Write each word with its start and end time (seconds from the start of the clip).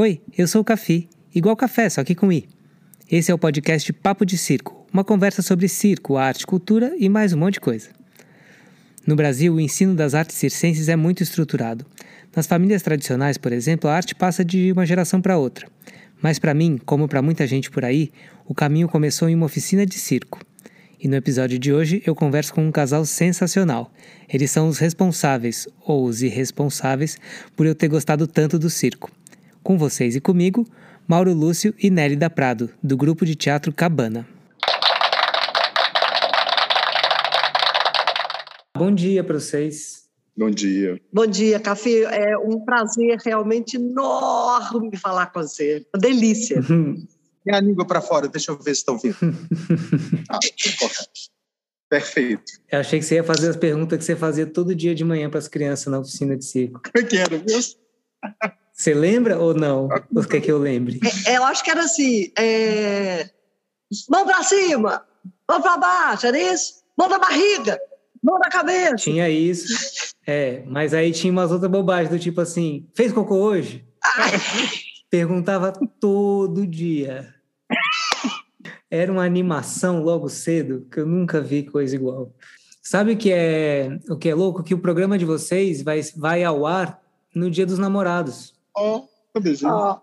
Oi, 0.00 0.20
eu 0.38 0.46
sou 0.46 0.60
o 0.60 0.64
Cafi, 0.64 1.08
igual 1.34 1.56
café, 1.56 1.90
só 1.90 2.04
que 2.04 2.14
com 2.14 2.30
i. 2.30 2.48
Esse 3.10 3.32
é 3.32 3.34
o 3.34 3.38
podcast 3.38 3.92
Papo 3.92 4.24
de 4.24 4.38
Circo, 4.38 4.86
uma 4.92 5.02
conversa 5.02 5.42
sobre 5.42 5.66
circo, 5.66 6.16
arte, 6.16 6.46
cultura 6.46 6.94
e 6.96 7.08
mais 7.08 7.32
um 7.32 7.38
monte 7.38 7.54
de 7.54 7.60
coisa. 7.60 7.88
No 9.04 9.16
Brasil, 9.16 9.52
o 9.52 9.58
ensino 9.58 9.96
das 9.96 10.14
artes 10.14 10.36
circenses 10.36 10.88
é 10.88 10.94
muito 10.94 11.24
estruturado. 11.24 11.84
Nas 12.36 12.46
famílias 12.46 12.80
tradicionais, 12.80 13.36
por 13.36 13.50
exemplo, 13.50 13.90
a 13.90 13.94
arte 13.96 14.14
passa 14.14 14.44
de 14.44 14.70
uma 14.70 14.86
geração 14.86 15.20
para 15.20 15.36
outra. 15.36 15.66
Mas 16.22 16.38
para 16.38 16.54
mim, 16.54 16.78
como 16.86 17.08
para 17.08 17.20
muita 17.20 17.44
gente 17.44 17.68
por 17.68 17.84
aí, 17.84 18.12
o 18.46 18.54
caminho 18.54 18.86
começou 18.86 19.28
em 19.28 19.34
uma 19.34 19.46
oficina 19.46 19.84
de 19.84 19.94
circo. 19.94 20.38
E 21.00 21.08
no 21.08 21.16
episódio 21.16 21.58
de 21.58 21.72
hoje 21.72 22.04
eu 22.06 22.14
converso 22.14 22.54
com 22.54 22.64
um 22.64 22.70
casal 22.70 23.04
sensacional. 23.04 23.92
Eles 24.32 24.52
são 24.52 24.68
os 24.68 24.78
responsáveis, 24.78 25.66
ou 25.84 26.04
os 26.04 26.22
irresponsáveis, 26.22 27.18
por 27.56 27.66
eu 27.66 27.74
ter 27.74 27.88
gostado 27.88 28.28
tanto 28.28 28.60
do 28.60 28.70
circo. 28.70 29.10
Com 29.62 29.76
vocês 29.76 30.16
e 30.16 30.20
comigo, 30.20 30.66
Mauro 31.06 31.32
Lúcio 31.32 31.74
e 31.78 31.90
Nélida 31.90 32.30
Prado, 32.30 32.70
do 32.82 32.96
grupo 32.96 33.26
de 33.26 33.34
teatro 33.34 33.72
Cabana. 33.72 34.26
Bom 38.76 38.94
dia 38.94 39.24
para 39.24 39.40
vocês. 39.40 40.08
Bom 40.36 40.50
dia. 40.50 41.00
Bom 41.12 41.26
dia, 41.26 41.58
Café. 41.58 42.02
É 42.02 42.38
um 42.38 42.64
prazer 42.64 43.18
realmente 43.24 43.76
enorme 43.76 44.96
falar 44.96 45.26
com 45.26 45.40
você. 45.40 45.84
Uma 45.92 46.00
delícia. 46.00 46.62
Tem 47.44 47.54
a 47.54 47.60
língua 47.60 47.84
para 47.84 48.00
fora, 48.00 48.28
deixa 48.28 48.52
eu 48.52 48.56
ver 48.56 48.74
se 48.74 48.80
estão 48.80 48.98
vendo. 48.98 49.16
ah, 50.30 50.38
Perfeito. 51.88 52.52
Eu 52.70 52.80
achei 52.80 52.98
que 52.98 53.04
você 53.04 53.16
ia 53.16 53.24
fazer 53.24 53.48
as 53.48 53.56
perguntas 53.56 53.98
que 53.98 54.04
você 54.04 54.14
fazia 54.14 54.46
todo 54.46 54.74
dia 54.74 54.94
de 54.94 55.02
manhã 55.02 55.30
para 55.30 55.38
as 55.38 55.48
crianças 55.48 55.86
na 55.90 55.98
oficina 55.98 56.36
de 56.36 56.44
circo. 56.44 56.80
Eu 56.94 57.06
quero, 57.06 57.38
viu? 57.38 57.58
Você 58.78 58.94
lembra 58.94 59.36
ou 59.36 59.54
não? 59.54 59.88
Ou 60.14 60.22
quer 60.22 60.40
que 60.40 60.52
eu 60.52 60.58
lembre? 60.58 61.00
É, 61.26 61.36
eu 61.36 61.44
acho 61.44 61.64
que 61.64 61.70
era 61.70 61.82
assim: 61.82 62.30
é... 62.38 63.28
mão 64.08 64.24
para 64.24 64.44
cima, 64.44 65.04
mão 65.50 65.60
para 65.60 65.76
baixo, 65.76 66.28
era 66.28 66.38
isso? 66.38 66.74
Mão 66.96 67.08
na 67.08 67.18
barriga, 67.18 67.76
mão 68.22 68.38
na 68.38 68.48
cabeça. 68.48 68.94
Tinha 68.94 69.28
isso, 69.28 69.66
é, 70.24 70.62
mas 70.66 70.94
aí 70.94 71.10
tinha 71.10 71.32
umas 71.32 71.50
outras 71.50 71.70
bobagens 71.70 72.08
do 72.08 72.20
tipo 72.20 72.40
assim: 72.40 72.88
fez 72.94 73.12
cocô 73.12 73.34
hoje? 73.34 73.84
Perguntava 75.10 75.72
todo 76.00 76.64
dia. 76.64 77.34
Era 78.88 79.10
uma 79.10 79.24
animação 79.24 80.02
logo 80.02 80.28
cedo 80.28 80.86
que 80.90 81.00
eu 81.00 81.06
nunca 81.06 81.40
vi 81.40 81.64
coisa 81.64 81.96
igual. 81.96 82.32
Sabe 82.80 83.12
o 83.12 83.16
que 83.16 83.32
é 83.32 83.98
o 84.08 84.16
que 84.16 84.28
é 84.28 84.34
louco? 84.34 84.62
Que 84.62 84.72
o 84.72 84.78
programa 84.78 85.18
de 85.18 85.24
vocês 85.24 85.82
vai, 85.82 86.00
vai 86.16 86.44
ao 86.44 86.64
ar 86.64 87.02
no 87.34 87.50
Dia 87.50 87.66
dos 87.66 87.78
Namorados. 87.78 88.57
Ó, 88.78 89.04
oh, 89.34 89.40
beijinho. 89.40 89.72
Oh. 89.72 90.00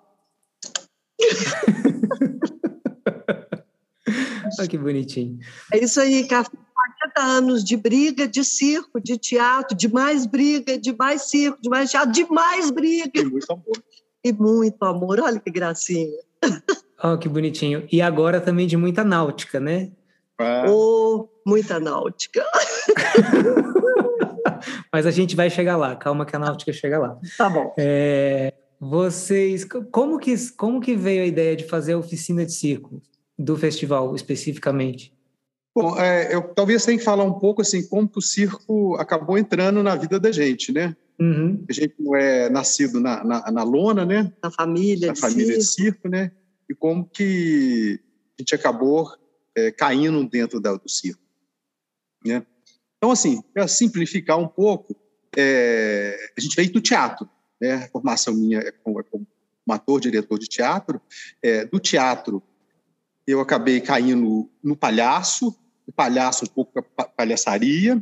Olha 4.60 4.68
que 4.68 4.78
bonitinho. 4.78 5.40
É 5.74 5.84
isso 5.84 6.00
aí, 6.00 6.28
Café. 6.28 6.56
40 7.16 7.22
anos 7.22 7.64
de 7.64 7.78
briga, 7.78 8.28
de 8.28 8.44
circo, 8.44 9.02
de 9.02 9.18
teatro, 9.18 9.76
de 9.76 9.92
mais 9.92 10.26
briga, 10.26 10.78
de 10.78 10.96
mais 10.96 11.24
circo, 11.24 11.58
de 11.62 11.70
mais 11.70 11.90
teatro, 11.90 12.12
de 12.12 12.26
mais 12.26 12.70
briga. 12.70 13.22
E 13.22 13.24
muito 13.24 13.52
amor. 13.52 13.84
E 14.24 14.34
muito 14.34 14.84
amor. 14.84 15.20
Olha 15.20 15.40
que 15.40 15.50
gracinha. 15.50 16.12
Oh, 17.04 17.18
que 17.18 17.30
bonitinho. 17.30 17.88
E 17.92 18.02
agora 18.02 18.40
também 18.40 18.68
de 18.68 18.78
muita 18.78 19.04
náutica, 19.04 19.60
né? 19.60 19.92
Ah. 20.38 20.66
Oh, 20.68 21.28
muita 21.46 21.80
náutica. 21.80 22.44
Mas 24.92 25.06
a 25.06 25.12
gente 25.12 25.36
vai 25.36 25.50
chegar 25.50 25.78
lá. 25.78 25.96
Calma 25.96 26.26
que 26.26 26.36
a 26.36 26.40
náutica 26.40 26.74
chega 26.74 27.00
lá. 27.00 27.18
Tá 27.38 27.50
bom. 27.50 27.74
É, 27.78 28.54
vocês, 28.80 29.66
como 29.92 30.20
que, 30.20 30.36
como 30.52 30.80
que 30.82 30.96
veio 30.96 31.24
a 31.24 31.28
ideia 31.28 31.56
de 31.56 31.66
fazer 31.66 31.94
a 31.94 31.98
oficina 31.98 32.46
de 32.46 32.54
circo 32.54 33.02
do 33.38 33.58
festival 33.58 34.16
especificamente? 34.16 35.14
Bom, 35.76 36.00
é, 36.00 36.34
eu 36.34 36.42
talvez 36.54 36.86
tenha 36.86 36.98
que 36.98 37.04
falar 37.04 37.24
um 37.24 37.38
pouco 37.38 37.62
assim 37.62 37.86
como 37.88 38.08
que 38.08 38.18
o 38.18 38.22
circo 38.22 38.96
acabou 38.96 39.38
entrando 39.38 39.84
na 39.84 39.96
vida 39.96 40.20
da 40.20 40.32
gente, 40.32 40.72
né? 40.72 40.96
Uhum. 41.20 41.66
A 41.70 41.74
gente 41.74 41.96
não 42.00 42.16
é 42.16 42.50
nascido 42.50 43.00
na, 43.00 43.24
na, 43.24 43.52
na 43.52 43.64
lona, 43.64 44.06
né? 44.06 44.32
Na 44.42 44.52
família, 44.52 45.08
na 45.08 45.14
de 45.14 45.20
família 45.20 45.46
circo. 45.46 45.60
de 45.60 45.66
circo, 45.66 46.10
né? 46.10 46.32
E 46.70 46.74
como 46.74 47.06
que 47.06 48.00
a 48.38 48.42
gente 48.42 48.56
acabou 48.56 49.10
é, 49.56 49.72
caindo 49.72 50.24
dentro 50.28 50.60
da, 50.60 50.74
do 50.74 50.90
circo, 50.90 51.22
né? 52.26 52.46
Então, 52.98 53.12
assim, 53.12 53.42
para 53.54 53.68
simplificar 53.68 54.38
um 54.38 54.48
pouco, 54.48 54.96
é, 55.38 56.18
a 56.38 56.42
gente 56.42 56.56
veio 56.56 56.72
do 56.72 56.82
teatro, 56.82 57.30
né? 57.60 57.74
A 57.74 57.88
formação 57.90 58.34
minha 58.34 58.60
é 58.60 58.72
como, 58.72 59.00
é 59.00 59.04
como 59.04 59.26
um 59.68 59.74
ator, 59.74 60.00
diretor 60.00 60.38
de 60.38 60.48
teatro. 60.48 61.02
É, 61.42 61.66
do 61.66 61.80
teatro, 61.80 62.42
eu 63.26 63.40
acabei 63.40 63.82
caindo 63.82 64.50
no 64.64 64.76
palhaço, 64.76 65.56
o 65.88 65.92
palhaço 65.92 66.46
um 66.46 66.48
pouco 66.48 66.84
palhaçaria, 67.16 68.02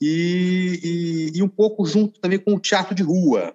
e, 0.00 1.32
e, 1.34 1.38
e, 1.38 1.42
um 1.42 1.48
pouco 1.48 1.84
junto 1.84 2.20
também 2.20 2.38
com 2.38 2.54
o 2.54 2.60
teatro 2.60 2.94
de 2.94 3.02
rua. 3.02 3.52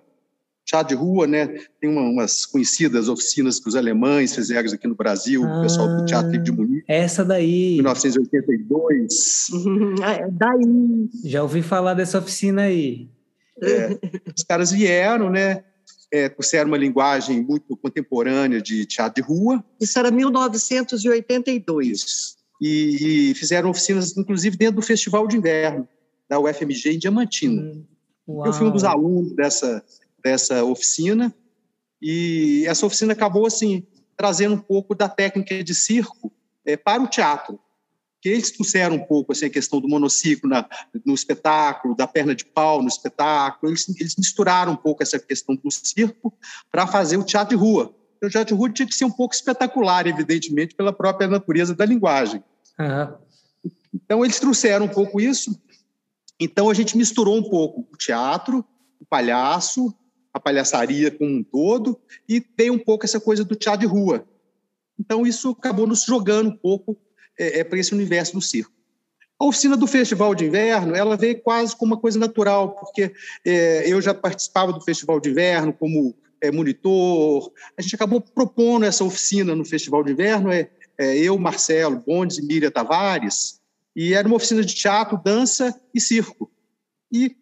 Teatro 0.66 0.90
de 0.90 1.02
rua, 1.02 1.26
né? 1.26 1.48
Tem 1.80 1.90
uma, 1.90 2.02
umas 2.02 2.46
conhecidas 2.46 3.08
oficinas 3.08 3.60
que 3.60 3.68
os 3.70 3.76
alemães 3.76 4.36
fizeram 4.36 4.70
aqui 4.72 4.88
no 4.88 4.96
Brasil, 4.96 5.44
ah, 5.44 5.60
o 5.60 5.62
pessoal 5.62 5.88
do 5.96 6.06
Teatro 6.06 6.38
de 6.42 6.52
Munique. 6.52 6.84
Essa 6.88 7.24
daí. 7.24 7.76
1982. 7.76 9.50
é 10.04 10.28
daí. 10.30 11.10
Já 11.24 11.44
ouvi 11.44 11.62
falar 11.62 11.94
dessa 11.94 12.20
oficina 12.20 12.64
aí. 12.64 13.10
É, 13.64 14.00
os 14.36 14.44
caras 14.44 14.72
vieram, 14.72 15.30
né? 15.30 15.64
É, 16.12 16.28
trouxeram 16.30 16.68
uma 16.68 16.78
linguagem 16.78 17.42
muito 17.42 17.76
contemporânea 17.76 18.62
de 18.62 18.86
teatro 18.86 19.24
de 19.24 19.28
rua. 19.28 19.66
Isso 19.82 19.98
era 19.98 20.12
1982. 20.12 22.36
E, 22.62 23.32
e 23.32 23.36
fizeram 23.36 23.72
oficinas, 23.72 24.16
inclusive, 24.16 24.56
dentro 24.56 24.76
do 24.76 24.84
Festival 24.84 25.28
de 25.28 25.38
Inverno 25.38 25.88
da 26.30 26.40
UFMG 26.40 26.94
em 26.94 27.00
Diamantina. 27.00 27.62
Hum, 27.62 27.86
eu 28.46 28.54
fui 28.54 28.68
um 28.68 28.72
dos 28.72 28.84
alunos 28.84 29.34
dessa, 29.34 29.84
dessa 30.24 30.64
oficina 30.64 31.34
e 32.02 32.66
essa 32.68 32.86
oficina 32.86 33.14
acabou 33.14 33.46
assim 33.46 33.86
trazendo 34.16 34.56
um 34.56 34.60
pouco 34.60 34.94
da 34.94 35.10
técnica 35.10 35.64
de 35.64 35.74
circo 35.74 36.32
é, 36.66 36.78
para 36.78 37.02
o 37.02 37.08
teatro. 37.08 37.60
Que 38.24 38.30
eles 38.30 38.52
trouxeram 38.52 38.96
um 38.96 39.06
pouco 39.06 39.34
assim 39.34 39.46
a 39.46 39.50
questão 39.50 39.82
do 39.82 39.88
monociclo 39.90 40.50
na, 40.50 40.66
no 41.06 41.14
espetáculo, 41.14 41.96
da 41.96 42.08
perna 42.08 42.34
de 42.34 42.46
pau 42.46 42.82
no 42.82 42.88
espetáculo. 42.88 43.72
Eles, 43.72 43.88
eles 44.00 44.16
misturaram 44.16 44.72
um 44.72 44.78
pouco 44.78 45.04
essa 45.04 45.20
questão 45.20 45.56
do 45.56 45.70
circo 45.70 46.34
para 46.72 46.88
fazer 46.88 47.18
o 47.18 47.24
teatro 47.24 47.58
de 47.58 47.62
rua. 47.62 47.94
O 48.24 48.30
teatro 48.30 48.56
de 48.56 48.60
rua 48.60 48.70
tinha 48.72 48.88
que 48.88 48.96
ser 48.96 49.04
um 49.04 49.12
pouco 49.12 49.36
espetacular, 49.36 50.08
evidentemente, 50.08 50.74
pela 50.74 50.94
própria 50.94 51.28
natureza 51.28 51.76
da 51.76 51.86
linguagem. 51.86 52.42
Uhum. 52.80 53.72
Então 53.94 54.24
eles 54.24 54.40
trouxeram 54.40 54.86
um 54.86 54.90
pouco 54.90 55.20
isso 55.20 55.52
então 56.44 56.70
a 56.70 56.74
gente 56.74 56.98
misturou 56.98 57.38
um 57.38 57.50
pouco 57.50 57.88
o 57.90 57.98
teatro, 57.98 58.66
o 59.00 59.06
palhaço, 59.06 59.94
a 60.34 60.40
palhaçaria 60.40 61.10
como 61.10 61.38
um 61.38 61.44
todo 61.44 62.00
e 62.28 62.44
veio 62.58 62.74
um 62.74 62.80
pouco 62.80 63.06
essa 63.06 63.20
coisa 63.20 63.46
do 63.46 63.56
teatro 63.56 63.82
de 63.82 63.86
rua. 63.86 64.28
Então 65.00 65.26
isso 65.26 65.52
acabou 65.52 65.88
nos 65.88 66.04
jogando 66.04 66.50
um 66.50 66.58
pouco 66.58 66.98
é, 67.38 67.60
é, 67.60 67.64
para 67.64 67.80
esse 67.80 67.94
universo 67.94 68.34
do 68.34 68.42
circo. 68.42 68.72
A 69.40 69.46
oficina 69.46 69.76
do 69.76 69.88
Festival 69.88 70.34
de 70.36 70.46
Inverno, 70.46 70.96
ela 70.96 71.18
veio 71.18 71.42
quase 71.42 71.76
como 71.76 71.94
uma 71.94 72.00
coisa 72.00 72.18
natural, 72.20 72.76
porque 72.76 73.12
é, 73.46 73.84
eu 73.90 74.02
já 74.02 74.14
participava 74.14 74.72
do 74.72 74.82
Festival 74.82 75.20
de 75.20 75.30
Inverno 75.30 75.74
como 75.74 76.16
é, 76.40 76.52
monitor. 76.52 77.52
A 77.78 77.82
gente 77.82 77.96
acabou 77.96 78.22
propondo 78.22 78.86
essa 78.86 79.04
oficina 79.04 79.56
no 79.56 79.66
Festival 79.66 80.04
de 80.04 80.12
Inverno, 80.12 80.52
é, 80.52 80.70
é 80.98 81.18
eu, 81.18 81.38
Marcelo 81.38 82.02
Bondes 82.06 82.38
e 82.38 82.46
Miriam 82.46 82.72
Tavares, 82.72 83.60
e 83.96 84.14
era 84.14 84.28
uma 84.28 84.38
oficina 84.38 84.64
de 84.64 84.74
teatro, 84.74 85.20
dança 85.24 85.78
e 85.94 86.00
circo. 86.00 86.52
E 87.12 87.36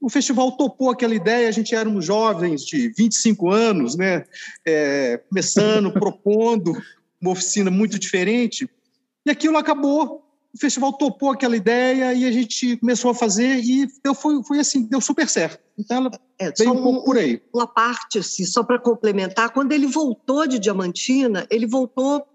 o 0.00 0.08
festival 0.08 0.52
topou 0.52 0.90
aquela 0.90 1.14
ideia, 1.14 1.48
a 1.48 1.52
gente 1.52 1.74
éramos 1.74 2.04
jovens 2.04 2.64
de 2.64 2.90
25 2.90 3.50
anos, 3.50 3.96
né? 3.96 4.24
É, 4.64 5.18
começando, 5.28 5.90
propondo 5.98 6.72
uma 7.20 7.32
oficina 7.32 7.70
muito 7.70 7.98
diferente, 7.98 8.68
e 9.26 9.30
aquilo 9.30 9.58
acabou. 9.58 10.22
O 10.54 10.58
festival 10.58 10.94
topou 10.94 11.32
aquela 11.32 11.54
ideia 11.54 12.14
e 12.14 12.24
a 12.24 12.32
gente 12.32 12.78
começou 12.78 13.10
a 13.10 13.14
fazer 13.14 13.58
e 13.62 13.86
deu, 14.02 14.14
foi, 14.14 14.42
foi 14.42 14.58
assim, 14.58 14.84
deu 14.84 15.02
super 15.02 15.28
certo. 15.28 15.62
Então 15.76 15.98
ela 15.98 16.10
é, 16.38 16.50
veio 16.50 16.72
um 16.72 16.82
pouco 16.82 17.04
por 17.04 17.18
aí. 17.18 17.42
Uma 17.52 17.66
parte, 17.66 18.20
assim, 18.20 18.46
só 18.46 18.62
para 18.62 18.78
complementar, 18.78 19.50
quando 19.50 19.72
ele 19.72 19.86
voltou 19.86 20.46
de 20.46 20.58
Diamantina, 20.58 21.46
ele 21.50 21.66
voltou 21.66 22.26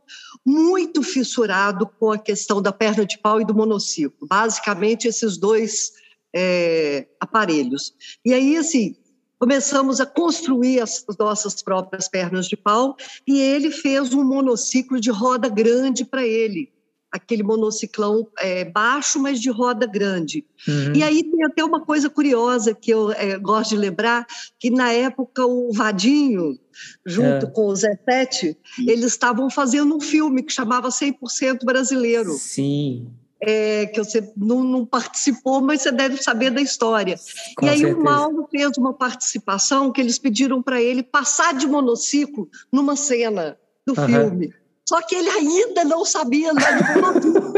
muito 0.45 1.01
fissurado 1.01 1.87
com 1.99 2.11
a 2.11 2.17
questão 2.19 2.61
da 2.61 2.71
perna 2.71 3.05
de 3.05 3.17
pau 3.17 3.41
e 3.41 3.45
do 3.45 3.55
monociclo. 3.55 4.27
Basicamente, 4.27 5.07
esses 5.07 5.37
dois 5.37 5.93
é, 6.35 7.07
aparelhos. 7.19 7.93
E 8.23 8.35
aí, 8.35 8.55
assim, 8.55 8.95
começamos 9.39 9.99
a 9.99 10.05
construir 10.05 10.79
as 10.79 11.03
nossas 11.17 11.63
próprias 11.63 12.07
pernas 12.07 12.47
de 12.47 12.55
pau 12.55 12.95
e 13.27 13.39
ele 13.39 13.71
fez 13.71 14.13
um 14.13 14.23
monociclo 14.23 14.99
de 14.99 15.09
roda 15.09 15.49
grande 15.49 16.05
para 16.05 16.23
ele. 16.23 16.71
Aquele 17.11 17.43
monociclão 17.43 18.27
é, 18.39 18.63
baixo, 18.63 19.19
mas 19.19 19.39
de 19.41 19.49
roda 19.49 19.85
grande. 19.85 20.45
Uhum. 20.67 20.93
E 20.95 21.03
aí 21.03 21.23
tem 21.23 21.43
até 21.43 21.63
uma 21.63 21.81
coisa 21.81 22.09
curiosa 22.09 22.73
que 22.73 22.91
eu 22.91 23.11
é, 23.11 23.37
gosto 23.37 23.71
de 23.71 23.77
lembrar, 23.77 24.25
que 24.57 24.69
na 24.69 24.91
época 24.93 25.45
o 25.45 25.73
Vadinho, 25.73 26.57
junto 27.05 27.47
é. 27.47 27.49
com 27.49 27.67
o 27.67 27.75
Zé 27.75 27.99
Sete, 28.05 28.57
eles 28.79 29.05
estavam 29.05 29.49
fazendo 29.49 29.95
um 29.95 29.99
filme 29.99 30.41
que 30.41 30.53
chamava 30.53 30.87
100% 30.87 31.65
Brasileiro. 31.65 32.31
Sim. 32.33 33.09
É, 33.43 33.87
que 33.87 33.97
você 33.97 34.31
não, 34.37 34.63
não, 34.63 34.85
participou, 34.85 35.61
mas 35.61 35.81
você 35.81 35.91
deve 35.91 36.21
saber 36.21 36.51
da 36.51 36.61
história. 36.61 37.19
Com 37.57 37.65
e 37.65 37.69
aí 37.69 37.79
certeza. 37.79 37.99
o 37.99 38.03
Mauro 38.03 38.47
fez 38.51 38.77
uma 38.77 38.93
participação 38.93 39.91
que 39.91 39.99
eles 39.99 40.19
pediram 40.19 40.61
para 40.61 40.79
ele 40.79 41.01
passar 41.01 41.51
de 41.55 41.65
monociclo 41.65 42.47
numa 42.71 42.95
cena 42.95 43.57
do 43.83 43.99
uhum. 43.99 44.05
filme. 44.05 44.53
Só 44.91 45.01
que 45.03 45.15
ele 45.15 45.29
ainda 45.29 45.85
não 45.85 46.03
sabia 46.03 46.51
andar 46.51 46.77
de 46.77 46.99
monociclo. 46.99 47.53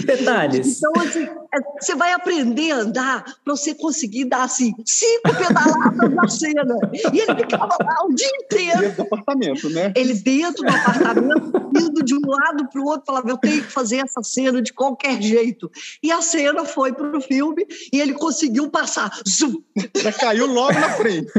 Detalhes. 0.06 0.78
Então, 0.78 0.92
assim, 1.02 1.28
você 1.80 1.94
vai 1.94 2.12
aprender 2.12 2.72
a 2.72 2.76
andar 2.76 3.24
para 3.44 3.56
você 3.56 3.74
conseguir 3.74 4.24
dar 4.24 4.44
assim, 4.44 4.74
cinco 4.84 5.34
pedaladas 5.36 6.14
na 6.14 6.28
cena. 6.28 6.78
E 7.12 7.20
ele 7.20 7.36
ficava 7.36 7.76
lá 7.80 8.04
o 8.04 8.14
dia 8.14 8.30
inteiro. 8.42 8.80
Dentro 8.80 8.96
do 8.96 9.02
apartamento, 9.02 9.70
né? 9.70 9.92
Ele 9.96 10.14
dentro 10.14 10.62
do 10.62 10.70
apartamento, 10.70 11.70
indo 11.76 12.02
de 12.02 12.14
um 12.14 12.20
lado 12.26 12.68
para 12.68 12.80
o 12.80 12.84
outro, 12.84 13.06
falava: 13.06 13.30
Eu 13.30 13.38
tenho 13.38 13.62
que 13.62 13.72
fazer 13.72 13.98
essa 13.98 14.22
cena 14.22 14.60
de 14.60 14.72
qualquer 14.72 15.20
jeito. 15.20 15.70
E 16.02 16.10
a 16.10 16.20
cena 16.20 16.64
foi 16.64 16.92
para 16.92 17.16
o 17.16 17.20
filme 17.20 17.66
e 17.92 18.00
ele 18.00 18.14
conseguiu 18.14 18.70
passar. 18.70 19.10
Zum. 19.26 19.62
Já 19.96 20.12
caiu 20.12 20.46
logo 20.46 20.72
na 20.72 20.90
frente. 20.90 21.30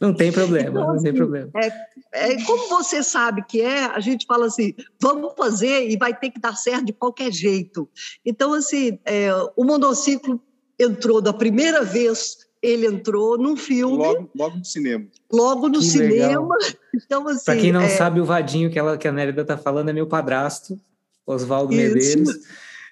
Não 0.00 0.14
tem 0.14 0.32
problema, 0.32 0.70
então, 0.70 0.86
não 0.86 0.94
assim, 0.94 1.04
tem 1.04 1.14
problema. 1.14 1.50
É, 1.56 1.72
é, 2.12 2.42
como 2.44 2.68
você 2.68 3.02
sabe 3.02 3.44
que 3.46 3.60
é, 3.60 3.84
a 3.86 4.00
gente 4.00 4.26
fala 4.26 4.46
assim: 4.46 4.74
vamos 5.00 5.32
fazer 5.36 5.88
e 5.88 5.96
vai 5.96 6.14
ter 6.14 6.30
que 6.30 6.40
dar 6.40 6.56
certo 6.56 6.86
de 6.86 6.92
qualquer 6.92 7.32
jeito. 7.32 7.88
Então, 8.24 8.52
assim, 8.52 8.98
é, 9.04 9.30
o 9.56 9.64
monociclo 9.64 10.40
entrou 10.78 11.20
da 11.20 11.32
primeira 11.32 11.82
vez, 11.82 12.38
ele 12.62 12.86
entrou 12.86 13.38
num 13.38 13.56
filme. 13.56 13.96
Logo, 13.96 14.30
logo 14.34 14.56
no 14.56 14.64
cinema. 14.64 15.06
Logo 15.32 15.68
no 15.68 15.78
que 15.78 15.84
cinema. 15.84 16.10
Legal. 16.10 16.48
Então, 16.94 17.26
assim. 17.26 17.44
Para 17.44 17.56
quem 17.56 17.72
não 17.72 17.80
é... 17.80 17.88
sabe, 17.88 18.20
o 18.20 18.24
Vadinho 18.24 18.70
que, 18.70 18.78
ela, 18.78 18.96
que 18.96 19.08
a 19.08 19.10
Nérida 19.10 19.42
está 19.42 19.58
falando 19.58 19.88
é 19.88 19.92
meu 19.92 20.06
padrasto, 20.06 20.78
Oswaldo 21.26 21.74
Medeiros. 21.74 22.38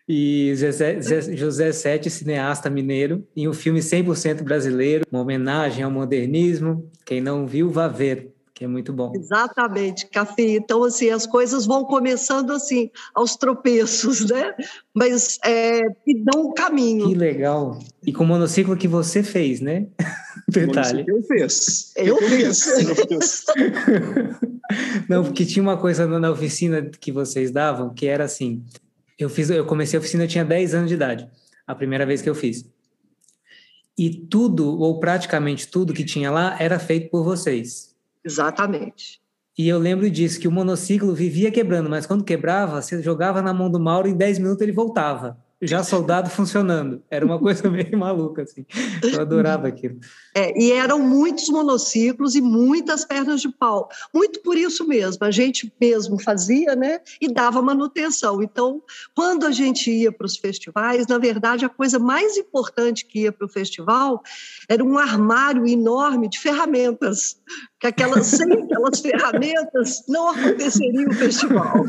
E 0.09 0.53
José, 0.57 1.01
José 1.37 1.71
Sete, 1.71 2.11
cineasta 2.11 2.69
mineiro, 2.69 3.25
em 3.37 3.47
um 3.47 3.53
filme 3.53 3.79
100% 3.79 4.43
brasileiro, 4.43 5.07
uma 5.09 5.21
homenagem 5.21 5.85
ao 5.85 5.91
modernismo. 5.91 6.91
Quem 7.07 7.21
não 7.21 7.47
viu, 7.47 7.71
vá 7.71 7.87
ver 7.87 8.35
que 8.63 8.65
é 8.65 8.69
muito 8.69 8.93
bom. 8.93 9.13
Exatamente, 9.17 10.07
Café. 10.07 10.51
Então, 10.51 10.85
assim, 10.85 11.11
as 11.11 11.27
coisas 11.27 11.67
vão 11.67 11.85
começando 11.85 12.53
assim, 12.53 12.91
aos 13.13 13.35
tropeços, 13.35 14.25
né? 14.31 14.55
Mas 14.95 15.37
é, 15.45 15.81
e 16.07 16.23
dão 16.23 16.47
um 16.47 16.55
caminho. 16.55 17.09
Que 17.09 17.15
legal. 17.17 17.81
E 18.07 18.13
com 18.13 18.23
o 18.23 18.27
monociclo 18.27 18.77
que 18.77 18.87
você 18.87 19.21
fez, 19.21 19.61
né? 19.61 19.89
Detalhe. 20.47 21.05
Eu 21.09 21.23
fiz. 21.25 21.93
Eu, 21.97 22.21
eu 22.21 22.29
fiz. 22.29 22.65
fiz. 23.09 23.45
Não, 25.11 25.25
porque 25.25 25.45
tinha 25.45 25.63
uma 25.63 25.77
coisa 25.77 26.07
na 26.07 26.31
oficina 26.31 26.83
que 26.83 27.11
vocês 27.11 27.51
davam, 27.51 27.93
que 27.93 28.07
era 28.07 28.23
assim, 28.23 28.65
eu 29.19 29.29
fiz, 29.29 29.51
eu 29.51 29.67
comecei 29.67 29.97
a 29.97 30.01
oficina, 30.01 30.23
eu 30.23 30.29
tinha 30.29 30.45
10 30.45 30.75
anos 30.75 30.89
de 30.89 30.95
idade, 30.95 31.29
a 31.67 31.75
primeira 31.75 32.07
vez 32.07 32.23
que 32.23 32.31
eu 32.31 32.35
fiz. 32.35 32.65
E 33.99 34.09
tudo, 34.09 34.79
ou 34.79 35.01
praticamente 35.01 35.67
tudo 35.67 35.93
que 35.93 36.05
tinha 36.05 36.31
lá, 36.31 36.57
era 36.61 36.79
feito 36.79 37.11
por 37.11 37.25
vocês. 37.25 37.92
Exatamente. 38.25 39.21
E 39.59 39.69
eu 39.69 39.79
lembro 39.79 40.09
disso, 40.11 40.41
que 40.41 40.49
o 40.49 40.53
monociclo 40.53 41.15
vivia 41.15 41.51
quebrando, 41.51 41.91
mas 41.91 42.07
quando 42.07 42.25
quebrava, 42.25 42.81
você 42.81 43.03
jogava 43.03 43.43
na 43.43 43.53
mão 43.53 43.71
do 43.71 43.79
Mauro 43.79 44.09
em 44.09 44.17
10 44.17 44.39
minutos 44.39 44.63
ele 44.63 44.73
voltava 44.73 45.42
já 45.63 45.83
soldado 45.85 46.29
funcionando. 46.29 47.03
Era 47.09 47.25
uma 47.25 47.39
coisa 47.39 47.71
meio 47.71 47.97
maluca, 47.97 48.43
assim. 48.43 48.67
Eu 49.03 49.21
adorava 49.21 49.69
aquilo. 49.69 49.99
É, 50.35 50.59
e 50.61 50.73
eram 50.73 50.99
muitos 50.99 51.49
monociclos 51.49 52.35
e 52.35 52.41
muitas 52.41 53.05
pernas 53.05 53.41
de 53.41 53.49
pau. 53.49 53.89
Muito 54.13 54.41
por 54.41 54.57
isso 54.57 54.87
mesmo. 54.87 55.25
A 55.25 55.31
gente 55.31 55.73
mesmo 55.81 56.21
fazia, 56.21 56.75
né? 56.75 57.01
E 57.21 57.33
dava 57.33 57.63
manutenção. 57.63 58.43
Então, 58.43 58.83
quando 59.15 59.47
a 59.47 59.51
gente 59.51 59.91
ia 59.91 60.11
para 60.11 60.27
os 60.27 60.37
festivais, 60.37 61.07
na 61.07 61.19
verdade, 61.19 61.65
a 61.65 61.69
coisa 61.69 61.99
mais 61.99 62.37
importante 62.37 63.07
que 63.07 63.21
ia 63.21 63.33
para 63.33 63.47
o 63.47 63.49
festival 63.49 64.23
era 64.69 64.83
um 64.83 64.99
armário 64.99 65.67
enorme 65.67 66.29
de 66.29 66.39
ferramentas. 66.39 67.37
Que 67.79 67.87
aquelas, 67.87 68.27
sem 68.27 68.53
aquelas 68.53 69.01
ferramentas 69.01 70.03
não 70.09 70.31
aconteceria 70.31 71.09
o 71.09 71.15
festival. 71.15 71.85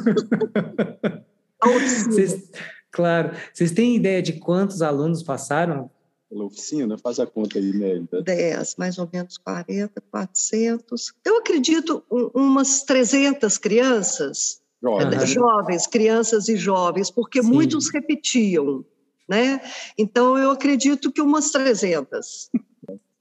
Vocês, 1.64 2.52
Claro. 2.94 3.36
Vocês 3.52 3.72
têm 3.72 3.96
ideia 3.96 4.22
de 4.22 4.34
quantos 4.34 4.84
alunos 4.84 5.24
passaram? 5.24 5.90
Pela 6.30 6.46
oficina? 6.46 6.96
Faz 6.98 7.20
a 7.20 7.26
conta 7.26 7.58
aí, 7.58 7.74
né? 7.74 8.06
10, 8.24 8.76
mais 8.78 8.98
ou 9.00 9.10
menos 9.12 9.38
40, 9.38 10.00
400. 10.12 11.14
Eu 11.26 11.40
acredito 11.40 12.04
umas 12.10 12.84
300 12.84 13.58
crianças, 13.58 14.62
jovens, 14.82 15.30
jovens 15.30 15.88
crianças 15.88 16.48
e 16.48 16.56
jovens, 16.56 17.10
porque 17.10 17.42
Sim. 17.42 17.50
muitos 17.50 17.90
repetiam, 17.92 18.86
né? 19.28 19.60
Então, 19.98 20.38
eu 20.38 20.52
acredito 20.52 21.12
que 21.12 21.22
umas 21.22 21.50
300. 21.50 22.52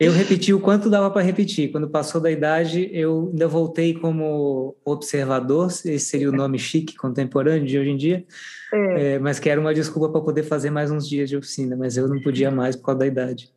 Eu 0.01 0.11
repeti 0.11 0.53
o 0.53 0.59
quanto 0.59 0.91
dava 0.91 1.11
para 1.11 1.23
repetir. 1.23 1.71
Quando 1.71 1.89
passou 1.89 2.21
da 2.21 2.31
idade, 2.31 2.91
eu 2.93 3.29
ainda 3.31 3.47
voltei 3.47 3.95
como 3.95 4.75
observador, 4.85 5.69
esse 5.69 6.01
seria 6.01 6.29
o 6.29 6.33
nome 6.33 6.59
chique 6.59 6.97
contemporâneo 6.97 7.67
de 7.67 7.79
hoje 7.79 7.91
em 7.91 7.97
dia, 7.97 8.25
é. 8.73 9.15
É, 9.15 9.19
mas 9.19 9.39
que 9.39 9.49
era 9.49 9.61
uma 9.61 9.75
desculpa 9.75 10.09
para 10.09 10.21
poder 10.21 10.43
fazer 10.43 10.71
mais 10.71 10.91
uns 10.91 11.09
dias 11.09 11.29
de 11.29 11.37
oficina, 11.37 11.77
mas 11.77 11.97
eu 11.97 12.09
não 12.09 12.21
podia 12.21 12.51
mais 12.51 12.75
por 12.75 12.87
causa 12.87 13.01
da 13.01 13.07
idade. 13.07 13.53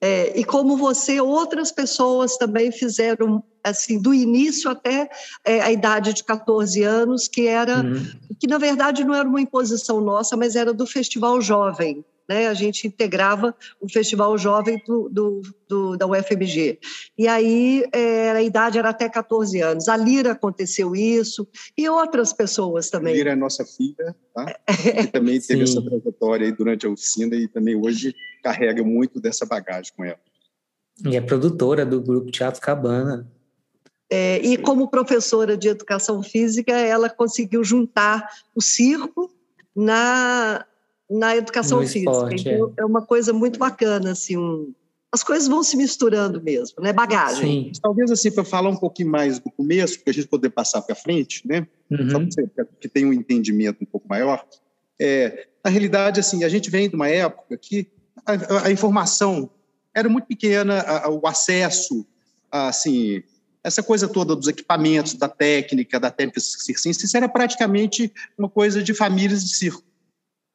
É, 0.00 0.38
e 0.38 0.44
como 0.44 0.76
você, 0.76 1.20
outras 1.20 1.70
pessoas 1.70 2.36
também 2.38 2.72
fizeram, 2.72 3.42
assim, 3.62 4.00
do 4.00 4.14
início 4.14 4.70
até 4.70 5.10
é, 5.44 5.60
a 5.60 5.70
idade 5.70 6.14
de 6.14 6.24
14 6.24 6.82
anos, 6.82 7.28
que 7.28 7.46
era, 7.46 7.82
uhum. 7.82 8.02
que 8.38 8.46
na 8.46 8.56
verdade 8.56 9.04
não 9.04 9.14
era 9.14 9.28
uma 9.28 9.40
imposição 9.40 10.00
nossa, 10.00 10.36
mas 10.36 10.56
era 10.56 10.72
do 10.72 10.86
Festival 10.86 11.40
Jovem, 11.42 12.02
né? 12.30 12.46
A 12.46 12.54
gente 12.54 12.86
integrava 12.86 13.52
o 13.80 13.88
Festival 13.88 14.38
Jovem 14.38 14.80
do, 14.86 15.08
do, 15.08 15.42
do 15.68 15.96
da 15.96 16.06
UFMG. 16.06 16.78
E 17.18 17.26
aí 17.26 17.84
é, 17.92 18.30
a 18.30 18.40
idade 18.40 18.78
era 18.78 18.90
até 18.90 19.08
14 19.08 19.60
anos. 19.60 19.88
A 19.88 19.96
Lira 19.96 20.30
aconteceu 20.30 20.94
isso, 20.94 21.48
e 21.76 21.88
outras 21.88 22.32
pessoas 22.32 22.88
também. 22.88 23.14
A 23.14 23.16
Lira 23.16 23.30
é 23.32 23.34
nossa 23.34 23.64
filha, 23.64 24.14
tá? 24.32 24.54
que 24.64 25.08
também 25.08 25.40
teve 25.42 25.64
essa 25.64 25.82
trajetória 25.82 26.46
aí 26.46 26.52
durante 26.52 26.86
a 26.86 26.90
oficina 26.90 27.34
e 27.34 27.48
também 27.48 27.74
hoje 27.74 28.14
carrega 28.44 28.84
muito 28.84 29.20
dessa 29.20 29.44
bagagem 29.44 29.92
com 29.96 30.04
ela. 30.04 30.20
E 31.04 31.16
é 31.16 31.20
produtora 31.20 31.84
do 31.84 32.00
grupo 32.00 32.30
Teatro 32.30 32.60
Cabana. 32.60 33.28
É, 34.08 34.38
e 34.38 34.56
como 34.56 34.88
professora 34.88 35.56
de 35.56 35.68
educação 35.68 36.22
física, 36.22 36.72
ela 36.72 37.10
conseguiu 37.10 37.64
juntar 37.64 38.28
o 38.54 38.62
circo 38.62 39.32
na, 39.74 40.64
na 41.10 41.36
educação 41.36 41.80
no 41.80 41.86
física. 41.86 42.10
Esporte, 42.10 42.48
então, 42.48 42.72
é. 42.76 42.82
é. 42.82 42.84
uma 42.84 43.02
coisa 43.02 43.32
muito 43.32 43.58
bacana, 43.58 44.12
assim, 44.12 44.36
um, 44.36 44.72
as 45.12 45.24
coisas 45.24 45.48
vão 45.48 45.62
se 45.62 45.76
misturando 45.76 46.40
mesmo, 46.40 46.82
né? 46.82 46.92
Bagagem. 46.92 47.72
Sim. 47.74 47.80
Talvez 47.82 48.10
assim 48.10 48.30
para 48.30 48.44
falar 48.44 48.70
um 48.70 48.76
pouquinho 48.76 49.10
mais 49.10 49.40
do 49.40 49.50
começo, 49.50 50.00
para 50.00 50.12
a 50.12 50.14
gente 50.14 50.28
poder 50.28 50.50
passar 50.50 50.82
para 50.82 50.94
frente, 50.94 51.46
né? 51.46 51.66
Uhum. 51.90 52.30
Só 52.30 52.44
que 52.80 52.88
tem 52.88 53.04
um 53.04 53.12
entendimento 53.12 53.82
um 53.82 53.86
pouco 53.86 54.08
maior. 54.08 54.44
É, 55.00 55.48
na 55.64 55.70
realidade, 55.70 56.20
assim, 56.20 56.44
a 56.44 56.48
gente 56.48 56.70
vem 56.70 56.88
de 56.88 56.94
uma 56.94 57.08
época 57.08 57.56
que 57.56 57.88
a, 58.24 58.66
a 58.66 58.70
informação 58.70 59.50
era 59.92 60.08
muito 60.08 60.26
pequena, 60.26 60.78
a, 60.78 61.06
a, 61.06 61.10
o 61.10 61.26
acesso, 61.26 62.06
assim, 62.50 63.22
essa 63.64 63.82
coisa 63.82 64.06
toda 64.06 64.36
dos 64.36 64.46
equipamentos, 64.46 65.14
da 65.14 65.28
técnica, 65.28 65.98
da 65.98 66.10
técnica 66.10 66.40
circense, 66.40 67.04
isso 67.04 67.16
era 67.16 67.28
praticamente 67.28 68.12
uma 68.38 68.48
coisa 68.48 68.82
de 68.82 68.94
famílias 68.94 69.42
de 69.42 69.54
circo. 69.56 69.82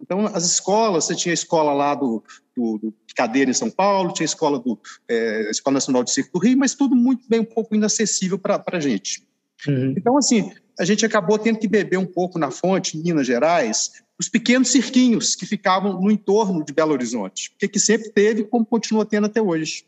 Então, 0.05 0.27
as 0.27 0.45
escolas, 0.45 1.05
você 1.05 1.15
tinha 1.15 1.33
a 1.33 1.33
escola 1.33 1.73
lá 1.73 1.95
do, 1.95 2.23
do, 2.55 2.77
do 2.77 2.93
Cadeira 3.15 3.49
em 3.49 3.55
São 3.55 3.71
Paulo, 3.71 4.13
tinha 4.13 4.23
a 4.23 4.29
escola 4.29 4.59
do 4.59 4.79
é, 5.09 5.49
Escola 5.49 5.73
Nacional 5.73 6.03
de 6.03 6.11
Circo 6.11 6.37
do 6.37 6.45
Rio, 6.45 6.55
mas 6.59 6.75
tudo 6.75 6.95
muito 6.95 7.27
bem 7.27 7.39
um 7.39 7.45
pouco 7.45 7.73
inacessível 7.73 8.37
para 8.37 8.63
a 8.67 8.79
gente. 8.79 9.27
Uhum. 9.67 9.95
Então, 9.97 10.15
assim, 10.15 10.51
a 10.79 10.85
gente 10.85 11.03
acabou 11.03 11.39
tendo 11.39 11.57
que 11.57 11.67
beber 11.67 11.97
um 11.97 12.05
pouco 12.05 12.37
na 12.37 12.51
fonte, 12.51 12.95
em 12.95 13.01
Minas 13.01 13.25
Gerais, 13.25 13.93
os 14.19 14.29
pequenos 14.29 14.69
cirquinhos 14.69 15.35
que 15.35 15.45
ficavam 15.45 15.99
no 15.99 16.11
entorno 16.11 16.63
de 16.63 16.71
Belo 16.71 16.91
Horizonte, 16.91 17.49
porque 17.49 17.67
que 17.67 17.79
sempre 17.79 18.11
teve, 18.11 18.43
como 18.43 18.63
continua 18.63 19.07
tendo 19.07 19.25
até 19.25 19.41
hoje. 19.41 19.85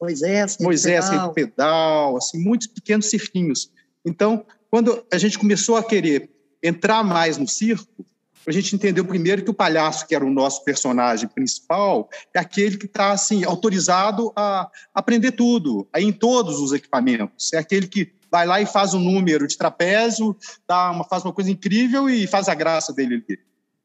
Moisés, 0.00 0.58
Moisés, 0.60 1.10
pedal. 1.10 1.32
pedal, 1.32 2.16
assim, 2.16 2.42
muitos 2.42 2.66
pequenos 2.66 3.06
cirquinhos. 3.06 3.70
Então, 4.04 4.44
quando 4.68 5.04
a 5.12 5.16
gente 5.16 5.38
começou 5.38 5.76
a 5.76 5.84
querer 5.84 6.28
entrar 6.60 7.04
mais 7.04 7.38
no 7.38 7.46
circo, 7.46 8.04
a 8.46 8.52
gente 8.52 8.74
entendeu 8.74 9.04
primeiro 9.04 9.44
que 9.44 9.50
o 9.50 9.54
palhaço, 9.54 10.06
que 10.06 10.14
era 10.14 10.24
o 10.24 10.30
nosso 10.30 10.64
personagem 10.64 11.28
principal, 11.28 12.08
é 12.34 12.38
aquele 12.38 12.76
que 12.76 12.86
está 12.86 13.12
assim, 13.12 13.44
autorizado 13.44 14.32
a 14.34 14.70
aprender 14.94 15.32
tudo, 15.32 15.88
a 15.92 16.00
em 16.00 16.12
todos 16.12 16.58
os 16.58 16.72
equipamentos. 16.72 17.52
É 17.52 17.58
aquele 17.58 17.86
que 17.86 18.12
vai 18.30 18.46
lá 18.46 18.60
e 18.60 18.66
faz 18.66 18.94
um 18.94 19.00
número 19.00 19.46
de 19.46 19.56
trapézio, 19.56 20.36
dá 20.66 20.90
uma, 20.90 21.04
faz 21.04 21.24
uma 21.24 21.32
coisa 21.32 21.50
incrível 21.50 22.08
e 22.08 22.26
faz 22.26 22.48
a 22.48 22.54
graça 22.54 22.92
dele 22.92 23.22
ali. 23.26 23.38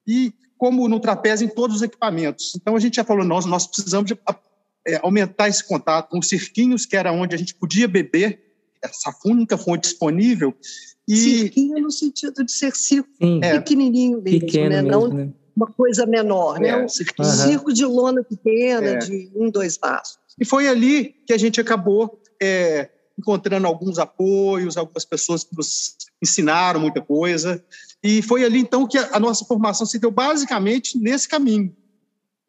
E 0.08 0.34
como 0.58 0.88
no 0.88 1.00
trapézio, 1.00 1.46
em 1.46 1.50
todos 1.50 1.78
os 1.78 1.82
equipamentos. 1.82 2.54
Então, 2.56 2.76
a 2.76 2.80
gente 2.80 2.96
já 2.96 3.04
falou, 3.04 3.26
nós, 3.26 3.46
nós 3.46 3.68
precisamos 3.68 4.10
de, 4.10 4.18
é, 4.88 5.00
aumentar 5.04 5.50
esse 5.50 5.64
contato 5.68 6.10
com 6.10 6.20
os 6.20 6.30
cirquinhos, 6.30 6.86
que 6.86 6.96
era 6.96 7.12
onde 7.12 7.36
a 7.36 7.38
gente 7.38 7.54
podia 7.56 7.88
beber, 7.88 8.42
essa 8.82 9.14
única 9.26 9.58
fonte 9.58 9.90
disponível. 9.90 10.56
E... 11.08 11.16
Cirquinho 11.16 11.82
no 11.82 11.92
sentido 11.92 12.44
de 12.44 12.52
ser 12.52 12.76
circo 12.76 13.10
Sim. 13.22 13.40
pequenininho 13.40 14.22
mesmo, 14.22 14.40
Pequeno 14.40 14.70
né? 14.70 14.82
Mesmo, 14.82 14.92
Não 14.92 15.08
né? 15.10 15.34
uma 15.56 15.68
coisa 15.68 16.06
menor, 16.06 16.60
né? 16.60 16.84
Um 16.84 16.90
cirquinho. 16.90 17.30
circo 17.30 17.72
de 17.72 17.86
lona 17.86 18.24
pequena, 18.24 18.88
é. 18.88 18.98
de 18.98 19.32
um, 19.36 19.50
dois 19.50 19.78
passos. 19.78 20.18
E 20.40 20.44
foi 20.44 20.68
ali 20.68 21.16
que 21.26 21.34
a 21.34 21.38
gente 21.38 21.62
acabou 21.62 22.20
é, 22.42 22.90
encontrando 23.18 23.66
alguns 23.66 23.98
apoios, 23.98 24.76
algumas 24.76 25.06
pessoas 25.06 25.44
que 25.44 25.56
nos 25.56 25.96
ensinaram 26.22 26.80
muita 26.80 27.02
coisa. 27.02 27.64
E 28.04 28.22
foi 28.22 28.44
ali, 28.44 28.60
então, 28.60 28.88
que 28.88 28.98
a, 28.98 29.20
nossa 29.20 29.46
formação 29.46 29.86
se 29.86 29.98
deu 29.98 30.12
basicamente 30.12 30.98
nesse 30.98 31.28
caminho, 31.28 31.76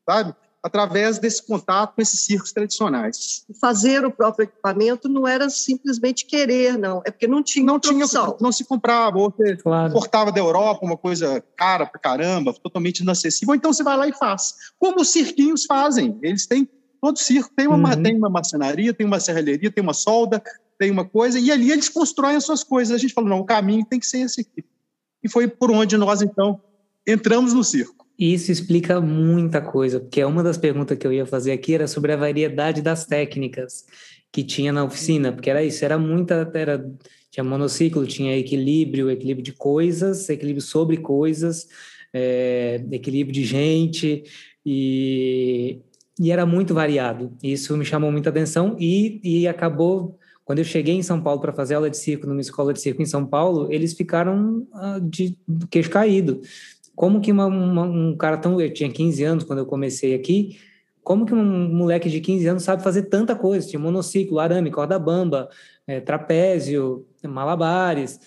sabe? 0.08 0.34
Através 0.66 1.18
desse 1.18 1.46
contato 1.46 1.94
com 1.94 2.02
esses 2.02 2.20
circos 2.20 2.52
tradicionais. 2.52 3.44
Fazer 3.60 4.04
o 4.04 4.10
próprio 4.10 4.44
equipamento 4.44 5.08
não 5.08 5.26
era 5.26 5.48
simplesmente 5.48 6.26
querer, 6.26 6.76
não. 6.76 7.02
É 7.04 7.10
porque 7.10 7.28
não 7.28 7.40
tinha 7.42 7.64
Não 7.64 7.78
tinha, 7.78 8.04
não 8.40 8.50
se 8.50 8.64
comprava, 8.64 9.16
ou 9.16 9.30
você 9.30 9.56
claro. 9.56 9.90
importava 9.90 10.32
da 10.32 10.40
Europa 10.40 10.84
uma 10.84 10.96
coisa 10.96 11.40
cara 11.56 11.86
pra 11.86 12.00
caramba, 12.00 12.52
totalmente 12.52 13.00
inacessível. 13.00 13.54
Então 13.54 13.72
você 13.72 13.84
vai 13.84 13.96
lá 13.96 14.08
e 14.08 14.12
faz. 14.12 14.54
Como 14.78 15.00
os 15.00 15.10
cirquinhos 15.10 15.64
fazem. 15.66 16.18
Eles 16.20 16.46
têm 16.46 16.68
Todo 17.00 17.18
circo 17.18 17.50
tem 17.54 17.68
uma, 17.68 17.94
uhum. 17.94 18.02
tem 18.02 18.16
uma 18.16 18.28
marcenaria, 18.28 18.92
tem 18.92 19.06
uma 19.06 19.20
serralheria, 19.20 19.70
tem 19.70 19.82
uma 19.82 19.92
solda, 19.92 20.42
tem 20.78 20.90
uma 20.90 21.04
coisa, 21.04 21.38
e 21.38 21.50
ali 21.50 21.70
eles 21.70 21.88
constroem 21.88 22.36
as 22.36 22.44
suas 22.44 22.64
coisas. 22.64 22.94
A 22.94 22.98
gente 22.98 23.14
falou, 23.14 23.30
não, 23.30 23.40
o 23.40 23.44
caminho 23.44 23.84
tem 23.84 24.00
que 24.00 24.06
ser 24.06 24.18
esse 24.20 24.40
aqui. 24.40 24.64
E 25.22 25.28
foi 25.28 25.46
por 25.46 25.70
onde 25.70 25.96
nós, 25.96 26.22
então, 26.22 26.60
entramos 27.06 27.52
no 27.52 27.62
circo. 27.62 28.05
Isso 28.18 28.50
explica 28.50 29.00
muita 29.00 29.60
coisa, 29.60 30.00
porque 30.00 30.24
uma 30.24 30.42
das 30.42 30.56
perguntas 30.56 30.96
que 30.96 31.06
eu 31.06 31.12
ia 31.12 31.26
fazer 31.26 31.52
aqui 31.52 31.74
era 31.74 31.86
sobre 31.86 32.12
a 32.12 32.16
variedade 32.16 32.80
das 32.80 33.04
técnicas 33.04 33.84
que 34.32 34.42
tinha 34.42 34.72
na 34.72 34.84
oficina, 34.84 35.32
porque 35.32 35.50
era 35.50 35.62
isso, 35.62 35.84
era 35.84 35.98
muita, 35.98 36.50
era, 36.54 36.84
tinha 37.30 37.44
monociclo, 37.44 38.06
tinha 38.06 38.36
equilíbrio, 38.36 39.10
equilíbrio 39.10 39.44
de 39.44 39.52
coisas, 39.52 40.28
equilíbrio 40.28 40.62
sobre 40.62 40.96
coisas, 40.98 41.66
é, 42.12 42.84
equilíbrio 42.90 43.34
de 43.34 43.44
gente, 43.44 44.24
e 44.64 45.80
e 46.18 46.30
era 46.32 46.46
muito 46.46 46.72
variado. 46.72 47.36
Isso 47.42 47.76
me 47.76 47.84
chamou 47.84 48.10
muita 48.10 48.30
atenção 48.30 48.76
e, 48.80 49.20
e 49.22 49.46
acabou 49.46 50.18
quando 50.44 50.60
eu 50.60 50.64
cheguei 50.64 50.94
em 50.94 51.02
São 51.02 51.20
Paulo 51.20 51.40
para 51.40 51.52
fazer 51.52 51.74
aula 51.74 51.90
de 51.90 51.96
circo 51.96 52.24
numa 52.24 52.40
escola 52.40 52.72
de 52.72 52.80
circo 52.80 53.02
em 53.02 53.06
São 53.06 53.26
Paulo, 53.26 53.66
eles 53.68 53.94
ficaram 53.94 54.64
uh, 54.72 55.00
de 55.00 55.36
queixo 55.68 55.90
caído. 55.90 56.40
Como 56.96 57.20
que 57.20 57.30
uma, 57.30 57.46
uma, 57.46 57.82
um 57.82 58.16
cara 58.16 58.38
tão. 58.38 58.58
Eu 58.60 58.72
tinha 58.72 58.90
15 58.90 59.22
anos 59.22 59.44
quando 59.44 59.60
eu 59.60 59.66
comecei 59.66 60.14
aqui. 60.14 60.58
Como 61.04 61.24
que 61.24 61.34
um 61.34 61.68
moleque 61.68 62.10
de 62.10 62.20
15 62.20 62.46
anos 62.48 62.62
sabe 62.64 62.82
fazer 62.82 63.02
tanta 63.02 63.36
coisa? 63.36 63.68
Tinha 63.68 63.78
monociclo, 63.78 64.40
arame, 64.40 64.72
corda 64.72 64.98
bamba, 64.98 65.48
é, 65.86 66.00
trapézio, 66.00 67.06
malabares 67.22 68.18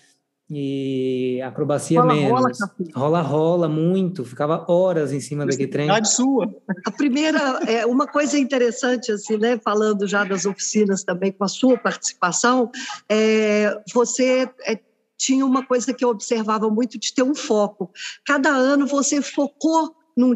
e 0.52 1.40
acrobacia 1.44 2.02
rola, 2.02 2.14
menos. 2.14 2.58
Rola, 2.96 3.22
rola, 3.22 3.70
muito. 3.70 4.26
Ficava 4.26 4.66
horas 4.68 5.12
em 5.12 5.20
cima 5.20 5.46
daquele 5.46 5.68
trem. 5.68 5.90
sua. 6.06 6.50
A 6.86 6.92
primeira, 6.92 7.40
é, 7.68 7.86
uma 7.86 8.08
coisa 8.08 8.38
interessante, 8.38 9.12
assim, 9.12 9.38
né, 9.38 9.60
falando 9.64 10.08
já 10.08 10.24
das 10.24 10.46
oficinas 10.46 11.04
também 11.04 11.32
com 11.32 11.44
a 11.44 11.48
sua 11.48 11.78
participação, 11.78 12.72
é, 13.08 13.80
você 13.94 14.50
é, 14.62 14.80
tinha 15.20 15.46
uma 15.46 15.66
coisa 15.66 15.94
que 15.94 16.04
eu 16.04 16.10
observava 16.10 16.70
muito 16.70 16.98
de 16.98 17.14
ter 17.14 17.24
um 17.24 17.36
foco. 17.36 17.92
Cada 18.26 18.50
ano 18.50 18.88
você 18.88 19.22
focou 19.22 19.94
num 20.18 20.36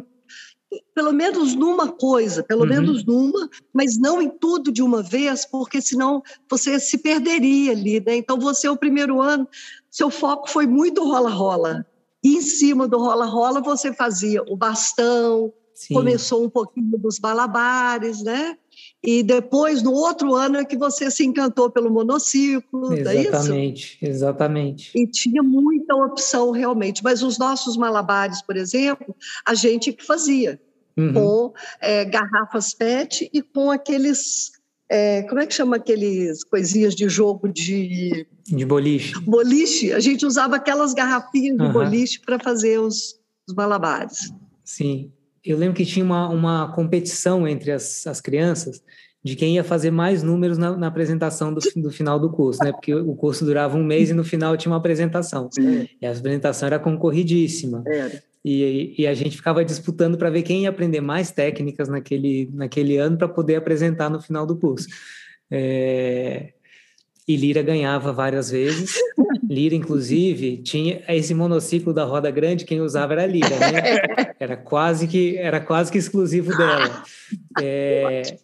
pelo 0.96 1.12
menos 1.12 1.54
numa 1.54 1.92
coisa, 1.92 2.42
pelo 2.42 2.62
uhum. 2.62 2.68
menos 2.68 3.06
numa, 3.06 3.48
mas 3.72 3.96
não 3.96 4.20
em 4.20 4.28
tudo 4.28 4.72
de 4.72 4.82
uma 4.82 5.04
vez, 5.04 5.46
porque 5.46 5.80
senão 5.80 6.24
você 6.50 6.80
se 6.80 6.98
perderia 6.98 7.72
ali, 7.72 8.00
né? 8.00 8.16
Então 8.16 8.40
você 8.40 8.68
o 8.68 8.76
primeiro 8.76 9.22
ano 9.22 9.48
seu 9.92 10.10
foco 10.10 10.50
foi 10.50 10.66
muito 10.66 11.04
rola-rola. 11.04 11.86
E 12.24 12.38
em 12.38 12.42
cima 12.42 12.88
do 12.88 12.98
rola-rola 12.98 13.62
você 13.62 13.94
fazia 13.94 14.42
o 14.48 14.58
bastão, 14.58 15.54
Sim. 15.74 15.94
começou 15.96 16.44
um 16.46 16.50
pouquinho 16.50 16.98
dos 16.98 17.20
balabares, 17.20 18.24
né? 18.24 18.58
E 19.04 19.22
depois, 19.24 19.82
no 19.84 19.92
outro 19.92 20.34
ano, 20.36 20.58
é 20.58 20.66
que 20.66 20.78
você 20.78 21.12
se 21.12 21.26
encantou 21.26 21.70
pelo 21.70 21.92
monociclo, 21.92 22.94
exatamente, 22.94 23.98
é 24.02 24.08
Exatamente, 24.08 24.92
E 24.96 25.08
tinha 25.08 25.44
muita 25.44 25.96
opção 25.96 26.52
realmente. 26.52 27.04
Mas 27.04 27.22
os 27.22 27.38
nossos 27.38 27.76
malabares, 27.76 28.42
por 28.42 28.56
exemplo, 28.56 29.16
a 29.46 29.54
gente 29.54 29.92
que 29.92 30.06
fazia. 30.06 30.60
Uhum. 30.96 31.14
Com 31.14 31.54
é, 31.82 32.06
garrafas 32.06 32.72
PET 32.76 33.28
e 33.34 33.42
com 33.42 33.72
aqueles 33.72 34.52
é, 34.90 35.24
como 35.24 35.42
é 35.42 35.48
que 35.48 35.54
chama 35.56 35.78
aqueles 35.78 36.44
coisinhas 36.44 36.94
de 36.94 37.10
jogo 37.10 37.48
de. 37.48 38.28
De 38.46 38.64
boliche. 38.64 39.20
Boliche. 39.22 39.92
A 39.92 40.00
gente 40.00 40.24
usava 40.24 40.58
aquelas 40.58 40.94
garrafinhas 40.94 41.58
de 41.58 41.64
uhum. 41.64 41.72
boliche 41.74 42.20
para 42.20 42.38
fazer 42.38 42.80
os, 42.80 43.20
os 43.48 43.56
malabares. 43.56 44.32
Sim. 44.64 45.12
Eu 45.44 45.58
lembro 45.58 45.76
que 45.76 45.86
tinha 45.86 46.06
uma, 46.06 46.30
uma 46.30 46.72
competição 46.74 47.48
entre 47.48 47.72
as, 47.72 48.08
as 48.08 48.22
crianças 48.22 48.82
de 49.24 49.36
quem 49.36 49.56
ia 49.56 49.64
fazer 49.64 49.90
mais 49.90 50.22
números 50.22 50.58
na, 50.58 50.76
na 50.76 50.88
apresentação 50.88 51.54
do, 51.54 51.62
do, 51.78 51.90
final 51.90 52.20
do 52.20 52.30
curso, 52.30 52.62
né? 52.64 52.74
Porque 52.74 52.94
o 52.94 53.16
curso 53.16 53.46
durava 53.46 53.78
um 53.78 53.84
mês 53.84 54.10
e 54.10 54.14
no 54.14 54.24
final 54.24 54.58
tinha 54.58 54.72
uma 54.72 54.78
apresentação. 54.78 55.50
Sim. 55.52 55.88
E 56.02 56.06
a 56.06 56.12
apresentação 56.12 56.68
era 56.68 56.78
concorridíssima. 56.78 57.84
Era. 57.88 58.22
E, 58.44 58.94
e 58.98 59.08
a 59.08 59.14
gente 59.14 59.38
ficava 59.38 59.64
disputando 59.64 60.18
para 60.18 60.30
ver 60.30 60.42
quem 60.42 60.64
ia 60.64 60.70
aprender 60.70 61.00
mais 61.00 61.32
técnicas 61.32 61.88
naquele, 61.88 62.50
naquele 62.52 62.98
ano 62.98 63.18
para 63.18 63.30
poder 63.30 63.56
apresentar 63.56 64.10
no 64.10 64.22
final 64.22 64.46
do 64.46 64.58
curso. 64.58 64.90
É, 65.50 66.52
e 67.28 67.36
Lira 67.36 67.62
ganhava 67.62 68.12
várias 68.12 68.50
vezes. 68.52 68.96
Lira, 69.50 69.76
inclusive, 69.76 70.58
tinha 70.58 71.04
esse 71.08 71.34
monociclo 71.34 71.94
da 71.94 72.04
roda 72.04 72.30
grande, 72.30 72.66
quem 72.66 72.82
usava 72.82 73.14
era 73.14 73.26
Lira, 73.26 73.50
né? 73.60 74.34
Era 74.40 74.58
quase 74.58 75.08
que, 75.08 75.38
era 75.38 75.60
quase 75.62 75.92
que 75.92 75.98
exclusivo 75.98 76.56
dela. 76.56 77.04
É, 77.62 78.38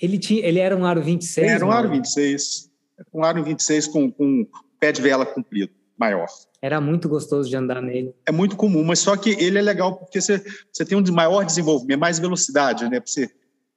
ele, 0.00 0.18
tinha, 0.18 0.44
ele 0.46 0.58
era 0.58 0.76
um 0.76 0.84
aro 0.84 1.02
26? 1.02 1.50
Era 1.50 1.66
um 1.66 1.70
aro 1.70 1.90
26. 1.90 2.70
Um 3.12 3.24
aro 3.24 3.42
26 3.42 3.86
com, 3.88 4.10
com 4.10 4.46
pé 4.78 4.92
de 4.92 5.02
vela 5.02 5.26
comprido, 5.26 5.72
maior. 5.98 6.28
Era 6.62 6.80
muito 6.80 7.08
gostoso 7.08 7.48
de 7.48 7.56
andar 7.56 7.80
nele. 7.80 8.14
É 8.26 8.30
muito 8.30 8.54
comum, 8.54 8.84
mas 8.84 8.98
só 8.98 9.16
que 9.16 9.30
ele 9.30 9.58
é 9.58 9.62
legal 9.62 9.96
porque 9.96 10.20
você, 10.20 10.44
você 10.70 10.84
tem 10.84 10.96
um 10.96 11.12
maior 11.12 11.44
desenvolvimento, 11.44 11.98
mais 11.98 12.18
velocidade, 12.18 12.88
né? 12.88 13.02
Você, 13.04 13.30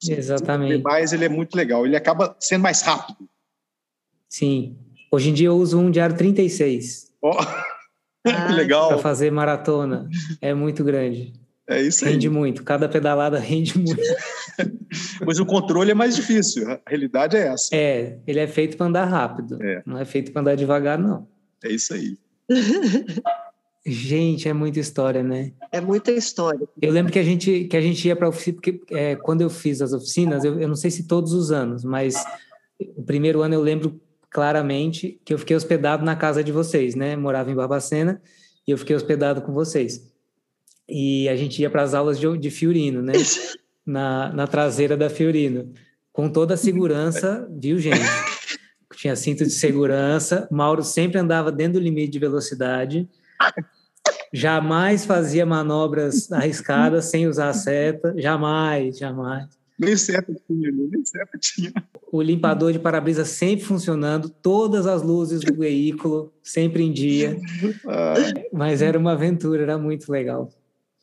Exatamente. 0.08 0.84
Mais 0.84 1.14
ele 1.14 1.26
é 1.26 1.30
muito 1.30 1.56
legal. 1.56 1.86
Ele 1.86 1.96
acaba 1.96 2.36
sendo 2.40 2.62
mais 2.62 2.82
rápido. 2.82 3.18
Sim. 4.34 4.76
Hoje 5.12 5.30
em 5.30 5.34
dia 5.34 5.48
eu 5.50 5.56
uso 5.56 5.80
um 5.80 5.92
diário 5.92 6.18
36. 6.18 7.12
Oh. 7.22 7.30
Ah, 7.30 7.66
que 8.48 8.54
legal. 8.54 8.88
Para 8.88 8.98
fazer 8.98 9.32
maratona. 9.32 10.10
É 10.42 10.56
muito 10.56 10.84
grande. 10.84 11.34
É 11.70 11.80
isso 11.80 12.04
aí. 12.04 12.14
Rende 12.14 12.32
muito. 12.32 12.64
Cada 12.64 12.90
pedalada 12.90 13.38
rende 13.38 13.78
muito. 13.78 14.02
Mas 15.24 15.38
o 15.38 15.46
controle 15.46 15.92
é 15.92 15.94
mais 15.94 16.16
difícil. 16.16 16.68
A 16.68 16.82
realidade 16.88 17.38
é 17.38 17.48
essa. 17.48 17.76
É, 17.76 18.18
ele 18.26 18.40
é 18.40 18.48
feito 18.48 18.76
para 18.76 18.88
andar 18.88 19.06
rápido. 19.06 19.62
É. 19.62 19.84
Não 19.86 20.00
é 20.00 20.04
feito 20.04 20.32
para 20.32 20.42
andar 20.42 20.56
devagar, 20.56 20.98
não. 20.98 21.28
É 21.64 21.72
isso 21.72 21.94
aí. 21.94 22.18
Gente, 23.86 24.50
é 24.50 24.54
muita 24.54 24.80
história, 24.80 25.22
né? 25.22 25.52
É 25.72 25.80
muita 25.80 26.12
história. 26.12 26.68
Eu 26.82 26.92
lembro 26.92 27.14
que 27.14 27.20
a 27.20 27.24
gente, 27.24 27.66
que 27.66 27.78
a 27.78 27.82
gente 27.82 28.08
ia 28.08 28.16
para 28.16 28.26
a 28.26 28.30
oficina, 28.30 28.56
porque 28.56 28.82
é, 28.90 29.16
quando 29.16 29.42
eu 29.42 29.50
fiz 29.50 29.80
as 29.80 29.94
oficinas, 29.94 30.44
eu, 30.44 30.60
eu 30.60 30.68
não 30.68 30.76
sei 30.76 30.90
se 30.90 31.04
todos 31.04 31.34
os 31.34 31.52
anos, 31.52 31.84
mas 31.84 32.16
o 32.96 33.04
primeiro 33.04 33.42
ano 33.42 33.54
eu 33.54 33.62
lembro 33.62 34.02
claramente 34.34 35.22
que 35.24 35.34
eu 35.34 35.38
fiquei 35.38 35.56
hospedado 35.56 36.04
na 36.04 36.16
casa 36.16 36.44
de 36.44 36.52
vocês, 36.52 36.96
né? 36.96 37.16
Morava 37.16 37.52
em 37.52 37.56
Barbacena 37.56 38.20
e 38.68 38.72
eu 38.72 38.78
fiquei 38.78 38.96
hospedado 38.96 39.44
com 39.44 39.54
vocês. 39.54 40.12
E 40.90 41.30
a 41.30 41.36
gente 41.36 41.62
ia 41.62 41.70
para 41.70 41.84
as 41.84 41.94
aulas 41.94 42.20
de, 42.20 42.38
de 42.38 42.50
Fiorino, 42.50 43.02
né? 43.02 43.14
Na, 43.86 44.32
na 44.32 44.48
traseira 44.48 44.96
da 44.96 45.10
Fiorino. 45.10 45.74
Com 46.14 46.30
toda 46.30 46.54
a 46.54 46.58
segurança, 46.58 47.46
viu, 47.52 47.78
gente? 47.78 48.00
tinha 48.96 49.14
cinto 49.14 49.44
de 49.44 49.50
segurança. 49.50 50.48
Mauro 50.50 50.82
sempre 50.82 51.20
andava 51.20 51.52
dentro 51.52 51.74
do 51.74 51.84
limite 51.84 52.14
de 52.14 52.18
velocidade. 52.18 53.10
Jamais 54.32 55.06
fazia 55.06 55.46
manobras 55.46 56.32
arriscadas 56.32 57.06
sem 57.06 57.28
usar 57.28 57.50
a 57.50 57.54
seta. 57.54 58.14
Jamais, 58.18 58.98
jamais. 58.98 59.50
Nem 59.78 59.98
seta 59.98 60.34
tinha, 60.48 60.72
nem 60.72 61.06
seta 61.06 61.38
tinha. 61.40 61.74
O 62.12 62.22
limpador 62.22 62.72
de 62.72 62.80
para-brisa 62.80 63.26
sempre 63.26 63.66
funcionando, 63.66 64.30
todas 64.30 64.86
as 64.86 65.02
luzes 65.02 65.42
do 65.42 65.56
veículo 65.56 66.32
sempre 66.44 66.84
em 66.84 66.92
dia. 66.92 67.38
Ah. 67.88 68.14
Mas 68.52 68.82
era 68.82 68.98
uma 68.98 69.14
aventura, 69.14 69.64
era 69.64 69.78
muito 69.78 70.12
legal. 70.12 70.50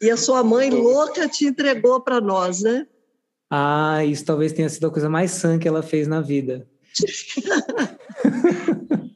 E 0.01 0.11
a 0.11 0.17
sua 0.17 0.43
mãe 0.43 0.71
louca 0.71 1.29
te 1.29 1.47
entregou 1.47 2.01
para 2.01 2.21
nós, 2.21 2.63
né? 2.63 2.87
Ah, 3.51 4.05
isso 4.05 4.25
talvez 4.25 4.53
tenha 4.53 4.69
sido 4.69 4.87
a 4.87 4.91
coisa 4.91 5.11
mais 5.11 5.33
sã 5.33 5.59
que 5.59 5.67
ela 5.67 5.83
fez 5.83 6.07
na 6.07 6.21
vida. 6.21 6.67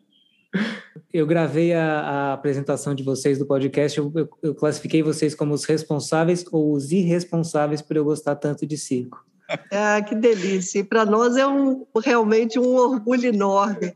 eu 1.12 1.26
gravei 1.26 1.72
a, 1.72 2.00
a, 2.00 2.32
apresentação 2.32 2.94
de 2.94 3.04
vocês 3.04 3.38
do 3.38 3.46
podcast, 3.46 3.96
eu, 3.96 4.12
eu, 4.14 4.28
eu, 4.42 4.54
classifiquei 4.54 5.02
vocês 5.02 5.34
como 5.34 5.54
os 5.54 5.64
responsáveis 5.64 6.44
ou 6.50 6.72
os 6.72 6.90
irresponsáveis 6.90 7.80
por 7.80 7.96
eu 7.96 8.04
gostar 8.04 8.34
tanto 8.34 8.66
de 8.66 8.76
circo. 8.76 9.24
Ah, 9.70 10.00
que 10.02 10.14
delícia! 10.14 10.78
E 10.78 10.84
para 10.84 11.04
nós 11.04 11.36
é 11.36 11.46
um, 11.46 11.86
realmente 12.02 12.58
um 12.58 12.76
orgulho 12.76 13.26
enorme, 13.26 13.94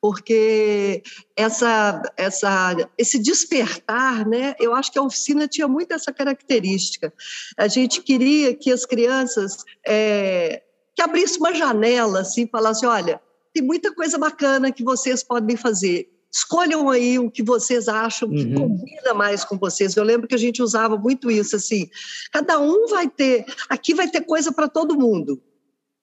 porque 0.00 1.02
essa, 1.36 2.00
essa, 2.16 2.76
esse 2.96 3.18
despertar, 3.18 4.26
né? 4.26 4.54
Eu 4.60 4.74
acho 4.74 4.92
que 4.92 4.98
a 4.98 5.02
oficina 5.02 5.48
tinha 5.48 5.66
muito 5.66 5.92
essa 5.92 6.12
característica. 6.12 7.12
A 7.56 7.66
gente 7.66 8.02
queria 8.02 8.54
que 8.54 8.70
as 8.70 8.84
crianças 8.86 9.64
é, 9.86 10.62
que 10.94 11.02
abrisse 11.02 11.38
uma 11.38 11.54
janela, 11.54 12.20
assim, 12.20 12.46
falasse, 12.46 12.86
olha, 12.86 13.20
tem 13.52 13.62
muita 13.62 13.94
coisa 13.94 14.18
bacana 14.18 14.72
que 14.72 14.84
vocês 14.84 15.22
podem 15.22 15.56
fazer. 15.56 16.08
Escolham 16.34 16.90
aí 16.90 17.16
o 17.16 17.30
que 17.30 17.44
vocês 17.44 17.86
acham 17.86 18.28
que 18.28 18.44
uhum. 18.44 18.54
combina 18.54 19.14
mais 19.14 19.44
com 19.44 19.56
vocês. 19.56 19.94
Eu 19.94 20.02
lembro 20.02 20.26
que 20.26 20.34
a 20.34 20.38
gente 20.38 20.60
usava 20.60 20.96
muito 20.96 21.30
isso, 21.30 21.54
assim. 21.54 21.88
Cada 22.32 22.58
um 22.58 22.88
vai 22.88 23.08
ter, 23.08 23.46
aqui 23.68 23.94
vai 23.94 24.08
ter 24.08 24.22
coisa 24.22 24.50
para 24.50 24.66
todo 24.66 24.98
mundo 24.98 25.40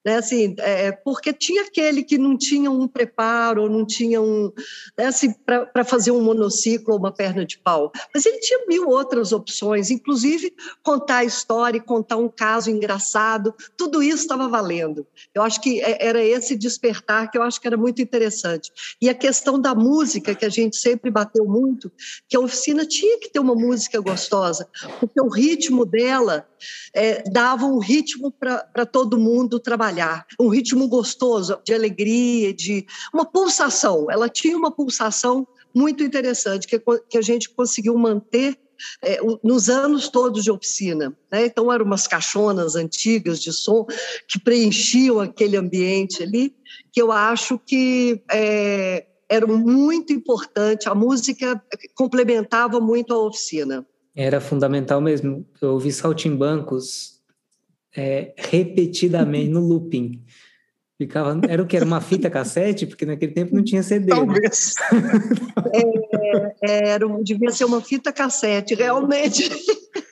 né, 0.05 0.17
assim, 0.17 0.55
é, 0.59 0.91
porque 0.91 1.31
tinha 1.31 1.63
aquele 1.63 2.03
que 2.03 2.17
não 2.17 2.37
tinha 2.37 2.71
um 2.71 2.87
preparo, 2.87 3.69
não 3.69 3.85
tinha 3.85 4.21
um, 4.21 4.51
né, 4.97 5.05
assim, 5.05 5.33
para 5.33 5.83
fazer 5.83 6.11
um 6.11 6.21
monociclo 6.21 6.93
ou 6.93 6.99
uma 6.99 7.11
perna 7.11 7.45
de 7.45 7.57
pau, 7.59 7.91
mas 8.13 8.25
ele 8.25 8.39
tinha 8.39 8.65
mil 8.67 8.89
outras 8.89 9.31
opções, 9.31 9.91
inclusive 9.91 10.53
contar 10.83 11.17
a 11.17 11.23
história, 11.23 11.79
contar 11.79 12.17
um 12.17 12.29
caso 12.29 12.69
engraçado, 12.69 13.53
tudo 13.77 14.01
isso 14.01 14.23
estava 14.23 14.47
valendo. 14.47 15.05
Eu 15.33 15.43
acho 15.43 15.61
que 15.61 15.81
é, 15.81 16.07
era 16.07 16.23
esse 16.23 16.55
despertar 16.55 17.29
que 17.29 17.37
eu 17.37 17.43
acho 17.43 17.61
que 17.61 17.67
era 17.67 17.77
muito 17.77 18.01
interessante. 18.01 18.71
E 19.01 19.09
a 19.09 19.13
questão 19.13 19.59
da 19.59 19.75
música, 19.75 20.33
que 20.33 20.45
a 20.45 20.49
gente 20.49 20.77
sempre 20.77 21.11
bateu 21.11 21.45
muito, 21.45 21.91
que 22.27 22.35
a 22.35 22.39
oficina 22.39 22.85
tinha 22.85 23.19
que 23.19 23.29
ter 23.29 23.39
uma 23.39 23.55
música 23.55 23.99
gostosa, 23.99 24.67
porque 24.99 25.21
o 25.21 25.29
ritmo 25.29 25.85
dela 25.85 26.47
é, 26.93 27.23
dava 27.29 27.65
um 27.65 27.79
ritmo 27.79 28.31
para 28.31 28.85
todo 28.85 29.19
mundo 29.19 29.59
trabalhar 29.59 30.25
um 30.39 30.47
ritmo 30.47 30.87
gostoso, 30.87 31.59
de 31.63 31.73
alegria, 31.73 32.53
de 32.53 32.85
uma 33.13 33.25
pulsação. 33.25 34.07
Ela 34.09 34.29
tinha 34.29 34.57
uma 34.57 34.71
pulsação 34.71 35.47
muito 35.73 36.03
interessante 36.03 36.67
que, 36.67 36.81
que 37.09 37.17
a 37.17 37.21
gente 37.21 37.49
conseguiu 37.49 37.97
manter 37.97 38.57
é, 39.03 39.19
nos 39.43 39.69
anos 39.69 40.09
todos 40.09 40.43
de 40.43 40.51
oficina. 40.51 41.15
Né? 41.31 41.45
Então, 41.45 41.71
eram 41.71 41.85
umas 41.85 42.07
caixonas 42.07 42.75
antigas 42.75 43.39
de 43.39 43.51
som 43.51 43.85
que 44.27 44.39
preenchiam 44.39 45.19
aquele 45.19 45.57
ambiente 45.57 46.23
ali, 46.23 46.55
que 46.91 47.01
eu 47.01 47.11
acho 47.11 47.59
que 47.59 48.21
é, 48.31 49.05
era 49.29 49.47
muito 49.47 50.11
importante, 50.11 50.89
a 50.89 50.95
música 50.95 51.61
complementava 51.95 52.79
muito 52.79 53.13
a 53.13 53.25
oficina. 53.25 53.85
Era 54.15 54.41
fundamental 54.41 54.99
mesmo. 54.99 55.45
Eu 55.61 55.71
ouvi 55.71 55.91
saltimbancos 55.91 57.21
é, 57.95 58.33
repetidamente 58.37 59.49
no 59.51 59.59
looping. 59.61 60.23
Ficava, 60.97 61.39
era 61.49 61.63
o 61.63 61.65
que? 61.65 61.75
Era 61.75 61.85
uma 61.85 61.99
fita 61.99 62.29
cassete? 62.29 62.85
Porque 62.85 63.05
naquele 63.05 63.31
tempo 63.31 63.55
não 63.55 63.63
tinha 63.63 63.81
CD. 63.81 64.11
Né? 64.11 64.15
Talvez. 64.15 64.75
Né? 64.91 66.53
é, 66.61 66.89
era, 66.89 67.07
devia 67.23 67.49
ser 67.51 67.65
uma 67.65 67.81
fita 67.81 68.13
cassete, 68.13 68.75
realmente, 68.75 69.49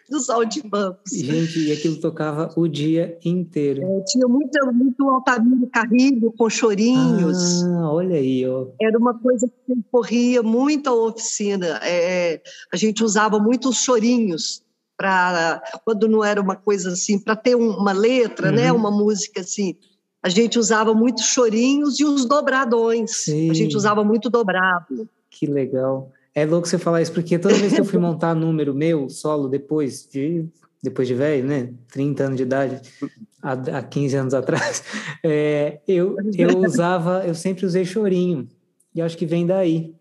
dos 0.09 0.29
audiobancos. 0.29 1.11
Gente, 1.11 1.59
e 1.67 1.71
aquilo 1.71 1.97
tocava 1.97 2.51
o 2.55 2.67
dia 2.67 3.17
inteiro. 3.23 3.81
É, 3.83 4.03
tinha 4.05 4.27
muito, 4.27 4.73
muito 4.73 5.09
Altamiro 5.09 5.67
Carrilho 5.67 6.33
com 6.37 6.49
chorinhos. 6.49 7.63
Ah, 7.63 7.91
olha 7.91 8.15
aí, 8.15 8.47
ó. 8.47 8.67
Era 8.81 8.97
uma 8.97 9.17
coisa 9.17 9.47
que 9.47 9.73
corria 9.91 10.41
muito 10.41 10.89
a 10.89 10.93
oficina. 10.93 11.79
É, 11.83 12.41
a 12.73 12.77
gente 12.77 13.03
usava 13.03 13.39
muito 13.39 13.69
os 13.69 13.77
chorinhos 13.77 14.63
para 14.97 15.61
quando 15.85 16.09
não 16.09 16.23
era 16.23 16.41
uma 16.41 16.57
coisa 16.57 16.91
assim, 16.91 17.17
para 17.17 17.35
ter 17.35 17.55
uma 17.55 17.93
letra, 17.93 18.51
né, 18.51 18.63
uhum. 18.63 18.65
né, 18.65 18.71
uma 18.73 18.91
música 18.91 19.39
assim. 19.41 19.77
A 20.21 20.27
gente 20.27 20.59
usava 20.59 20.93
muito 20.93 21.21
chorinhos 21.21 21.99
e 21.99 22.03
os 22.03 22.25
dobradões. 22.25 23.23
Sim. 23.23 23.49
A 23.49 23.53
gente 23.53 23.77
usava 23.77 24.03
muito 24.03 24.29
dobrado. 24.29 25.07
Que 25.29 25.45
legal. 25.45 26.11
É 26.39 26.45
louco 26.45 26.67
você 26.67 26.77
falar 26.77 27.01
isso, 27.01 27.11
porque 27.11 27.37
toda 27.37 27.53
vez 27.55 27.73
que 27.73 27.81
eu 27.81 27.85
fui 27.85 27.99
montar 27.99 28.33
número 28.33 28.73
meu, 28.73 29.09
solo, 29.09 29.47
depois 29.47 30.07
de 30.07 30.45
depois 30.81 31.07
de 31.07 31.13
velho, 31.13 31.45
né? 31.45 31.73
30 31.91 32.23
anos 32.23 32.37
de 32.37 32.43
idade, 32.43 32.81
há, 33.41 33.51
há 33.51 33.83
15 33.83 34.15
anos 34.15 34.33
atrás, 34.33 34.83
é, 35.23 35.79
eu, 35.87 36.15
eu 36.37 36.59
usava, 36.59 37.25
eu 37.27 37.35
sempre 37.35 37.65
usei 37.65 37.85
chorinho. 37.85 38.47
E 38.95 39.01
acho 39.01 39.17
que 39.17 39.25
vem 39.25 39.45
daí. 39.45 39.93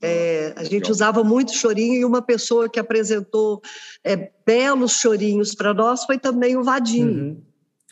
É, 0.00 0.52
a 0.56 0.62
gente 0.62 0.90
usava 0.90 1.24
muito 1.24 1.52
chorinho 1.52 1.94
e 1.94 2.04
uma 2.04 2.22
pessoa 2.22 2.68
que 2.68 2.78
apresentou 2.78 3.60
é, 4.04 4.30
belos 4.46 4.92
chorinhos 4.92 5.54
para 5.54 5.74
nós 5.74 6.04
foi 6.04 6.18
também 6.18 6.56
o 6.56 6.62
Vadinho. 6.62 7.42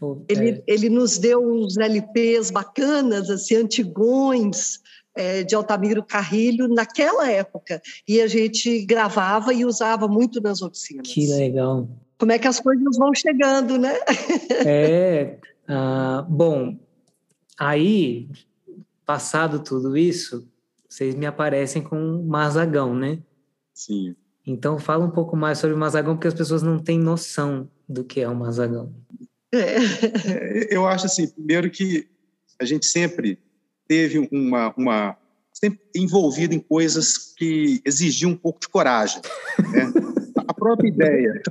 Uhum. 0.01 0.25
ele, 0.29 0.51
é. 0.51 0.63
ele 0.69 0.89
nos 0.89 1.19
deu 1.19 1.41
uns 1.41 1.77
LPs 1.77 2.51
bacanas, 2.51 3.29
assim, 3.29 3.57
antigões, 3.57 4.79
é, 5.17 5.43
de 5.43 5.55
Altamiro 5.55 6.03
Carrilho 6.03 6.69
naquela 6.69 7.31
época. 7.31 7.83
E 8.07 8.21
a 8.21 8.27
gente 8.27 8.85
gravava 8.85 9.53
e 9.53 9.65
usava 9.65 10.07
muito 10.07 10.41
nas 10.41 10.63
oficinas. 10.63 11.09
Que 11.09 11.27
legal. 11.27 11.89
Como 12.19 12.33
é 12.33 12.39
que 12.39 12.47
as 12.47 12.61
coisas 12.61 12.97
vão 12.97 13.15
chegando, 13.15 13.79
né? 13.79 13.95
é. 14.65 15.39
Uh, 15.69 16.23
bom, 16.29 16.79
aí, 17.59 18.29
passado 19.05 19.59
tudo 19.59 19.97
isso, 19.97 20.47
vocês 20.89 21.15
me 21.15 21.27
aparecem 21.27 21.83
com 21.83 22.23
Mazagão, 22.23 22.95
né? 22.95 23.19
Sim. 23.75 24.15
Então 24.47 24.79
fala 24.79 25.05
um 25.05 25.11
pouco 25.11 25.37
mais 25.37 25.59
sobre 25.59 25.75
o 25.75 25.79
Mazagão, 25.79 26.15
porque 26.15 26.29
as 26.29 26.35
pessoas 26.35 26.63
não 26.63 26.79
têm 26.79 26.99
noção 26.99 27.69
do 27.89 28.05
que 28.05 28.21
é 28.21 28.29
o 28.29 28.37
Mazagão. 28.37 28.95
É. 29.53 30.73
Eu 30.73 30.87
acho 30.87 31.07
assim, 31.07 31.29
primeiro 31.29 31.71
que 31.71 32.09
a 32.59 32.65
gente 32.65 32.87
sempre 32.87 33.39
teve 33.87 34.29
uma, 34.33 34.75
uma 34.77 35.17
sempre 35.53 35.81
envolvido 35.95 36.55
em 36.55 36.61
coisas 36.61 37.33
que 37.37 37.81
exigiam 37.85 38.33
um 38.33 38.37
pouco 38.37 38.61
de 38.61 38.69
coragem. 38.69 39.21
Né? 39.73 39.93
a 40.47 40.55
própria 40.55 40.89
ideia 40.89 41.43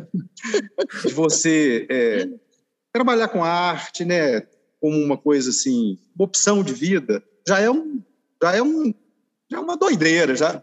de 1.06 1.14
você 1.14 1.88
é, 1.90 2.30
trabalhar 2.94 3.28
com 3.28 3.44
arte, 3.44 4.06
né, 4.06 4.42
como 4.80 4.98
uma 4.98 5.18
coisa 5.18 5.50
assim, 5.50 5.98
uma 6.16 6.26
opção 6.26 6.64
de 6.64 6.74
vida, 6.74 7.24
já 7.48 7.60
é 7.60 7.70
um 7.70 8.02
já 8.42 8.56
é 8.56 8.62
um 8.62 8.94
já 9.52 9.58
é 9.58 9.60
uma 9.60 9.76
doideira. 9.76 10.36
Já, 10.36 10.62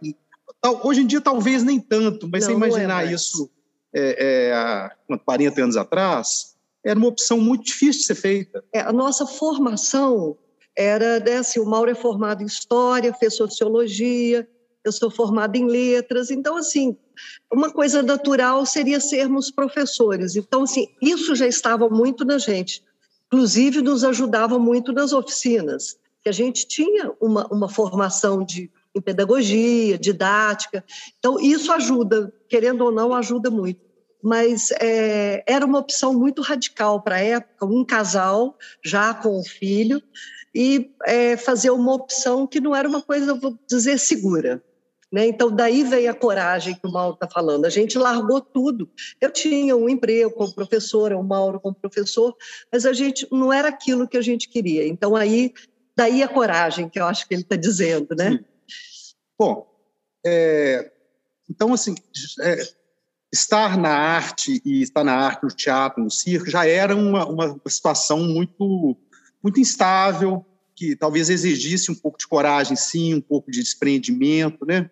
hoje 0.82 1.02
em 1.02 1.06
dia, 1.06 1.20
talvez 1.20 1.62
nem 1.62 1.80
tanto, 1.80 2.28
mas 2.28 2.46
não, 2.46 2.54
você 2.58 2.64
é 2.64 2.68
imaginar 2.68 3.06
é 3.06 3.12
isso 3.12 3.50
é, 3.94 4.48
é, 4.48 4.52
há 4.52 4.96
40 5.24 5.62
anos 5.62 5.76
atrás, 5.76 6.56
era 6.84 6.98
uma 6.98 7.08
opção 7.08 7.38
muito 7.38 7.64
difícil 7.64 8.00
de 8.00 8.06
ser 8.06 8.14
feita. 8.14 8.64
É, 8.72 8.80
a 8.80 8.92
nossa 8.92 9.26
formação 9.26 10.36
era, 10.76 11.20
né, 11.20 11.38
assim, 11.38 11.60
o 11.60 11.66
Mauro 11.66 11.90
é 11.90 11.94
formado 11.94 12.42
em 12.42 12.46
História, 12.46 13.12
fez 13.12 13.36
Sociologia, 13.36 14.48
eu 14.84 14.92
sou 14.92 15.10
formada 15.10 15.56
em 15.56 15.66
Letras, 15.66 16.30
então, 16.30 16.56
assim, 16.56 16.96
uma 17.52 17.70
coisa 17.70 18.02
natural 18.02 18.66
seria 18.66 19.00
sermos 19.00 19.50
professores. 19.50 20.34
Então, 20.34 20.62
assim, 20.62 20.88
isso 21.00 21.34
já 21.36 21.46
estava 21.46 21.88
muito 21.88 22.24
na 22.24 22.38
gente. 22.38 22.82
Inclusive, 23.26 23.80
nos 23.80 24.04
ajudava 24.04 24.58
muito 24.58 24.92
nas 24.92 25.12
oficinas 25.12 25.96
que 26.22 26.28
a 26.28 26.32
gente 26.32 26.66
tinha 26.66 27.12
uma, 27.20 27.46
uma 27.48 27.68
formação 27.68 28.44
de, 28.44 28.70
em 28.94 29.00
pedagogia, 29.00 29.98
didática. 29.98 30.84
Então, 31.18 31.38
isso 31.40 31.72
ajuda, 31.72 32.32
querendo 32.48 32.84
ou 32.84 32.92
não, 32.92 33.12
ajuda 33.12 33.50
muito. 33.50 33.80
Mas 34.22 34.70
é, 34.80 35.42
era 35.46 35.66
uma 35.66 35.80
opção 35.80 36.14
muito 36.14 36.42
radical 36.42 37.02
para 37.02 37.16
a 37.16 37.20
época, 37.20 37.66
um 37.66 37.84
casal 37.84 38.56
já 38.84 39.12
com 39.12 39.38
o 39.38 39.42
filho, 39.42 40.00
e 40.54 40.94
é, 41.04 41.36
fazer 41.36 41.70
uma 41.70 41.94
opção 41.94 42.46
que 42.46 42.60
não 42.60 42.74
era 42.74 42.88
uma 42.88 43.02
coisa, 43.02 43.34
vou 43.34 43.58
dizer, 43.68 43.98
segura. 43.98 44.62
Né? 45.10 45.26
Então, 45.26 45.50
daí 45.50 45.84
veio 45.84 46.10
a 46.10 46.14
coragem 46.14 46.74
que 46.74 46.86
o 46.86 46.90
Mauro 46.90 47.14
está 47.14 47.28
falando. 47.28 47.66
A 47.66 47.70
gente 47.70 47.98
largou 47.98 48.40
tudo. 48.40 48.88
Eu 49.20 49.30
tinha 49.30 49.76
um 49.76 49.88
emprego 49.88 50.30
como 50.30 50.54
professora, 50.54 51.18
o 51.18 51.22
Mauro 51.22 51.60
como 51.60 51.74
professor, 51.74 52.34
mas 52.72 52.86
a 52.86 52.92
gente 52.94 53.26
não 53.30 53.52
era 53.52 53.68
aquilo 53.68 54.08
que 54.08 54.16
a 54.16 54.22
gente 54.22 54.48
queria. 54.48 54.86
Então, 54.86 55.14
aí 55.14 55.52
Daí 55.96 56.22
a 56.22 56.28
coragem, 56.28 56.88
que 56.88 56.98
eu 56.98 57.06
acho 57.06 57.28
que 57.28 57.34
ele 57.34 57.42
está 57.42 57.56
dizendo, 57.56 58.14
né? 58.14 58.42
Bom, 59.38 59.66
é, 60.24 60.90
então, 61.50 61.74
assim, 61.74 61.94
é, 62.40 62.62
estar 63.32 63.76
na 63.76 63.90
arte 63.90 64.62
e 64.64 64.82
estar 64.82 65.04
na 65.04 65.14
arte, 65.14 65.42
no 65.42 65.50
teatro, 65.50 66.02
no 66.02 66.10
circo, 66.10 66.48
já 66.48 66.66
era 66.66 66.96
uma, 66.96 67.26
uma 67.26 67.60
situação 67.68 68.20
muito, 68.20 68.96
muito 69.42 69.60
instável, 69.60 70.44
que 70.74 70.96
talvez 70.96 71.28
exigisse 71.28 71.90
um 71.90 71.94
pouco 71.94 72.18
de 72.18 72.26
coragem, 72.26 72.76
sim, 72.76 73.14
um 73.14 73.20
pouco 73.20 73.50
de 73.50 73.62
desprendimento, 73.62 74.64
né? 74.64 74.90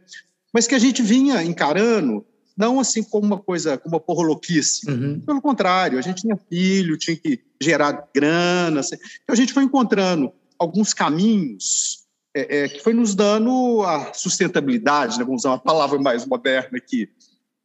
Mas 0.52 0.66
que 0.66 0.74
a 0.74 0.78
gente 0.78 1.02
vinha 1.02 1.42
encarando 1.42 2.24
não 2.56 2.78
assim 2.78 3.02
como 3.02 3.26
uma 3.26 3.38
coisa, 3.38 3.78
como 3.78 3.94
uma 3.94 4.00
porroloquice. 4.00 4.90
Uhum. 4.90 5.20
Pelo 5.20 5.40
contrário, 5.40 5.98
a 5.98 6.02
gente 6.02 6.20
tinha 6.20 6.36
filho, 6.36 6.98
tinha 6.98 7.16
que 7.16 7.40
gerar 7.60 8.10
grana. 8.14 8.80
Assim, 8.80 8.96
então 8.96 9.32
a 9.32 9.36
gente 9.36 9.52
foi 9.52 9.62
encontrando 9.62 10.30
alguns 10.58 10.92
caminhos 10.92 12.04
é, 12.36 12.58
é, 12.64 12.68
que 12.68 12.80
foi 12.80 12.92
nos 12.92 13.14
dando 13.14 13.82
a 13.82 14.12
sustentabilidade, 14.12 15.18
né? 15.18 15.24
vamos 15.24 15.42
usar 15.42 15.50
uma 15.50 15.58
palavra 15.58 15.98
mais 15.98 16.26
moderna 16.26 16.76
aqui. 16.76 17.08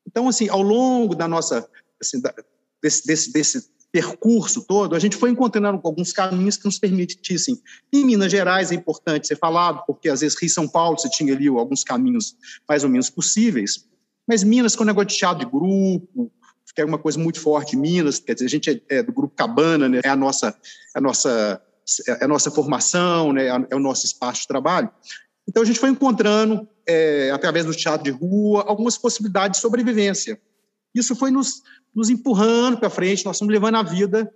Então, 0.08 0.30
assim, 0.30 0.48
ao 0.48 0.62
longo 0.62 1.14
da 1.14 1.28
nossa, 1.28 1.68
assim, 2.02 2.22
da, 2.22 2.34
desse, 2.82 3.06
desse, 3.06 3.34
desse 3.34 3.70
percurso 3.96 4.62
todo, 4.68 4.94
a 4.94 5.00
gente 5.00 5.16
foi 5.16 5.30
encontrando 5.30 5.80
alguns 5.82 6.12
caminhos 6.12 6.58
que 6.58 6.66
nos 6.66 6.78
permitissem. 6.78 7.58
Em 7.94 8.04
Minas 8.04 8.30
Gerais 8.30 8.70
é 8.70 8.76
importante 8.76 9.26
ser 9.26 9.38
falado, 9.38 9.86
porque 9.88 10.10
às 10.10 10.20
vezes 10.20 10.38
Rio 10.38 10.50
São 10.50 10.68
Paulo 10.68 11.00
você 11.00 11.10
tinha 11.10 11.34
ali 11.34 11.48
alguns 11.48 11.82
caminhos 11.82 12.36
mais 12.68 12.84
ou 12.84 12.90
menos 12.90 13.10
possíveis, 13.10 13.88
mas 14.28 14.44
Minas 14.44 14.76
com 14.76 14.84
o 14.84 14.86
negócio 14.86 15.08
de 15.08 15.14
chá 15.14 15.34
de 15.34 15.46
grupo, 15.46 16.30
que 16.76 16.82
é 16.82 16.86
uma 16.86 16.98
coisa 16.98 17.18
muito 17.18 17.40
forte 17.40 17.78
em 17.78 17.80
Minas, 17.80 18.20
quer 18.20 18.34
dizer, 18.34 18.48
a 18.48 18.50
gente 18.50 18.70
é, 18.70 18.98
é 18.98 19.02
do 19.02 19.14
grupo 19.14 19.34
Cabana, 19.34 19.88
né? 19.88 20.02
é 20.04 20.10
a 20.10 20.16
nossa, 20.18 20.50
é 20.94 21.00
a 21.00 21.02
nossa, 21.02 21.62
é 22.06 22.26
a 22.26 22.28
nossa 22.28 22.52
formação, 22.52 23.32
né? 23.32 23.48
é 23.48 23.76
o 23.78 23.80
nosso 23.80 24.06
espaço 24.06 24.42
de 24.42 24.48
trabalho. 24.50 24.90
Então 25.48 25.64
a 25.64 25.66
gente 25.66 25.80
foi 25.80 25.90
encontrando, 25.90 26.68
é, 26.86 27.32
através 27.32 27.66
do 27.66 27.74
teatro 27.74 28.04
de 28.04 28.12
rua, 28.12 28.66
algumas 28.68 28.98
possibilidades 28.98 29.60
de 29.60 29.62
sobrevivência. 29.62 30.38
Isso 30.94 31.16
foi 31.16 31.32
nos, 31.32 31.62
nos 31.96 32.10
empurrando 32.10 32.78
para 32.78 32.90
frente, 32.90 33.26
nós 33.26 33.38
estamos 33.38 33.54
levando 33.54 33.76
a 33.76 33.84
vida 33.84 34.32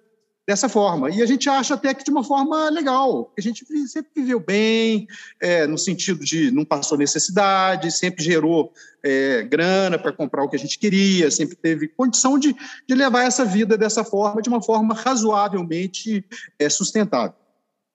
dessa 0.49 0.67
forma. 0.67 1.11
E 1.11 1.21
a 1.21 1.27
gente 1.27 1.47
acha 1.47 1.75
até 1.75 1.93
que 1.93 2.03
de 2.03 2.09
uma 2.09 2.23
forma 2.23 2.69
legal, 2.69 3.31
a 3.37 3.41
gente 3.41 3.63
sempre 3.87 4.09
viveu 4.15 4.39
bem, 4.39 5.07
é, 5.39 5.67
no 5.67 5.77
sentido 5.77 6.25
de 6.25 6.49
não 6.49 6.65
passou 6.65 6.97
necessidade, 6.97 7.91
sempre 7.91 8.23
gerou 8.23 8.73
é, 9.03 9.43
grana 9.43 9.99
para 9.99 10.11
comprar 10.11 10.43
o 10.43 10.49
que 10.49 10.55
a 10.55 10.59
gente 10.59 10.79
queria, 10.79 11.29
sempre 11.29 11.55
teve 11.55 11.87
condição 11.89 12.39
de, 12.39 12.55
de 12.87 12.95
levar 12.95 13.25
essa 13.25 13.45
vida 13.45 13.77
dessa 13.77 14.03
forma, 14.03 14.41
de 14.41 14.49
uma 14.49 14.59
forma 14.59 14.95
razoavelmente 14.95 16.25
é, 16.57 16.67
sustentável. 16.67 17.35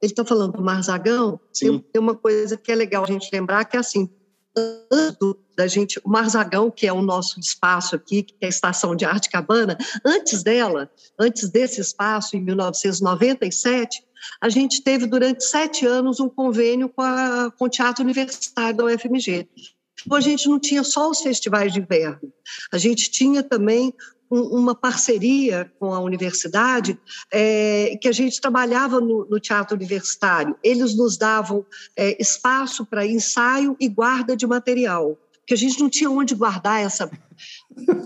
Ele 0.00 0.12
está 0.12 0.24
falando 0.24 0.52
do 0.52 0.62
Marzagão, 0.62 1.40
Sim. 1.52 1.82
tem 1.92 2.00
uma 2.00 2.14
coisa 2.14 2.56
que 2.56 2.70
é 2.70 2.74
legal 2.76 3.02
a 3.02 3.08
gente 3.08 3.28
lembrar, 3.32 3.64
que 3.64 3.76
é 3.76 3.80
assim, 3.80 4.08
antes 4.56 5.34
da 5.56 5.66
gente, 5.66 6.00
o 6.04 6.08
Marzagão, 6.08 6.70
que 6.70 6.86
é 6.86 6.92
o 6.92 7.02
nosso 7.02 7.38
espaço 7.38 7.94
aqui, 7.94 8.22
que 8.22 8.34
é 8.40 8.46
a 8.46 8.48
Estação 8.48 8.94
de 8.94 9.04
Arte 9.04 9.30
Cabana, 9.30 9.76
antes 10.04 10.42
dela, 10.42 10.90
antes 11.18 11.48
desse 11.48 11.80
espaço, 11.80 12.36
em 12.36 12.40
1997, 12.40 14.04
a 14.40 14.48
gente 14.48 14.82
teve 14.82 15.06
durante 15.06 15.44
sete 15.44 15.86
anos 15.86 16.18
um 16.20 16.28
convênio 16.28 16.88
com, 16.88 17.02
a, 17.02 17.52
com 17.56 17.66
o 17.66 17.68
Teatro 17.68 18.02
Universitário 18.02 18.76
da 18.76 18.84
UFMG. 18.84 19.48
Então, 20.04 20.18
a 20.18 20.20
gente 20.20 20.48
não 20.48 20.58
tinha 20.58 20.82
só 20.82 21.08
os 21.10 21.20
festivais 21.20 21.72
de 21.72 21.80
inverno, 21.80 22.32
a 22.72 22.78
gente 22.78 23.10
tinha 23.10 23.42
também 23.42 23.94
uma 24.30 24.74
parceria 24.74 25.70
com 25.78 25.92
a 25.92 26.00
universidade, 26.00 26.98
é, 27.32 27.96
que 28.00 28.08
a 28.08 28.12
gente 28.12 28.40
trabalhava 28.40 29.00
no, 29.00 29.26
no, 29.26 29.38
teatro 29.38 29.76
universitário. 29.76 30.56
Eles 30.62 30.96
nos 30.96 31.16
davam 31.16 31.64
é, 31.96 32.20
espaço 32.20 32.84
para 32.84 33.06
ensaio 33.06 33.76
e 33.78 33.88
guarda 33.88 34.36
de 34.36 34.46
material, 34.46 35.18
porque 35.40 35.54
a 35.54 35.58
gente 35.58 35.78
não 35.80 35.90
tinha 35.90 36.10
onde 36.10 36.34
guardar 36.34 36.80
essa 36.80 37.10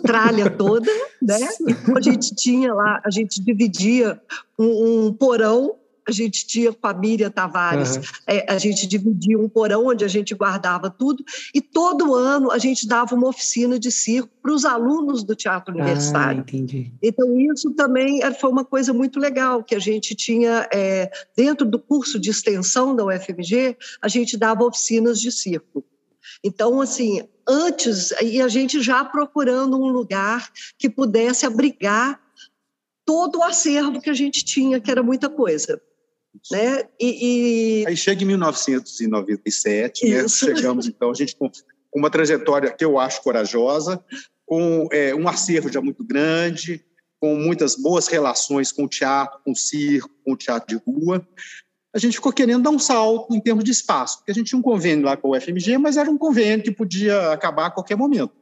tralha 0.03 0.51
toda, 0.51 0.91
né? 1.23 1.39
Então 1.61 1.97
a 1.97 2.01
gente 2.01 2.35
tinha 2.35 2.75
lá, 2.75 3.01
a 3.05 3.11
gente 3.11 3.43
dividia 3.43 4.21
um, 4.59 5.07
um 5.07 5.13
porão 5.13 5.77
a 6.09 6.11
gente 6.11 6.47
tinha 6.47 6.73
com 6.73 6.87
a 6.87 6.95
Miriam 6.95 7.31
Tavares, 7.31 7.97
uhum. 7.97 8.03
é, 8.27 8.51
a 8.51 8.57
gente 8.57 8.87
dividia 8.87 9.39
um 9.39 9.49
porão 9.49 9.87
onde 9.87 10.05
a 10.05 10.09
gente 10.09 10.35
guardava 10.35 10.89
tudo, 10.89 11.23
e 11.55 11.61
todo 11.61 12.15
ano 12.15 12.51
a 12.51 12.57
gente 12.57 12.89
dava 12.89 13.15
uma 13.15 13.29
oficina 13.29 13.79
de 13.79 13.93
circo 13.93 14.31
para 14.43 14.53
os 14.53 14.65
alunos 14.65 15.23
do 15.23 15.37
Teatro 15.37 15.75
Universitário. 15.75 16.39
Ah, 16.39 16.41
entendi. 16.41 16.91
Então, 17.03 17.39
isso 17.39 17.71
também 17.73 18.21
foi 18.41 18.51
uma 18.51 18.65
coisa 18.65 18.95
muito 18.95 19.21
legal, 19.21 19.63
que 19.63 19.75
a 19.75 19.79
gente 19.79 20.15
tinha, 20.15 20.67
é, 20.73 21.11
dentro 21.37 21.67
do 21.67 21.79
curso 21.79 22.19
de 22.19 22.31
extensão 22.31 22.97
da 22.97 23.05
UFMG, 23.05 23.77
a 24.01 24.09
gente 24.09 24.37
dava 24.39 24.65
oficinas 24.65 25.21
de 25.21 25.31
circo. 25.31 25.85
Então, 26.43 26.81
assim, 26.81 27.23
antes, 27.47 28.13
e 28.23 28.41
a 28.41 28.49
gente 28.49 28.81
já 28.81 29.05
procurando 29.05 29.79
um 29.79 29.89
lugar 29.89 30.51
que 30.79 30.89
pudesse 30.89 31.45
abrigar 31.45 32.19
todo 33.05 33.39
o 33.39 33.43
acervo 33.43 34.01
que 34.01 34.11
a 34.11 34.15
gente 34.15 34.45
tinha, 34.45 34.81
que 34.81 34.91
era 34.91 35.03
muita 35.03 35.31
coisa. 35.31 35.81
Né? 36.51 36.85
E, 37.01 37.83
e... 37.83 37.87
Aí 37.87 37.97
chega 37.97 38.23
em 38.23 38.27
1997, 38.27 40.09
né? 40.09 40.29
chegamos 40.29 40.87
então, 40.87 41.11
a 41.11 41.15
gente 41.15 41.37
com 41.37 41.51
uma 41.95 42.11
trajetória 42.11 42.71
que 42.71 42.85
eu 42.85 42.99
acho 42.99 43.23
corajosa, 43.23 44.03
com 44.47 44.89
é, 44.93 45.15
um 45.15 45.29
acervo 45.29 45.71
já 45.71 45.81
muito 45.81 46.05
grande, 46.05 46.85
com 47.21 47.35
muitas 47.35 47.75
boas 47.75 48.07
relações 48.07 48.71
com 48.71 48.85
o 48.85 48.89
teatro, 48.89 49.41
com 49.45 49.53
o 49.53 49.57
circo, 49.57 50.11
com 50.25 50.33
o 50.33 50.37
teatro 50.37 50.69
de 50.69 50.83
rua. 50.85 51.27
A 51.93 51.99
gente 51.99 52.15
ficou 52.15 52.33
querendo 52.33 52.63
dar 52.63 52.71
um 52.71 52.79
salto 52.79 53.35
em 53.35 53.41
termos 53.41 53.65
de 53.65 53.71
espaço, 53.71 54.19
porque 54.19 54.31
a 54.31 54.35
gente 54.35 54.49
tinha 54.49 54.59
um 54.59 54.63
convênio 54.63 55.05
lá 55.05 55.17
com 55.17 55.31
o 55.31 55.41
FMG, 55.41 55.79
mas 55.79 55.97
era 55.97 56.11
um 56.11 56.19
convênio 56.19 56.63
que 56.63 56.71
podia 56.71 57.33
acabar 57.33 57.67
a 57.67 57.71
qualquer 57.71 57.97
momento. 57.97 58.33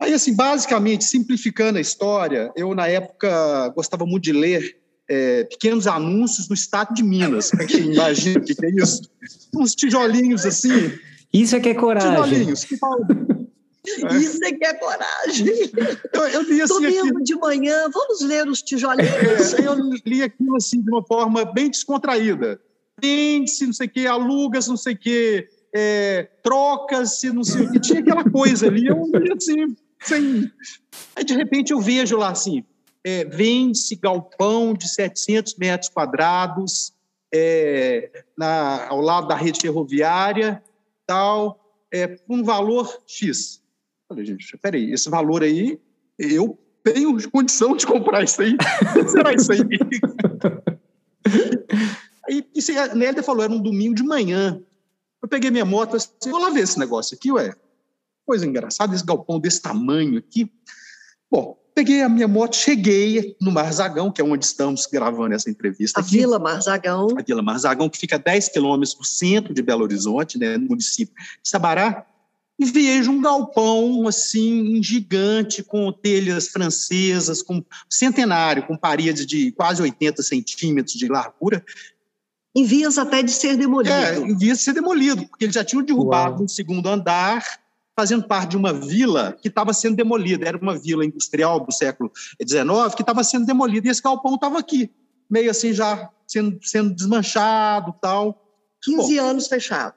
Aí, 0.00 0.12
assim, 0.12 0.34
basicamente, 0.34 1.04
simplificando 1.04 1.78
a 1.78 1.80
história, 1.80 2.52
eu, 2.56 2.74
na 2.74 2.86
época, 2.86 3.68
gostava 3.70 4.06
muito 4.06 4.24
de 4.24 4.32
ler 4.32 4.80
é, 5.08 5.44
pequenos 5.44 5.86
anúncios 5.86 6.48
no 6.48 6.54
estado 6.54 6.94
de 6.94 7.02
Minas. 7.02 7.50
Imagina 7.52 8.40
o 8.40 8.42
que, 8.42 8.54
que 8.54 8.66
é 8.66 8.70
isso? 8.70 9.02
Uns 9.54 9.74
tijolinhos 9.74 10.44
assim. 10.44 10.92
Isso 11.32 11.56
é 11.56 11.60
que 11.60 11.70
é 11.70 11.74
coragem. 11.74 12.10
Tijolinhos. 12.10 12.64
Que. 12.64 12.76
Isso 14.12 14.44
é 14.44 14.52
que 14.52 14.66
é 14.66 14.74
coragem. 14.74 15.70
Eu, 16.12 16.22
eu 16.28 16.42
li 16.42 16.60
assim. 16.60 16.74
Domingo 16.74 17.16
aqui, 17.16 17.24
de 17.24 17.34
manhã, 17.36 17.88
vamos 17.90 18.20
ler 18.20 18.46
os 18.46 18.60
tijolinhos. 18.60 19.54
É, 19.54 19.66
eu 19.66 19.74
li 20.04 20.22
aquilo 20.22 20.56
assim 20.56 20.82
de 20.82 20.90
uma 20.90 21.02
forma 21.02 21.44
bem 21.46 21.70
descontraída. 21.70 22.60
Vende-se, 23.00 23.64
não 23.64 23.72
sei 23.72 23.86
o 23.86 23.90
quê, 23.90 24.06
aluga-se, 24.06 24.68
não 24.68 24.76
sei 24.76 24.92
o 24.92 24.98
quê, 24.98 25.48
é, 25.74 26.28
troca-se, 26.42 27.32
não 27.32 27.44
sei 27.44 27.64
o 27.64 27.72
quê. 27.72 27.80
Tinha 27.80 28.00
aquela 28.00 28.28
coisa 28.28 28.66
ali. 28.66 28.86
Eu 28.86 29.10
li 29.14 29.32
assim, 29.32 29.74
sem. 30.02 30.52
Aí 31.16 31.24
de 31.24 31.34
repente 31.34 31.72
eu 31.72 31.80
vejo 31.80 32.18
lá 32.18 32.30
assim 32.30 32.64
é, 33.04 33.24
vende-se 33.24 33.96
galpão 33.96 34.74
de 34.74 34.88
700 34.88 35.56
metros 35.56 35.88
quadrados 35.88 36.92
é, 37.32 38.24
na, 38.36 38.88
ao 38.88 39.00
lado 39.00 39.28
da 39.28 39.34
rede 39.34 39.60
ferroviária, 39.60 40.62
tal, 41.06 41.58
é, 41.92 42.18
um 42.28 42.42
valor 42.42 43.02
X. 43.06 43.62
Falei, 44.08 44.24
gente, 44.24 44.56
peraí, 44.58 44.92
esse 44.92 45.08
valor 45.10 45.42
aí, 45.42 45.80
eu 46.18 46.58
tenho 46.82 47.30
condição 47.30 47.76
de 47.76 47.86
comprar 47.86 48.24
isso 48.24 48.40
aí? 48.40 48.56
Será 49.08 49.32
isso 49.34 49.52
aí? 49.52 49.60
aí 52.28 52.46
isso, 52.54 52.72
a 52.78 52.94
Nélia 52.94 53.22
falou, 53.22 53.44
era 53.44 53.52
um 53.52 53.60
domingo 53.60 53.94
de 53.94 54.02
manhã. 54.02 54.60
Eu 55.20 55.28
peguei 55.28 55.50
minha 55.50 55.64
moto 55.64 55.94
e 55.94 55.96
assim, 55.96 56.30
vou 56.30 56.40
lá 56.40 56.50
ver 56.50 56.60
esse 56.60 56.78
negócio 56.78 57.16
aqui, 57.16 57.30
ué. 57.32 57.54
Coisa 58.24 58.46
engraçada, 58.46 58.94
esse 58.94 59.04
galpão 59.04 59.40
desse 59.40 59.60
tamanho 59.60 60.18
aqui. 60.18 60.50
Bom, 61.30 61.58
Peguei 61.78 62.02
a 62.02 62.08
minha 62.08 62.26
moto, 62.26 62.56
cheguei 62.56 63.36
no 63.40 63.52
Marzagão, 63.52 64.10
que 64.10 64.20
é 64.20 64.24
onde 64.24 64.44
estamos 64.44 64.84
gravando 64.84 65.32
essa 65.32 65.48
entrevista. 65.48 66.00
A 66.00 66.02
aqui. 66.02 66.16
Vila 66.16 66.36
Marzagão. 66.36 67.06
A 67.16 67.22
Vila 67.22 67.40
Marzagão, 67.40 67.88
que 67.88 67.96
fica 67.96 68.16
a 68.16 68.18
10 68.18 68.48
quilômetros 68.48 68.94
do 68.94 69.04
centro 69.04 69.54
de 69.54 69.62
Belo 69.62 69.84
Horizonte, 69.84 70.36
né, 70.36 70.56
no 70.56 70.70
município 70.70 71.14
de 71.40 71.48
Sabará. 71.48 72.04
E 72.58 72.64
vejo 72.64 73.12
um 73.12 73.20
galpão, 73.20 74.08
assim, 74.08 74.82
gigante, 74.82 75.62
com 75.62 75.92
telhas 75.92 76.48
francesas, 76.48 77.44
com 77.44 77.64
centenário, 77.88 78.66
com 78.66 78.76
paredes 78.76 79.24
de 79.24 79.52
quase 79.52 79.80
80 79.80 80.20
centímetros 80.24 80.96
de 80.96 81.06
largura. 81.06 81.64
Em 82.56 82.64
vias 82.64 82.98
até 82.98 83.22
de 83.22 83.30
ser 83.30 83.56
demolido. 83.56 83.94
É, 83.94 84.18
em 84.18 84.36
vias 84.36 84.58
de 84.58 84.64
ser 84.64 84.72
demolido, 84.72 85.24
porque 85.28 85.44
eles 85.44 85.54
já 85.54 85.62
tinham 85.62 85.84
derrubado 85.84 86.42
o 86.42 86.46
um 86.46 86.48
segundo 86.48 86.88
andar 86.88 87.44
fazendo 87.98 88.28
parte 88.28 88.50
de 88.50 88.56
uma 88.56 88.72
vila 88.72 89.36
que 89.42 89.48
estava 89.48 89.72
sendo 89.72 89.96
demolida. 89.96 90.46
Era 90.46 90.56
uma 90.56 90.78
vila 90.78 91.04
industrial 91.04 91.58
do 91.58 91.72
século 91.72 92.12
XIX 92.40 92.94
que 92.94 93.02
estava 93.02 93.24
sendo 93.24 93.44
demolida 93.44 93.88
e 93.88 93.90
esse 93.90 94.00
galpão 94.00 94.36
estava 94.36 94.56
aqui, 94.56 94.88
meio 95.28 95.50
assim 95.50 95.72
já 95.72 96.08
sendo, 96.24 96.60
sendo 96.62 96.94
desmanchado 96.94 97.92
tal. 98.00 98.40
15 98.84 99.16
Bom, 99.16 99.24
anos 99.24 99.48
fechado. 99.48 99.96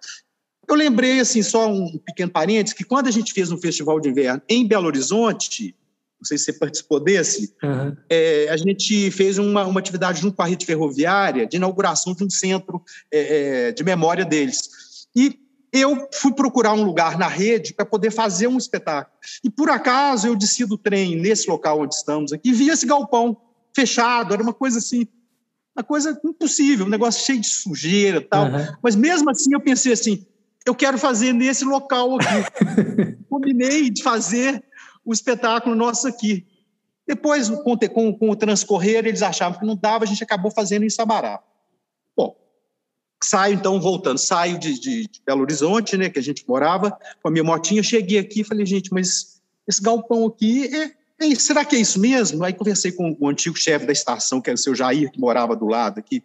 Eu 0.67 0.73
lembrei, 0.73 1.19
assim, 1.19 1.43
só 1.43 1.69
um 1.69 1.95
pequeno 1.99 2.31
parênteses, 2.31 2.75
que 2.75 2.83
quando 2.83 3.05
a 3.05 3.11
gente 3.11 3.33
fez 3.33 3.51
um 3.51 3.57
festival 3.59 3.99
de 3.99 4.09
inverno 4.09 4.41
em 4.49 4.67
Belo 4.67 4.87
Horizonte, 4.87 5.75
não 6.19 6.25
sei 6.25 6.39
se 6.39 6.45
você 6.45 6.53
participou 6.53 6.99
desse, 6.99 7.53
uhum. 7.61 7.95
é, 8.09 8.47
a 8.49 8.57
gente 8.57 9.11
fez 9.11 9.37
uma, 9.37 9.63
uma 9.67 9.79
atividade 9.79 10.21
junto 10.21 10.35
com 10.35 10.41
a 10.41 10.47
rede 10.47 10.65
ferroviária 10.65 11.45
de 11.45 11.57
inauguração 11.57 12.15
de 12.15 12.23
um 12.23 12.29
centro 12.31 12.81
é, 13.11 13.67
é 13.67 13.71
de 13.71 13.83
memória 13.83 14.25
deles. 14.25 15.07
E 15.15 15.40
eu 15.71 16.09
fui 16.13 16.33
procurar 16.33 16.73
um 16.73 16.83
lugar 16.83 17.17
na 17.17 17.27
rede 17.27 17.73
para 17.73 17.85
poder 17.85 18.11
fazer 18.11 18.47
um 18.47 18.57
espetáculo. 18.57 19.15
E 19.43 19.49
por 19.49 19.69
acaso 19.69 20.27
eu 20.27 20.35
desci 20.35 20.65
do 20.65 20.77
trem 20.77 21.15
nesse 21.15 21.49
local 21.49 21.81
onde 21.81 21.95
estamos 21.95 22.33
aqui 22.33 22.49
e 22.49 22.53
vi 22.53 22.69
esse 22.69 22.85
galpão 22.85 23.37
fechado, 23.73 24.33
era 24.33 24.43
uma 24.43 24.53
coisa 24.53 24.79
assim, 24.79 25.07
uma 25.75 25.83
coisa 25.83 26.19
impossível, 26.25 26.85
um 26.85 26.89
negócio 26.89 27.25
cheio 27.25 27.39
de 27.39 27.47
sujeira 27.47 28.17
e 28.17 28.21
tal. 28.21 28.45
Uhum. 28.45 28.67
Mas 28.83 28.95
mesmo 28.95 29.29
assim 29.29 29.53
eu 29.53 29.61
pensei 29.61 29.93
assim, 29.93 30.25
eu 30.65 30.75
quero 30.75 30.97
fazer 30.97 31.33
nesse 31.33 31.63
local 31.63 32.17
aqui. 32.17 33.17
Combinei 33.29 33.89
de 33.89 34.03
fazer 34.03 34.61
o 35.05 35.13
espetáculo 35.13 35.73
nosso 35.73 36.07
aqui. 36.07 36.45
Depois, 37.07 37.49
com, 37.49 37.77
com, 37.77 38.13
com 38.17 38.29
o 38.29 38.35
transcorrer, 38.35 39.05
eles 39.05 39.21
achavam 39.21 39.59
que 39.59 39.65
não 39.65 39.75
dava, 39.75 40.03
a 40.03 40.07
gente 40.07 40.23
acabou 40.23 40.51
fazendo 40.51 40.83
em 40.83 40.89
Sabará. 40.89 41.41
Saio 43.23 43.53
então 43.53 43.79
voltando, 43.79 44.17
saio 44.17 44.57
de, 44.57 44.79
de, 44.79 45.03
de, 45.03 45.21
Belo 45.25 45.41
Horizonte, 45.41 45.95
né, 45.95 46.09
que 46.09 46.17
a 46.17 46.23
gente 46.23 46.43
morava, 46.47 46.97
com 47.21 47.27
a 47.27 47.31
minha 47.31 47.43
motinha, 47.43 47.83
cheguei 47.83 48.17
aqui 48.17 48.41
e 48.41 48.43
falei, 48.43 48.65
gente, 48.65 48.91
mas 48.91 49.41
esse 49.67 49.81
galpão 49.81 50.25
aqui, 50.25 50.65
é, 50.75 50.91
é, 51.21 51.35
será 51.35 51.63
que 51.63 51.75
é 51.75 51.79
isso 51.79 51.99
mesmo? 51.99 52.43
Aí 52.43 52.51
conversei 52.51 52.91
com 52.91 53.15
o 53.19 53.29
antigo 53.29 53.55
chefe 53.55 53.85
da 53.85 53.93
estação, 53.93 54.41
que 54.41 54.49
era 54.49 54.55
o 54.55 54.59
seu 54.59 54.73
Jair, 54.73 55.11
que 55.11 55.19
morava 55.19 55.55
do 55.55 55.67
lado 55.67 55.99
aqui. 55.99 56.23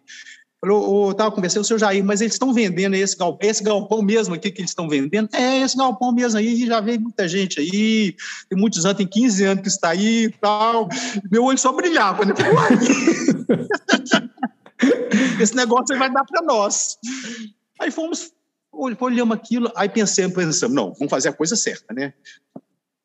Falou, 0.59 1.11
estava 1.11 1.29
conversando 1.31 1.61
com 1.61 1.65
o 1.65 1.67
seu 1.67 1.77
Jair, 1.77 2.03
mas 2.03 2.19
eles 2.19 2.33
estão 2.33 2.51
vendendo 2.51 2.95
esse 2.95 3.15
galpão, 3.15 3.47
esse 3.47 3.63
galpão 3.63 4.01
mesmo 4.01 4.33
aqui 4.33 4.49
que 4.49 4.61
eles 4.61 4.71
estão 4.71 4.89
vendendo? 4.89 5.29
É, 5.33 5.59
esse 5.59 5.77
galpão 5.77 6.11
mesmo 6.11 6.39
aí, 6.39 6.65
já 6.65 6.79
veio 6.81 6.99
muita 6.99 7.27
gente 7.27 7.59
aí, 7.59 8.15
tem 8.49 8.57
muitos 8.57 8.83
anos, 8.83 8.97
tem 8.97 9.05
15 9.05 9.43
anos 9.43 9.61
que 9.61 9.69
está 9.69 9.89
aí 9.89 10.25
e 10.25 10.29
tal. 10.31 10.89
Meu 11.31 11.43
olho 11.43 11.59
só 11.59 11.71
brilhava, 11.71 12.25
né? 12.25 12.33
esse 15.41 15.55
negócio 15.55 15.93
aí 15.93 15.99
vai 15.99 16.11
dar 16.11 16.23
para 16.23 16.41
nós. 16.41 16.97
Aí 17.79 17.91
fomos, 17.91 18.31
olhamos 18.71 19.35
aquilo, 19.35 19.71
aí 19.75 19.89
pensamos, 19.89 20.33
pensamos, 20.33 20.75
não, 20.75 20.93
vamos 20.93 21.09
fazer 21.09 21.29
a 21.29 21.33
coisa 21.33 21.55
certa, 21.55 21.93
né? 21.93 22.13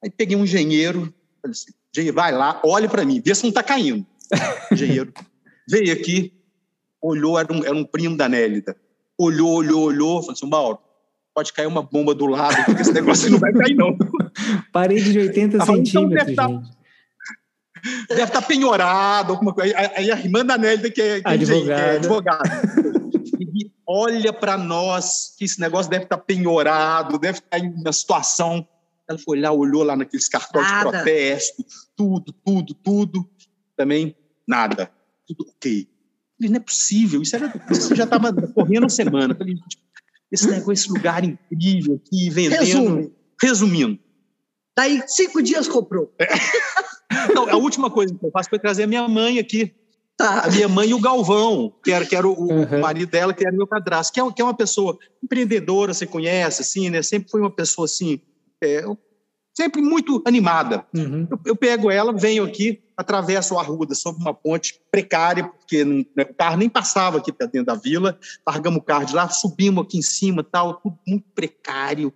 Aí 0.02 0.10
peguei 0.10 0.36
um 0.36 0.44
engenheiro, 0.44 1.12
falei 1.40 1.52
assim, 1.52 1.72
engenheiro, 1.94 2.16
vai 2.16 2.32
lá, 2.32 2.60
olhe 2.64 2.88
para 2.88 3.04
mim, 3.04 3.22
vê 3.24 3.34
se 3.34 3.42
não 3.42 3.50
está 3.50 3.62
caindo. 3.62 4.06
engenheiro 4.72 5.12
veio 5.68 5.92
aqui, 5.92 6.32
olhou, 7.00 7.38
era 7.38 7.52
um, 7.52 7.64
era 7.64 7.74
um 7.74 7.84
primo 7.84 8.16
da 8.16 8.28
Nélida, 8.28 8.76
olhou, 9.16 9.50
olhou, 9.50 9.82
olhou, 9.84 10.20
falou 10.20 10.32
assim, 10.32 10.48
Mauro, 10.48 10.78
pode 11.34 11.52
cair 11.52 11.66
uma 11.66 11.82
bomba 11.82 12.14
do 12.14 12.26
lado, 12.26 12.64
porque 12.66 12.82
esse 12.82 12.92
negócio 12.92 13.30
não 13.30 13.38
vai 13.38 13.52
cair, 13.52 13.74
não. 13.74 13.96
Parede 14.72 15.12
de 15.12 15.18
80 15.18 15.56
então, 15.56 15.66
centímetros, 15.66 16.28
então, 16.28 16.62
gente 16.62 16.81
deve 18.08 18.22
estar 18.22 18.40
tá 18.40 18.46
penhorado, 18.46 19.32
alguma 19.32 19.52
coisa. 19.52 19.74
Aí 19.96 20.10
a 20.10 20.18
irmã 20.18 20.44
da 20.44 20.56
Nélida, 20.56 20.90
que 20.90 21.00
é, 21.00 21.20
que 21.20 21.28
é 21.28 21.96
advogada. 21.96 22.62
E 23.38 23.70
olha 23.86 24.32
para 24.32 24.56
nós 24.56 25.34
que 25.36 25.44
esse 25.44 25.60
negócio 25.60 25.90
deve 25.90 26.04
estar 26.04 26.16
tá 26.16 26.22
penhorado, 26.22 27.18
deve 27.18 27.38
estar 27.38 27.50
tá 27.50 27.58
em 27.58 27.72
uma 27.72 27.92
situação. 27.92 28.66
Ela 29.08 29.18
foi 29.18 29.40
lá, 29.40 29.50
olhou 29.50 29.82
lá 29.82 29.96
naqueles 29.96 30.28
cartões 30.28 30.66
nada. 30.66 30.84
de 30.84 30.90
protesto, 30.90 31.64
tudo, 31.96 32.32
tudo, 32.32 32.74
tudo. 32.74 33.30
Também 33.76 34.16
nada. 34.46 34.90
Tudo 35.26 35.44
ok. 35.48 35.88
Falei, 36.38 36.50
não 36.50 36.56
é 36.56 36.60
possível, 36.60 37.22
isso, 37.22 37.36
era, 37.36 37.52
isso 37.70 37.94
já 37.94 38.04
estava 38.04 38.32
correndo 38.52 38.86
a 38.86 38.88
semana. 38.88 39.34
Falei, 39.34 39.56
esse 40.30 40.48
negócio, 40.48 40.72
esse 40.72 40.88
lugar 40.88 41.22
incrível 41.24 42.00
aqui, 42.04 42.30
vendendo. 42.30 42.60
Resume. 42.60 43.12
Resumindo. 43.40 43.98
Daí, 44.76 45.02
cinco 45.06 45.42
dias 45.42 45.68
comprou. 45.68 46.14
É. 46.18 46.26
Não, 47.34 47.48
a 47.48 47.56
última 47.56 47.90
coisa 47.90 48.14
que 48.14 48.24
eu 48.24 48.30
faço 48.30 48.48
foi 48.48 48.58
trazer 48.58 48.84
a 48.84 48.86
minha 48.86 49.06
mãe 49.08 49.38
aqui. 49.38 49.74
Tá. 50.16 50.44
A 50.44 50.50
minha 50.50 50.68
mãe 50.68 50.90
e 50.90 50.94
o 50.94 51.00
Galvão, 51.00 51.72
que 51.82 51.90
era, 51.90 52.04
que 52.04 52.14
era 52.14 52.28
o, 52.28 52.32
uhum. 52.32 52.80
marido 52.80 53.10
dela, 53.10 53.32
que 53.32 53.44
era 53.44 53.56
meu 53.56 53.66
padrasto, 53.66 54.12
que 54.12 54.20
é, 54.20 54.32
que 54.32 54.42
é 54.42 54.44
uma 54.44 54.54
pessoa 54.54 54.98
empreendedora, 55.22 55.94
você 55.94 56.06
conhece, 56.06 56.62
assim, 56.62 56.90
né? 56.90 57.02
Sempre 57.02 57.30
foi 57.30 57.40
uma 57.40 57.50
pessoa, 57.50 57.86
assim, 57.86 58.20
é, 58.62 58.84
sempre 59.54 59.82
muito 59.82 60.22
animada. 60.26 60.86
Uhum. 60.94 61.26
Eu, 61.30 61.40
eu, 61.46 61.56
pego 61.56 61.90
ela, 61.90 62.12
venho 62.12 62.44
aqui, 62.44 62.82
atravesso 62.96 63.54
o 63.54 63.58
Arruda 63.58 63.94
sobre 63.94 64.22
uma 64.22 64.34
ponte 64.34 64.80
precária, 64.90 65.44
porque 65.44 65.84
não, 65.84 66.04
né, 66.16 66.24
o 66.28 66.34
carro 66.34 66.56
nem 66.56 66.68
passava 66.68 67.18
aqui 67.18 67.32
para 67.32 67.46
dentro 67.46 67.66
da 67.66 67.74
vila, 67.74 68.18
largamos 68.46 68.80
o 68.80 68.82
carro 68.82 69.04
de 69.04 69.14
lá, 69.14 69.28
subimos 69.28 69.84
aqui 69.84 69.98
em 69.98 70.02
cima, 70.02 70.44
tal, 70.44 70.74
tudo 70.74 70.98
muito 71.06 71.26
precário, 71.34 72.12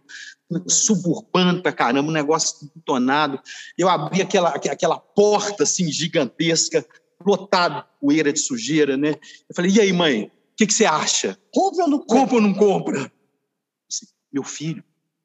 suburbano 0.69 1.63
pra 1.63 1.73
caramba, 1.73 2.09
um 2.09 2.13
negócio 2.13 2.71
detonado. 2.75 3.41
Eu 3.77 3.89
abri 3.89 4.23
aquela, 4.23 4.51
aquela 4.51 4.99
porta 4.99 5.65
assim 5.65 5.91
gigantesca, 5.91 6.87
lotado 7.25 7.83
de 7.83 7.85
poeira, 8.01 8.33
de 8.33 8.39
sujeira, 8.39 8.97
né? 8.97 9.11
Eu 9.49 9.55
falei, 9.55 9.71
e 9.73 9.81
aí, 9.81 9.93
mãe, 9.93 10.25
o 10.25 10.31
que, 10.57 10.67
que 10.67 10.75
você 10.75 10.85
acha? 10.85 11.39
Compra 11.53 11.85
ou 11.85 11.91
não 11.91 11.99
compra? 11.99 12.17
Compra 12.19 12.35
ou 12.37 12.41
não 12.43 12.55
compra? 12.55 13.13
Assim, 13.91 14.07
Meu 14.33 14.45
filho, 14.45 14.83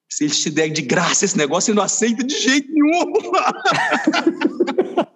se 0.10 0.26
eles 0.26 0.40
te 0.42 0.50
derem 0.50 0.74
de 0.74 0.82
graça 0.82 1.24
esse 1.26 1.38
negócio, 1.38 1.68
você 1.68 1.76
não 1.76 1.84
aceita 1.84 2.24
de 2.24 2.38
jeito 2.38 2.72
nenhum. 2.72 3.14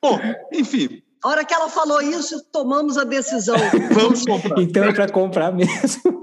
Bom, 0.00 0.20
enfim. 0.52 1.02
A 1.24 1.28
hora 1.28 1.44
que 1.44 1.54
ela 1.54 1.68
falou 1.68 2.00
isso, 2.00 2.44
tomamos 2.52 2.98
a 2.98 3.04
decisão. 3.04 3.56
Vamos 3.92 4.24
comprar. 4.24 4.60
Então 4.60 4.84
é 4.84 4.92
para 4.92 5.08
comprar 5.08 5.52
mesmo. 5.52 6.22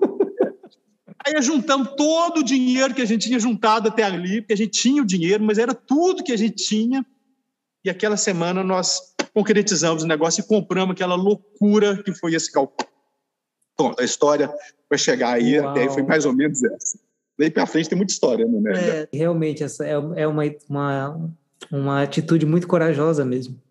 Aí 1.35 1.41
juntamos 1.41 1.89
todo 1.95 2.39
o 2.39 2.43
dinheiro 2.43 2.93
que 2.93 3.01
a 3.01 3.05
gente 3.05 3.27
tinha 3.27 3.39
juntado 3.39 3.89
até 3.89 4.03
ali, 4.03 4.41
porque 4.41 4.53
a 4.53 4.57
gente 4.57 4.71
tinha 4.71 5.01
o 5.01 5.05
dinheiro, 5.05 5.43
mas 5.43 5.59
era 5.59 5.73
tudo 5.73 6.23
que 6.23 6.31
a 6.31 6.37
gente 6.37 6.55
tinha. 6.55 7.05
E 7.85 7.89
aquela 7.89 8.17
semana 8.17 8.63
nós 8.63 9.13
concretizamos 9.33 10.03
o 10.03 10.07
negócio 10.07 10.41
e 10.41 10.47
compramos 10.47 10.93
aquela 10.93 11.15
loucura 11.15 12.01
que 12.01 12.13
foi 12.13 12.33
esse 12.33 12.51
galpão. 12.51 12.87
Bom, 13.77 13.93
a 13.97 14.03
história 14.03 14.51
vai 14.89 14.97
chegar 14.97 15.35
aí, 15.35 15.59
Uau. 15.59 15.69
até 15.69 15.83
aí 15.83 15.89
foi 15.89 16.03
mais 16.03 16.25
ou 16.25 16.33
menos 16.33 16.63
essa. 16.63 16.99
Daí 17.37 17.49
para 17.49 17.65
frente 17.65 17.87
tem 17.87 17.97
muita 17.97 18.11
história, 18.11 18.45
né? 18.45 18.73
É. 18.73 19.09
Realmente, 19.13 19.63
essa 19.63 19.85
é, 19.85 19.91
é 19.91 20.27
uma, 20.27 20.43
uma, 20.67 21.31
uma 21.71 22.01
atitude 22.01 22.45
muito 22.45 22.67
corajosa 22.67 23.23
mesmo. 23.23 23.61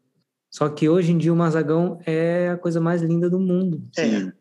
Só 0.51 0.68
que 0.68 0.88
hoje 0.88 1.12
em 1.12 1.18
dia 1.18 1.33
o 1.33 1.37
Mazagão 1.37 2.01
é 2.07 2.49
a 2.49 2.57
coisa 2.57 2.81
mais 2.81 3.03
linda 3.03 3.29
do 3.29 3.38
mundo. 3.38 3.83
É. 3.99 4.33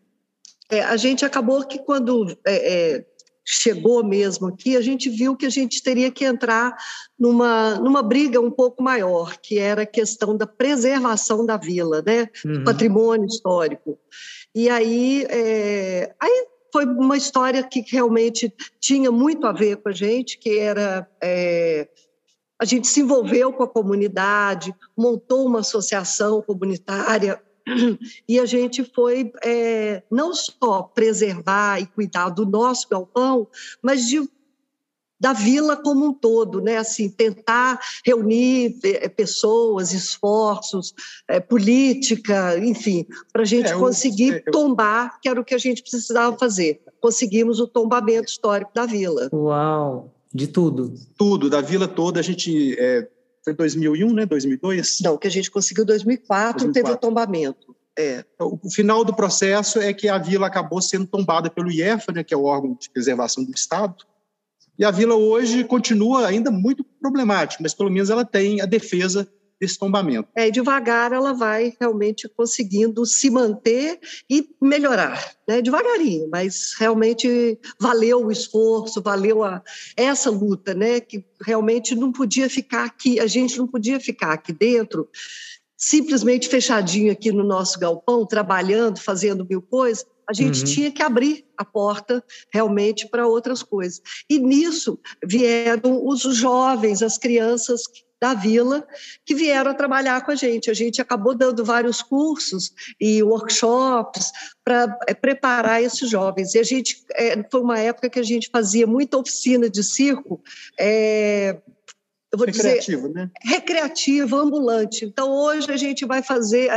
É, 0.69 0.81
a 0.81 0.97
gente 0.97 1.25
acabou 1.25 1.65
que 1.65 1.79
quando 1.79 2.37
é, 2.45 2.95
é, 2.95 3.05
chegou 3.45 4.03
mesmo 4.03 4.47
aqui, 4.47 4.75
a 4.75 4.81
gente 4.81 5.09
viu 5.09 5.35
que 5.35 5.45
a 5.45 5.49
gente 5.49 5.81
teria 5.81 6.11
que 6.11 6.25
entrar 6.25 6.75
numa, 7.17 7.75
numa 7.75 8.03
briga 8.03 8.41
um 8.41 8.51
pouco 8.51 8.83
maior, 8.83 9.37
que 9.37 9.57
era 9.57 9.83
a 9.83 9.85
questão 9.85 10.35
da 10.35 10.45
preservação 10.45 11.45
da 11.45 11.55
vila, 11.55 12.03
né? 12.05 12.27
Uhum. 12.45 12.63
patrimônio 12.65 13.25
histórico. 13.25 13.97
E 14.53 14.69
aí, 14.69 15.25
é, 15.29 16.13
aí 16.19 16.47
foi 16.73 16.85
uma 16.85 17.15
história 17.15 17.63
que 17.63 17.83
realmente 17.87 18.53
tinha 18.79 19.11
muito 19.11 19.47
a 19.47 19.53
ver 19.53 19.77
com 19.77 19.87
a 19.89 19.93
gente, 19.93 20.37
que 20.37 20.59
era 20.59 21.07
é, 21.23 21.87
a 22.59 22.65
gente 22.65 22.87
se 22.87 23.01
envolveu 23.01 23.53
com 23.53 23.63
a 23.63 23.67
comunidade, 23.67 24.73
montou 24.97 25.45
uma 25.45 25.59
associação 25.59 26.41
comunitária 26.41 27.41
e 28.27 28.39
a 28.39 28.45
gente 28.45 28.83
foi 28.83 29.31
é, 29.43 30.03
não 30.11 30.33
só 30.33 30.83
preservar 30.83 31.79
e 31.79 31.85
cuidar 31.85 32.29
do 32.29 32.45
nosso 32.45 32.87
galpão, 32.89 33.47
mas 33.81 34.07
de 34.07 34.27
da 35.19 35.33
vila 35.33 35.75
como 35.75 36.05
um 36.05 36.13
todo, 36.13 36.61
né? 36.61 36.77
Assim, 36.77 37.09
tentar 37.09 37.79
reunir 38.05 38.77
é, 38.83 39.09
pessoas, 39.09 39.91
esforços, 39.91 40.93
é, 41.27 41.39
política, 41.39 42.57
enfim, 42.59 43.05
para 43.33 43.41
a 43.41 43.45
gente 43.45 43.69
é, 43.69 43.73
conseguir 43.73 44.43
eu, 44.45 44.51
tombar, 44.51 45.19
que 45.19 45.27
era 45.27 45.39
o 45.39 45.43
que 45.43 45.55
a 45.55 45.57
gente 45.57 45.81
precisava 45.81 46.37
fazer. 46.37 46.81
Conseguimos 47.01 47.59
o 47.59 47.67
tombamento 47.67 48.29
histórico 48.29 48.71
da 48.73 48.85
vila. 48.85 49.29
Uau! 49.33 50.13
De 50.33 50.45
tudo? 50.45 50.93
Tudo, 51.17 51.49
da 51.49 51.61
vila 51.61 51.87
toda. 51.87 52.19
A 52.19 52.23
gente 52.23 52.75
é, 52.77 53.07
foi 53.47 53.53
2001, 53.53 54.13
né? 54.13 54.25
2002? 54.25 54.99
Não, 55.01 55.17
que 55.17 55.27
a 55.27 55.31
gente 55.31 55.49
conseguiu 55.49 55.83
em 55.83 55.87
2004, 55.87 56.65
2004, 56.65 56.73
teve 56.73 56.91
o 56.91 56.97
tombamento. 56.97 57.75
É. 57.97 58.23
O 58.39 58.69
final 58.69 59.03
do 59.03 59.15
processo 59.15 59.79
é 59.79 59.93
que 59.93 60.09
a 60.09 60.17
vila 60.17 60.47
acabou 60.47 60.81
sendo 60.81 61.07
tombada 61.07 61.49
pelo 61.49 61.71
IEFA, 61.71 62.11
né, 62.11 62.23
que 62.23 62.33
é 62.33 62.37
o 62.37 62.43
órgão 62.43 62.77
de 62.79 62.89
preservação 62.89 63.43
do 63.43 63.51
Estado, 63.51 63.95
e 64.77 64.85
a 64.85 64.91
vila 64.91 65.15
hoje 65.15 65.63
continua 65.63 66.27
ainda 66.27 66.51
muito 66.51 66.83
problemática, 67.01 67.63
mas 67.63 67.73
pelo 67.73 67.89
menos 67.89 68.11
ela 68.11 68.23
tem 68.23 68.61
a 68.61 68.65
defesa 68.65 69.27
desse 69.59 69.77
tombamento. 69.77 70.29
É, 70.35 70.49
devagar 70.49 71.11
ela 71.11 71.33
vai 71.33 71.73
realmente 71.79 72.27
conseguindo 72.29 73.05
se 73.05 73.29
manter 73.29 73.99
e 74.29 74.49
melhorar, 74.61 75.35
né? 75.47 75.61
devagarinho, 75.61 76.29
mas 76.29 76.73
realmente 76.77 77.59
valeu 77.79 78.25
o 78.25 78.31
esforço, 78.31 79.01
valeu 79.01 79.43
a, 79.43 79.61
essa 79.95 80.29
luta, 80.29 80.73
né? 80.73 80.99
que 80.99 81.25
realmente 81.41 81.95
não 81.95 82.11
podia 82.11 82.49
ficar 82.49 82.85
aqui, 82.85 83.19
a 83.19 83.27
gente 83.27 83.57
não 83.57 83.67
podia 83.67 83.99
ficar 83.99 84.33
aqui 84.33 84.53
dentro 84.53 85.09
simplesmente 85.77 86.49
fechadinho 86.49 87.11
aqui 87.11 87.31
no 87.31 87.43
nosso 87.43 87.79
galpão, 87.79 88.25
trabalhando, 88.25 88.99
fazendo 88.99 89.45
mil 89.47 89.61
coisas, 89.61 90.03
a 90.27 90.33
gente 90.33 90.59
uhum. 90.59 90.65
tinha 90.65 90.91
que 90.91 91.01
abrir 91.01 91.45
a 91.55 91.63
porta 91.63 92.21
realmente 92.51 93.07
para 93.07 93.27
outras 93.27 93.63
coisas. 93.63 94.01
E 94.29 94.37
nisso 94.39 94.99
vieram 95.23 96.05
os 96.05 96.21
jovens, 96.35 97.01
as 97.01 97.17
crianças 97.17 97.83
da 98.21 98.33
vila 98.33 98.85
que 99.25 99.35
vieram 99.35 99.73
trabalhar 99.75 100.23
com 100.25 100.31
a 100.31 100.35
gente. 100.35 100.69
A 100.69 100.73
gente 100.73 101.01
acabou 101.01 101.35
dando 101.35 101.63
vários 101.63 102.01
cursos 102.01 102.71
e 102.99 103.21
workshops 103.21 104.31
para 104.63 104.97
é, 105.07 105.13
preparar 105.13 105.81
esses 105.81 106.09
jovens. 106.09 106.55
E 106.55 106.59
a 106.59 106.63
gente 106.63 107.03
é, 107.13 107.35
foi 107.49 107.61
uma 107.61 107.79
época 107.79 108.09
que 108.09 108.19
a 108.19 108.23
gente 108.23 108.49
fazia 108.51 108.87
muita 108.87 109.17
oficina 109.17 109.69
de 109.69 109.83
circo. 109.83 110.41
É, 110.79 111.57
eu 112.29 112.37
vou 112.37 112.45
recreativo, 112.45 113.07
dizer, 113.07 113.13
né? 113.13 113.31
recreativo, 113.41 114.35
ambulante. 114.35 115.05
Então, 115.05 115.31
hoje 115.31 115.71
a 115.71 115.77
gente 115.77 116.05
vai 116.05 116.21
fazer, 116.21 116.69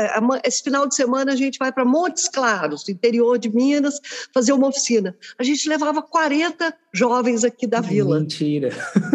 esse 0.44 0.62
final 0.62 0.86
de 0.86 0.94
semana 0.94 1.32
a 1.32 1.36
gente 1.36 1.58
vai 1.58 1.72
para 1.72 1.84
Montes 1.84 2.28
Claros, 2.28 2.88
interior 2.88 3.36
de 3.36 3.50
Minas, 3.50 3.98
fazer 4.32 4.52
uma 4.52 4.68
oficina. 4.68 5.16
A 5.36 5.42
gente 5.42 5.68
levava 5.68 6.02
40 6.02 6.72
jovens 6.92 7.42
aqui 7.42 7.66
da 7.66 7.80
vila. 7.80 8.20
Mentira. 8.20 8.70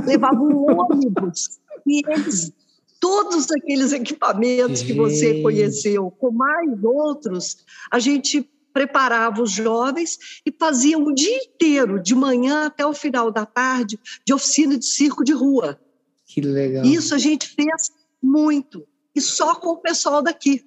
Levava 0.05 0.35
um 0.35 0.65
ônibus 0.77 1.61
e 1.85 2.01
eles 2.07 2.51
todos 2.99 3.51
aqueles 3.51 3.91
equipamentos 3.91 4.81
que 4.81 4.93
você 4.93 5.41
conheceu, 5.41 6.09
com 6.09 6.31
mais 6.31 6.83
outros, 6.83 7.57
a 7.91 7.99
gente 7.99 8.49
preparava 8.73 9.41
os 9.41 9.51
jovens 9.51 10.41
e 10.45 10.51
fazia 10.51 10.97
o 10.97 11.13
dia 11.13 11.37
inteiro, 11.37 12.01
de 12.01 12.15
manhã 12.15 12.65
até 12.65 12.85
o 12.85 12.93
final 12.93 13.31
da 13.31 13.45
tarde, 13.45 13.99
de 14.25 14.33
oficina 14.33 14.77
de 14.77 14.85
circo 14.85 15.23
de 15.23 15.33
rua. 15.33 15.79
Que 16.25 16.41
legal. 16.41 16.83
Isso 16.83 17.13
a 17.13 17.17
gente 17.17 17.47
fez 17.47 17.91
muito, 18.21 18.85
e 19.15 19.21
só 19.21 19.55
com 19.55 19.69
o 19.69 19.77
pessoal 19.77 20.21
daqui. 20.21 20.65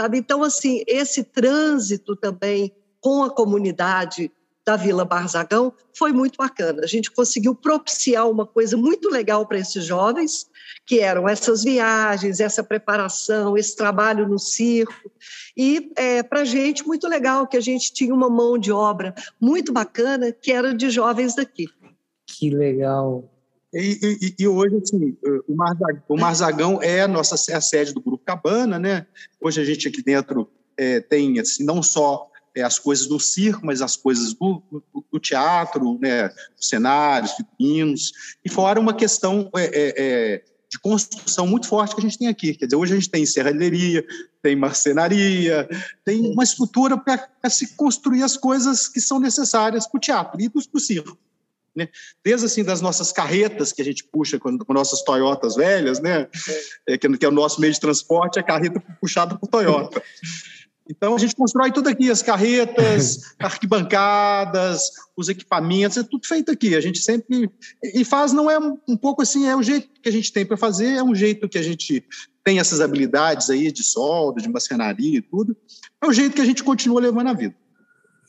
Sabe? 0.00 0.18
Então, 0.18 0.42
assim, 0.42 0.82
esse 0.88 1.22
trânsito 1.22 2.16
também 2.16 2.74
com 3.00 3.22
a 3.22 3.30
comunidade 3.30 4.32
da 4.66 4.76
Vila 4.76 5.04
Barzagão 5.04 5.72
foi 5.92 6.12
muito 6.12 6.36
bacana. 6.36 6.82
A 6.82 6.86
gente 6.86 7.10
conseguiu 7.10 7.54
propiciar 7.54 8.28
uma 8.28 8.46
coisa 8.46 8.76
muito 8.76 9.10
legal 9.10 9.46
para 9.46 9.58
esses 9.58 9.84
jovens, 9.84 10.46
que 10.86 11.00
eram 11.00 11.28
essas 11.28 11.62
viagens, 11.62 12.40
essa 12.40 12.64
preparação, 12.64 13.58
esse 13.58 13.76
trabalho 13.76 14.26
no 14.26 14.38
circo. 14.38 15.10
E 15.56 15.92
é, 15.96 16.22
para 16.22 16.40
a 16.40 16.44
gente, 16.44 16.86
muito 16.86 17.06
legal 17.06 17.46
que 17.46 17.56
a 17.56 17.60
gente 17.60 17.92
tinha 17.92 18.14
uma 18.14 18.30
mão 18.30 18.56
de 18.56 18.72
obra 18.72 19.14
muito 19.40 19.72
bacana, 19.72 20.32
que 20.32 20.50
era 20.50 20.74
de 20.74 20.88
jovens 20.88 21.34
daqui. 21.34 21.68
Que 22.26 22.50
legal. 22.50 23.30
E, 23.72 23.98
e, 24.38 24.42
e, 24.44 24.48
hoje, 24.48 24.76
assim, 24.76 25.16
o, 25.48 25.54
Marzagão, 25.54 26.02
o 26.08 26.16
Marzagão 26.16 26.82
é 26.82 27.02
a 27.02 27.08
nossa 27.08 27.52
é 27.52 27.56
a 27.56 27.60
sede 27.60 27.92
do 27.92 28.00
Grupo 28.00 28.24
Cabana, 28.24 28.78
né? 28.78 29.06
Hoje 29.40 29.60
a 29.60 29.64
gente 29.64 29.88
aqui 29.88 30.00
dentro 30.00 30.48
é, 30.76 31.00
tem, 31.00 31.40
assim, 31.40 31.64
não 31.64 31.82
só 31.82 32.30
é, 32.54 32.62
as 32.62 32.78
coisas 32.78 33.06
do 33.06 33.18
circo, 33.18 33.64
mas 33.64 33.82
as 33.82 33.96
coisas 33.96 34.32
do, 34.34 34.62
do, 34.70 35.04
do 35.12 35.18
teatro, 35.18 35.98
né, 36.00 36.30
cenários, 36.56 37.32
figurinos, 37.32 38.12
e 38.44 38.50
fora 38.50 38.78
uma 38.78 38.94
questão 38.94 39.50
é, 39.56 39.64
é, 39.64 39.94
é, 39.96 40.44
de 40.70 40.78
construção 40.78 41.46
muito 41.46 41.66
forte 41.66 41.94
que 41.94 42.00
a 42.00 42.04
gente 42.04 42.18
tem 42.18 42.28
aqui. 42.28 42.54
Quer 42.54 42.66
dizer, 42.66 42.76
hoje 42.76 42.92
a 42.92 42.96
gente 42.96 43.10
tem 43.10 43.26
serralheria, 43.26 44.04
tem 44.42 44.56
marcenaria, 44.56 45.68
tem 46.04 46.20
uma 46.30 46.44
estrutura 46.44 46.96
para 46.96 47.50
se 47.50 47.74
construir 47.76 48.22
as 48.22 48.36
coisas 48.36 48.88
que 48.88 49.00
são 49.00 49.18
necessárias 49.18 49.86
para 49.86 49.98
o 49.98 50.00
teatro 50.00 50.40
e 50.40 50.48
para 50.48 50.60
o 50.72 50.80
circo. 50.80 51.18
Né? 51.74 51.88
Desde 52.24 52.46
assim 52.46 52.62
das 52.62 52.80
nossas 52.80 53.10
carretas 53.10 53.72
que 53.72 53.82
a 53.82 53.84
gente 53.84 54.04
puxa 54.04 54.38
com, 54.38 54.56
com 54.56 54.72
nossas 54.72 55.02
Toyotas 55.02 55.56
velhas, 55.56 56.00
né? 56.00 56.28
É, 56.86 56.96
que, 56.96 57.08
que, 57.18 57.24
é 57.24 57.28
o 57.28 57.32
nosso 57.32 57.60
meio 57.60 57.72
de 57.72 57.80
transporte, 57.80 58.38
a 58.38 58.44
carreta 58.44 58.80
puxada 59.00 59.36
por 59.36 59.48
Toyota. 59.48 60.00
Então 60.88 61.14
a 61.14 61.18
gente 61.18 61.34
constrói 61.34 61.72
tudo 61.72 61.88
aqui, 61.88 62.10
as 62.10 62.22
carretas, 62.22 63.34
arquibancadas, 63.40 64.90
os 65.16 65.28
equipamentos, 65.28 65.96
é 65.96 66.02
tudo 66.02 66.26
feito 66.26 66.50
aqui. 66.50 66.74
A 66.74 66.80
gente 66.80 66.98
sempre 66.98 67.50
e 67.82 68.04
faz 68.04 68.32
não 68.32 68.50
é 68.50 68.58
um 68.58 68.96
pouco 68.96 69.22
assim, 69.22 69.46
é 69.46 69.56
o 69.56 69.62
jeito 69.62 69.88
que 70.02 70.08
a 70.08 70.12
gente 70.12 70.32
tem 70.32 70.44
para 70.44 70.56
fazer, 70.56 70.96
é 70.96 71.02
um 71.02 71.14
jeito 71.14 71.48
que 71.48 71.58
a 71.58 71.62
gente 71.62 72.04
tem 72.44 72.58
essas 72.58 72.82
habilidades 72.82 73.48
aí 73.48 73.72
de 73.72 73.82
solda, 73.82 74.42
de 74.42 74.48
macenaria 74.48 75.18
e 75.18 75.22
tudo. 75.22 75.56
É 76.02 76.06
o 76.06 76.12
jeito 76.12 76.34
que 76.34 76.42
a 76.42 76.46
gente 76.46 76.62
continua 76.62 77.00
levando 77.00 77.28
a 77.28 77.32
vida. 77.32 77.54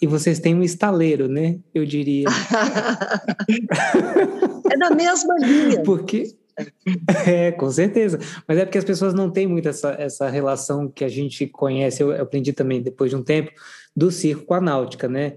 E 0.01 0.07
vocês 0.07 0.39
têm 0.39 0.55
um 0.55 0.63
estaleiro, 0.63 1.27
né? 1.27 1.59
Eu 1.73 1.85
diria. 1.85 2.27
é 4.71 4.77
da 4.77 4.91
mesma 4.91 5.35
linha. 5.39 5.83
Porque 5.83 6.35
É, 7.27 7.51
com 7.51 7.69
certeza. 7.69 8.19
Mas 8.47 8.57
é 8.57 8.65
porque 8.65 8.77
as 8.77 8.85
pessoas 8.85 9.13
não 9.13 9.29
têm 9.29 9.47
muito 9.47 9.67
essa, 9.67 9.91
essa 9.99 10.29
relação 10.29 10.87
que 10.87 11.03
a 11.03 11.09
gente 11.09 11.47
conhece, 11.47 12.01
eu 12.01 12.11
aprendi 12.21 12.53
também 12.53 12.81
depois 12.81 13.09
de 13.09 13.15
um 13.15 13.23
tempo, 13.23 13.51
do 13.95 14.11
circo 14.11 14.45
com 14.45 14.53
a 14.53 14.61
náutica, 14.61 15.07
né? 15.07 15.35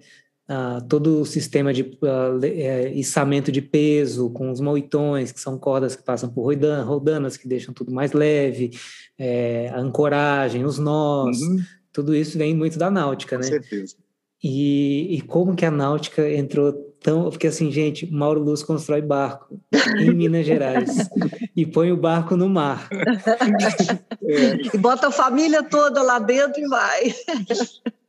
Ah, 0.50 0.80
todo 0.88 1.20
o 1.20 1.26
sistema 1.26 1.74
de 1.74 1.82
uh, 1.82 2.42
é, 2.42 2.90
içamento 2.94 3.52
de 3.52 3.60
peso, 3.60 4.30
com 4.30 4.50
os 4.50 4.60
moitões, 4.60 5.30
que 5.30 5.38
são 5.38 5.58
cordas 5.58 5.94
que 5.94 6.02
passam 6.02 6.30
por 6.30 6.42
rodanas, 6.86 7.36
que 7.36 7.46
deixam 7.46 7.74
tudo 7.74 7.92
mais 7.92 8.14
leve, 8.14 8.70
é, 9.18 9.68
a 9.68 9.78
ancoragem, 9.78 10.64
os 10.64 10.78
nós, 10.78 11.38
uhum. 11.38 11.58
tudo 11.92 12.14
isso 12.16 12.38
vem 12.38 12.56
muito 12.56 12.78
da 12.78 12.90
náutica, 12.90 13.36
com 13.36 13.42
né? 13.42 13.50
Com 13.50 13.62
certeza. 13.62 13.96
E, 14.42 15.16
e 15.16 15.20
como 15.20 15.54
que 15.54 15.66
a 15.66 15.70
náutica 15.70 16.26
entrou 16.30 16.87
tão. 17.02 17.30
Porque 17.30 17.46
assim, 17.46 17.70
gente, 17.70 18.10
Mauro 18.10 18.40
Luz 18.40 18.62
constrói 18.62 19.02
barco 19.02 19.60
em 19.98 20.12
Minas 20.12 20.46
Gerais 20.46 21.08
e 21.56 21.66
põe 21.66 21.92
o 21.92 21.96
barco 21.96 22.36
no 22.36 22.48
mar. 22.48 22.88
É. 24.30 24.74
E 24.74 24.76
bota 24.76 25.08
a 25.08 25.10
família 25.10 25.62
toda 25.62 26.02
lá 26.02 26.18
dentro 26.18 26.60
e 26.60 26.68
vai. 26.68 27.14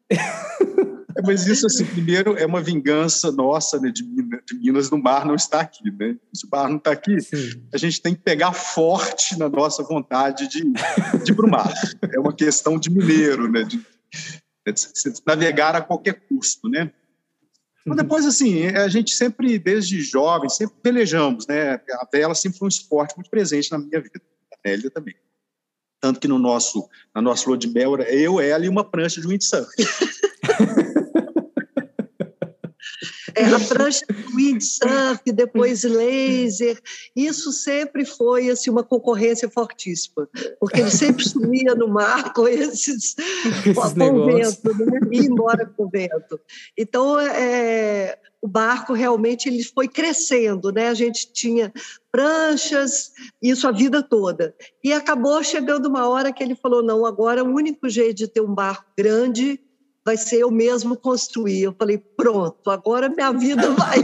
É, 0.10 1.22
mas 1.26 1.48
isso, 1.48 1.66
assim, 1.66 1.86
primeiro 1.86 2.38
é 2.38 2.46
uma 2.46 2.62
vingança 2.62 3.32
nossa 3.32 3.80
né, 3.80 3.90
de, 3.90 4.04
Minas, 4.04 4.42
de 4.46 4.56
Minas 4.56 4.90
no 4.90 4.98
mar 4.98 5.26
não 5.26 5.34
está 5.34 5.62
aqui, 5.62 5.90
né? 5.92 6.18
Se 6.34 6.46
o 6.46 6.50
mar 6.52 6.68
não 6.68 6.76
está 6.76 6.92
aqui, 6.92 7.22
Sim. 7.22 7.64
a 7.74 7.78
gente 7.78 8.02
tem 8.02 8.14
que 8.14 8.22
pegar 8.22 8.52
forte 8.52 9.40
na 9.40 9.48
nossa 9.48 9.82
vontade 9.82 10.50
de, 10.50 10.62
de 10.62 11.32
ir 11.32 11.36
para 11.36 11.46
o 11.46 11.50
mar. 11.50 11.74
É 12.14 12.20
uma 12.20 12.34
questão 12.34 12.78
de 12.78 12.90
mineiro, 12.90 13.50
né? 13.50 13.64
De, 13.64 13.80
navegar 15.26 15.74
a 15.76 15.82
qualquer 15.82 16.20
custo, 16.28 16.68
né? 16.68 16.92
Mas 17.86 17.98
depois, 17.98 18.26
assim, 18.26 18.68
a 18.68 18.88
gente 18.88 19.14
sempre, 19.14 19.58
desde 19.58 20.02
jovem, 20.02 20.50
sempre 20.50 20.76
pelejamos, 20.82 21.48
né? 21.48 21.74
A 21.74 22.08
vela 22.12 22.36
sempre 22.36 22.60
foi 22.60 22.68
um 22.68 22.70
esporte 22.70 23.16
muito 23.16 23.30
presente 23.30 23.72
na 23.72 23.80
minha 23.80 24.02
vida, 24.02 24.22
a 24.54 24.58
Nélia 24.68 24.92
também. 24.92 25.16
Tanto 26.02 26.20
que 26.20 26.28
no 26.28 26.40
nosso, 26.40 26.88
na 27.14 27.22
nossa 27.22 27.48
lua 27.48 27.58
de 27.58 27.68
mel, 27.68 27.98
eu, 28.02 28.40
ela 28.40 28.66
e 28.66 28.70
uma 28.70 28.84
prancha 28.84 29.20
de 29.20 29.28
windsurf. 29.28 29.70
é, 33.40 33.54
a 33.54 33.60
prancha 33.60 34.06
de 34.08 34.36
windsurf, 34.36 35.32
depois 35.32 35.84
laser, 35.84 36.80
isso 37.16 37.52
sempre 37.52 38.06
foi 38.06 38.50
assim, 38.50 38.70
uma 38.70 38.84
concorrência 38.84 39.50
fortíssima, 39.50 40.28
porque 40.60 40.82
ele 40.82 40.92
sempre 40.92 41.28
sumia 41.28 41.74
no 41.76 41.88
mar 41.88 42.34
com 42.34 42.48
esses, 42.48 43.16
com 43.74 43.82
o 43.82 44.26
vento, 44.26 44.76
né? 44.76 45.00
e 45.12 45.20
embora 45.20 45.66
com 45.66 45.86
o 45.86 45.90
vento. 45.90 46.40
Então, 46.78 47.20
é, 47.20 48.18
o 48.42 48.48
barco 48.48 48.94
realmente 48.94 49.48
ele 49.50 49.64
foi 49.64 49.88
crescendo, 49.88 50.72
né? 50.72 50.90
A 50.90 50.94
gente 50.94 51.32
tinha 51.32 51.72
pranchas, 52.12 53.12
isso 53.42 53.68
a 53.68 53.72
vida 53.72 54.02
toda. 54.02 54.56
E 54.84 54.94
acabou 54.94 55.44
chegando 55.44 55.88
uma 55.88 56.08
hora 56.08 56.32
que 56.32 56.44
ele 56.44 56.56
falou: 56.56 56.82
não, 56.82 57.06
agora 57.06 57.44
o 57.44 57.54
único 57.54 57.90
jeito 57.90 58.18
de 58.18 58.28
ter 58.28 58.42
um 58.42 58.54
barco 58.54 58.86
grande 58.98 59.60
vai 60.10 60.18
ser 60.18 60.38
eu 60.38 60.50
mesmo 60.50 60.98
construir. 60.98 61.62
Eu 61.62 61.76
falei, 61.78 62.00
pronto, 62.00 62.72
agora 62.72 63.08
minha 63.10 63.32
vida 63.32 63.70
vai. 63.78 64.00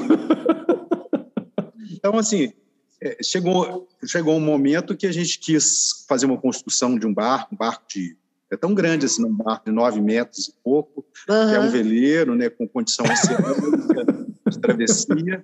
então, 1.92 2.16
assim, 2.16 2.54
é, 3.02 3.18
chegou, 3.24 3.88
chegou 4.06 4.36
um 4.36 4.40
momento 4.40 4.96
que 4.96 5.08
a 5.08 5.12
gente 5.12 5.40
quis 5.40 6.06
fazer 6.08 6.28
uma 6.28 6.38
construção 6.38 7.00
de 7.00 7.08
um 7.08 7.14
barco, 7.14 7.56
um 7.56 7.58
barco 7.58 7.86
de. 7.90 8.16
É 8.52 8.56
tão 8.56 8.76
grande 8.76 9.08
assim, 9.08 9.26
um 9.26 9.34
barco 9.34 9.66
de 9.66 9.72
nove 9.72 10.00
metros 10.00 10.48
e 10.50 10.54
pouco, 10.64 11.04
uhum. 11.28 11.50
que 11.50 11.56
é 11.56 11.60
um 11.60 11.72
veleiro, 11.72 12.36
né, 12.36 12.48
com 12.48 12.68
condição 12.68 13.04
de 14.48 14.60
travessia. 14.60 15.44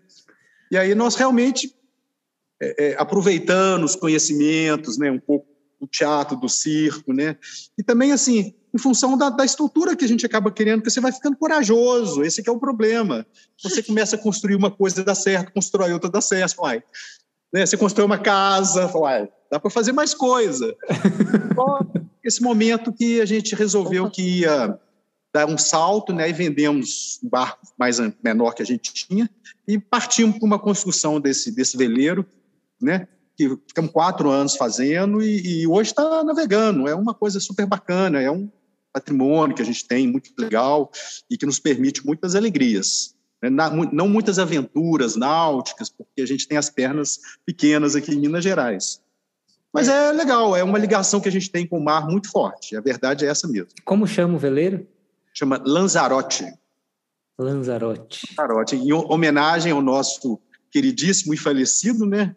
E 0.70 0.78
aí 0.78 0.94
nós 0.94 1.16
realmente, 1.16 1.76
é, 2.62 2.92
é, 2.92 2.96
aproveitando 3.00 3.84
os 3.84 3.96
conhecimentos, 3.96 5.00
né, 5.00 5.10
um 5.10 5.20
pouco 5.20 5.48
do 5.80 5.88
teatro, 5.88 6.38
do 6.38 6.48
circo, 6.48 7.12
né, 7.12 7.36
e 7.76 7.82
também, 7.82 8.12
assim, 8.12 8.54
em 8.74 8.78
função 8.78 9.18
da, 9.18 9.30
da, 9.30 9.44
estrutura 9.44 9.96
que 9.96 10.06
a 10.06 10.08
gente 10.08 10.26
acaba 10.26 10.52
querendo, 10.52 10.80
porque 10.80 10.90
você 10.90 11.02
vai 11.02 11.12
ficando 11.12 11.36
corajoso, 11.36 12.24
esse 12.24 12.48
é 12.48 12.52
o 12.52 12.60
problema. 12.60 13.26
Você 13.62 13.84
começa 13.84 14.16
a 14.16 14.20
construir 14.20 14.56
uma 14.56 14.72
coisa 14.72 15.04
dá 15.04 15.14
certo, 15.14 15.52
constrói 15.54 15.92
outra 15.92 16.10
dá 16.10 16.22
certo, 16.22 16.58
vai. 16.58 16.84
Né? 17.54 17.66
Você 17.66 17.76
constrói 17.76 18.06
uma 18.06 18.18
casa, 18.18 18.88
vai, 18.88 19.30
dá 19.52 19.60
para 19.60 19.70
fazer 19.70 19.92
mais 19.92 20.14
coisa. 20.14 20.74
esse 22.24 22.42
momento 22.42 22.94
que 22.94 23.20
a 23.20 23.26
gente 23.26 23.56
resolveu 23.56 24.10
que 24.10 24.42
ia 24.42 24.80
dar 25.34 25.48
um 25.48 25.58
salto, 25.58 26.14
né, 26.14 26.30
e 26.30 26.34
vendemos 26.34 27.20
um 27.24 27.30
barco 27.30 27.60
mais 27.78 28.00
menor 28.24 28.54
que 28.54 28.62
a 28.62 28.66
gente 28.66 28.94
tinha 28.94 29.30
e 29.68 29.80
partimos 29.80 30.38
para 30.38 30.46
uma 30.46 30.60
construção 30.60 31.22
desse, 31.22 31.52
desse 31.52 31.78
veleiro, 31.78 32.26
né, 32.82 33.08
que 33.38 33.58
ficamos 33.68 33.92
quatro 33.92 34.30
anos 34.30 34.56
fazendo 34.56 35.24
e, 35.24 35.62
e 35.62 35.68
hoje 35.68 35.92
está 35.92 36.24
navegando. 36.24 36.88
É 36.88 36.94
uma 36.94 37.14
coisa 37.14 37.40
super 37.40 37.66
bacana, 37.66 38.22
é 38.22 38.30
um 38.30 38.50
patrimônio 38.94 39.56
que 39.56 39.62
a 39.62 39.66
gente 39.66 39.88
tem, 39.88 40.08
muito 40.08 40.32
legal, 40.38 40.92
e 41.30 41.38
que 41.38 41.46
nos 41.46 41.60
permite 41.60 42.06
muitas 42.06 42.36
alegrias. 42.36 43.16
Né? 43.42 43.50
Não 43.50 44.08
muitas 44.08 44.38
aventuras 44.38 45.16
náuticas, 45.16 45.90
porque 45.90 46.22
a 46.22 46.26
gente 46.26 46.48
tem 46.48 46.58
as 46.58 46.70
pernas 46.70 47.20
pequenas 47.46 47.96
aqui 47.96 48.14
em 48.14 48.20
Minas 48.20 48.44
Gerais. 48.44 49.02
Mas 49.74 49.88
é 49.88 50.12
legal, 50.12 50.56
é 50.56 50.64
uma 50.64 50.78
ligação 50.78 51.22
que 51.22 51.30
a 51.30 51.32
gente 51.32 51.50
tem 51.50 51.66
com 51.66 51.78
o 51.78 51.84
mar 51.84 52.06
muito 52.06 52.30
forte. 52.30 52.76
A 52.76 52.82
verdade 52.82 53.26
é 53.26 53.30
essa 53.30 53.48
mesmo. 53.48 53.70
Como 53.86 54.06
chama 54.06 54.36
o 54.36 54.38
veleiro? 54.38 54.86
Chama 55.34 55.62
Lanzarote. 55.66 56.46
Lanzarote. 57.40 58.28
Lanzarote, 58.38 58.76
em 58.76 58.92
homenagem 58.92 59.72
ao 59.72 59.82
nosso 59.82 60.40
queridíssimo 60.70 61.34
e 61.34 61.38
falecido, 61.38 62.06
né? 62.06 62.36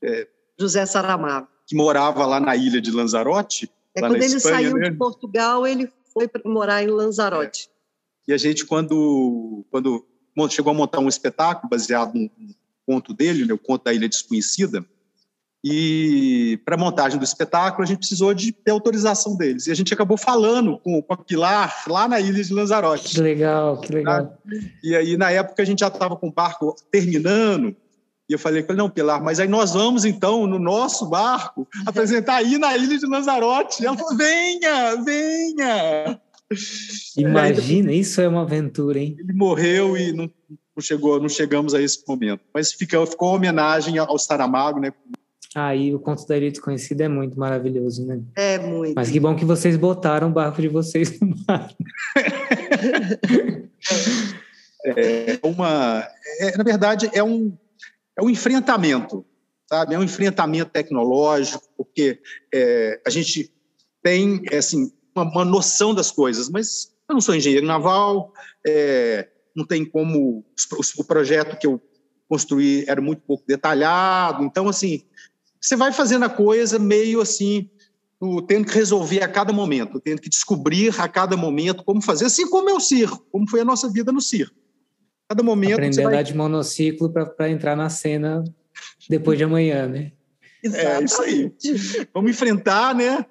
É, 0.00 0.28
José 0.58 0.86
Saramago. 0.86 1.48
Que 1.66 1.74
morava 1.74 2.24
lá 2.24 2.38
na 2.38 2.54
ilha 2.54 2.80
de 2.80 2.92
Lanzarote. 2.92 3.70
É 3.94 4.00
quando 4.00 4.16
ele 4.16 4.24
Espanha, 4.26 4.56
saiu 4.56 4.74
né? 4.74 4.90
de 4.90 4.96
Portugal, 4.96 5.66
ele 5.66 5.90
foi 6.16 6.26
para 6.26 6.40
morar 6.50 6.82
em 6.82 6.86
Lanzarote. 6.86 7.68
É. 7.68 8.30
E 8.30 8.32
a 8.32 8.38
gente, 8.38 8.64
quando, 8.64 9.66
quando 9.70 10.02
chegou 10.48 10.70
a 10.70 10.74
montar 10.74 10.98
um 10.98 11.08
espetáculo 11.08 11.68
baseado 11.68 12.14
no 12.14 12.30
conto 12.86 13.12
dele, 13.12 13.44
né, 13.44 13.52
o 13.52 13.58
conto 13.58 13.84
da 13.84 13.92
Ilha 13.92 14.08
Desconhecida, 14.08 14.82
E 15.62 16.58
para 16.64 16.76
a 16.76 16.78
montagem 16.78 17.18
do 17.18 17.24
espetáculo, 17.24 17.82
a 17.82 17.86
gente 17.86 17.98
precisou 17.98 18.32
de 18.32 18.50
ter 18.50 18.70
autorização 18.70 19.36
deles. 19.36 19.66
E 19.66 19.70
a 19.70 19.74
gente 19.74 19.92
acabou 19.92 20.16
falando 20.16 20.78
com, 20.78 21.02
com 21.02 21.12
a 21.12 21.16
Pilar 21.16 21.84
lá 21.88 22.08
na 22.08 22.20
ilha 22.20 22.42
de 22.42 22.54
Lanzarote. 22.54 23.16
Que 23.16 23.20
legal, 23.20 23.80
que 23.80 23.92
legal. 23.92 24.26
Tá? 24.26 24.38
E 24.82 24.94
aí, 24.94 25.16
na 25.16 25.30
época, 25.30 25.62
a 25.62 25.66
gente 25.66 25.80
já 25.80 25.88
estava 25.88 26.16
com 26.16 26.28
o 26.28 26.32
barco 26.32 26.74
terminando. 26.90 27.76
E 28.28 28.32
eu 28.32 28.38
falei 28.38 28.62
com 28.62 28.72
ele, 28.72 28.78
não, 28.78 28.90
Pilar, 28.90 29.22
mas 29.22 29.38
aí 29.38 29.46
nós 29.46 29.72
vamos, 29.72 30.04
então, 30.04 30.46
no 30.46 30.58
nosso 30.58 31.06
barco, 31.08 31.68
apresentar 31.86 32.36
aí 32.36 32.58
na 32.58 32.76
ilha 32.76 32.98
de 32.98 33.06
Lanzarote. 33.06 33.82
E 33.82 33.86
ela 33.86 33.96
falou, 33.96 34.16
venha, 34.16 34.96
venha. 35.02 36.20
Imagina, 37.16 37.92
isso 37.92 38.20
é 38.20 38.28
uma 38.28 38.42
aventura, 38.42 38.98
hein? 38.98 39.16
Ele 39.18 39.32
morreu 39.32 39.96
e 39.96 40.12
não, 40.12 40.30
não 40.48 40.82
chegou, 40.82 41.20
não 41.20 41.28
chegamos 41.28 41.72
a 41.74 41.80
esse 41.80 42.02
momento. 42.06 42.42
Mas 42.52 42.72
ficou, 42.72 43.06
ficou 43.06 43.28
uma 43.28 43.36
homenagem 43.36 43.98
ao 43.98 44.18
Saramago, 44.18 44.80
né? 44.80 44.92
Aí 45.54 45.94
o 45.94 45.98
Conto 45.98 46.26
da 46.26 46.36
Ilha 46.36 46.50
Desconhecida 46.50 47.04
é 47.04 47.08
muito 47.08 47.38
maravilhoso, 47.38 48.04
né? 48.04 48.20
É 48.36 48.58
muito. 48.58 48.94
Mas 48.94 49.10
que 49.10 49.18
bom 49.18 49.34
que 49.34 49.44
vocês 49.44 49.74
botaram 49.76 50.28
o 50.28 50.32
barco 50.32 50.60
de 50.60 50.68
vocês 50.68 51.18
no 51.18 51.34
mar. 51.48 51.72
é 54.84 55.38
uma, 55.42 56.06
é, 56.40 56.58
na 56.58 56.62
verdade, 56.62 57.08
é 57.14 57.22
um, 57.22 57.56
é 58.18 58.22
um 58.22 58.30
enfrentamento, 58.30 59.24
sabe? 59.68 59.94
É 59.94 59.98
um 59.98 60.02
enfrentamento 60.02 60.70
tecnológico, 60.70 61.64
porque 61.76 62.20
é, 62.52 63.00
a 63.06 63.10
gente 63.10 63.52
tem, 64.02 64.42
é, 64.50 64.58
assim, 64.58 64.92
uma, 65.14 65.24
uma, 65.24 65.44
noção 65.44 65.94
das 65.94 66.10
coisas, 66.10 66.48
mas 66.48 66.92
eu 67.08 67.14
não 67.14 67.20
sou 67.20 67.34
engenheiro 67.34 67.66
naval, 67.66 68.32
é, 68.66 69.28
não 69.54 69.64
tem 69.66 69.84
como 69.84 70.38
o, 70.38 70.44
o 70.98 71.04
projeto 71.04 71.58
que 71.58 71.66
eu 71.66 71.80
construí 72.28 72.84
era 72.88 73.00
muito 73.00 73.22
pouco 73.22 73.44
detalhado, 73.46 74.44
então 74.44 74.68
assim 74.68 75.04
você 75.60 75.74
vai 75.74 75.92
fazendo 75.92 76.24
a 76.24 76.28
coisa 76.28 76.78
meio 76.78 77.20
assim, 77.20 77.68
tendo 78.46 78.66
que 78.66 78.74
resolver 78.74 79.22
a 79.22 79.28
cada 79.28 79.52
momento, 79.52 80.00
tendo 80.00 80.20
que 80.20 80.28
descobrir 80.28 80.94
a 81.00 81.08
cada 81.08 81.36
momento 81.36 81.82
como 81.82 82.00
fazer, 82.00 82.26
assim 82.26 82.48
como 82.48 82.70
é 82.70 82.74
o 82.74 82.80
circo, 82.80 83.26
como 83.32 83.48
foi 83.50 83.60
a 83.60 83.64
nossa 83.64 83.90
vida 83.90 84.12
no 84.12 84.20
circo. 84.20 84.54
Cada 85.28 85.42
momento. 85.42 85.74
Aprender 85.74 85.96
vai... 85.96 86.04
a 86.04 86.08
andar 86.08 86.22
de 86.22 86.36
monociclo 86.36 87.12
para 87.12 87.50
entrar 87.50 87.76
na 87.76 87.88
cena 87.88 88.44
depois 89.08 89.38
de 89.38 89.44
amanhã, 89.44 89.86
né? 89.86 90.12
É 90.64 91.02
isso 91.02 91.22
aí. 91.22 91.52
Vamos 92.12 92.30
enfrentar, 92.30 92.94
né? 92.94 93.24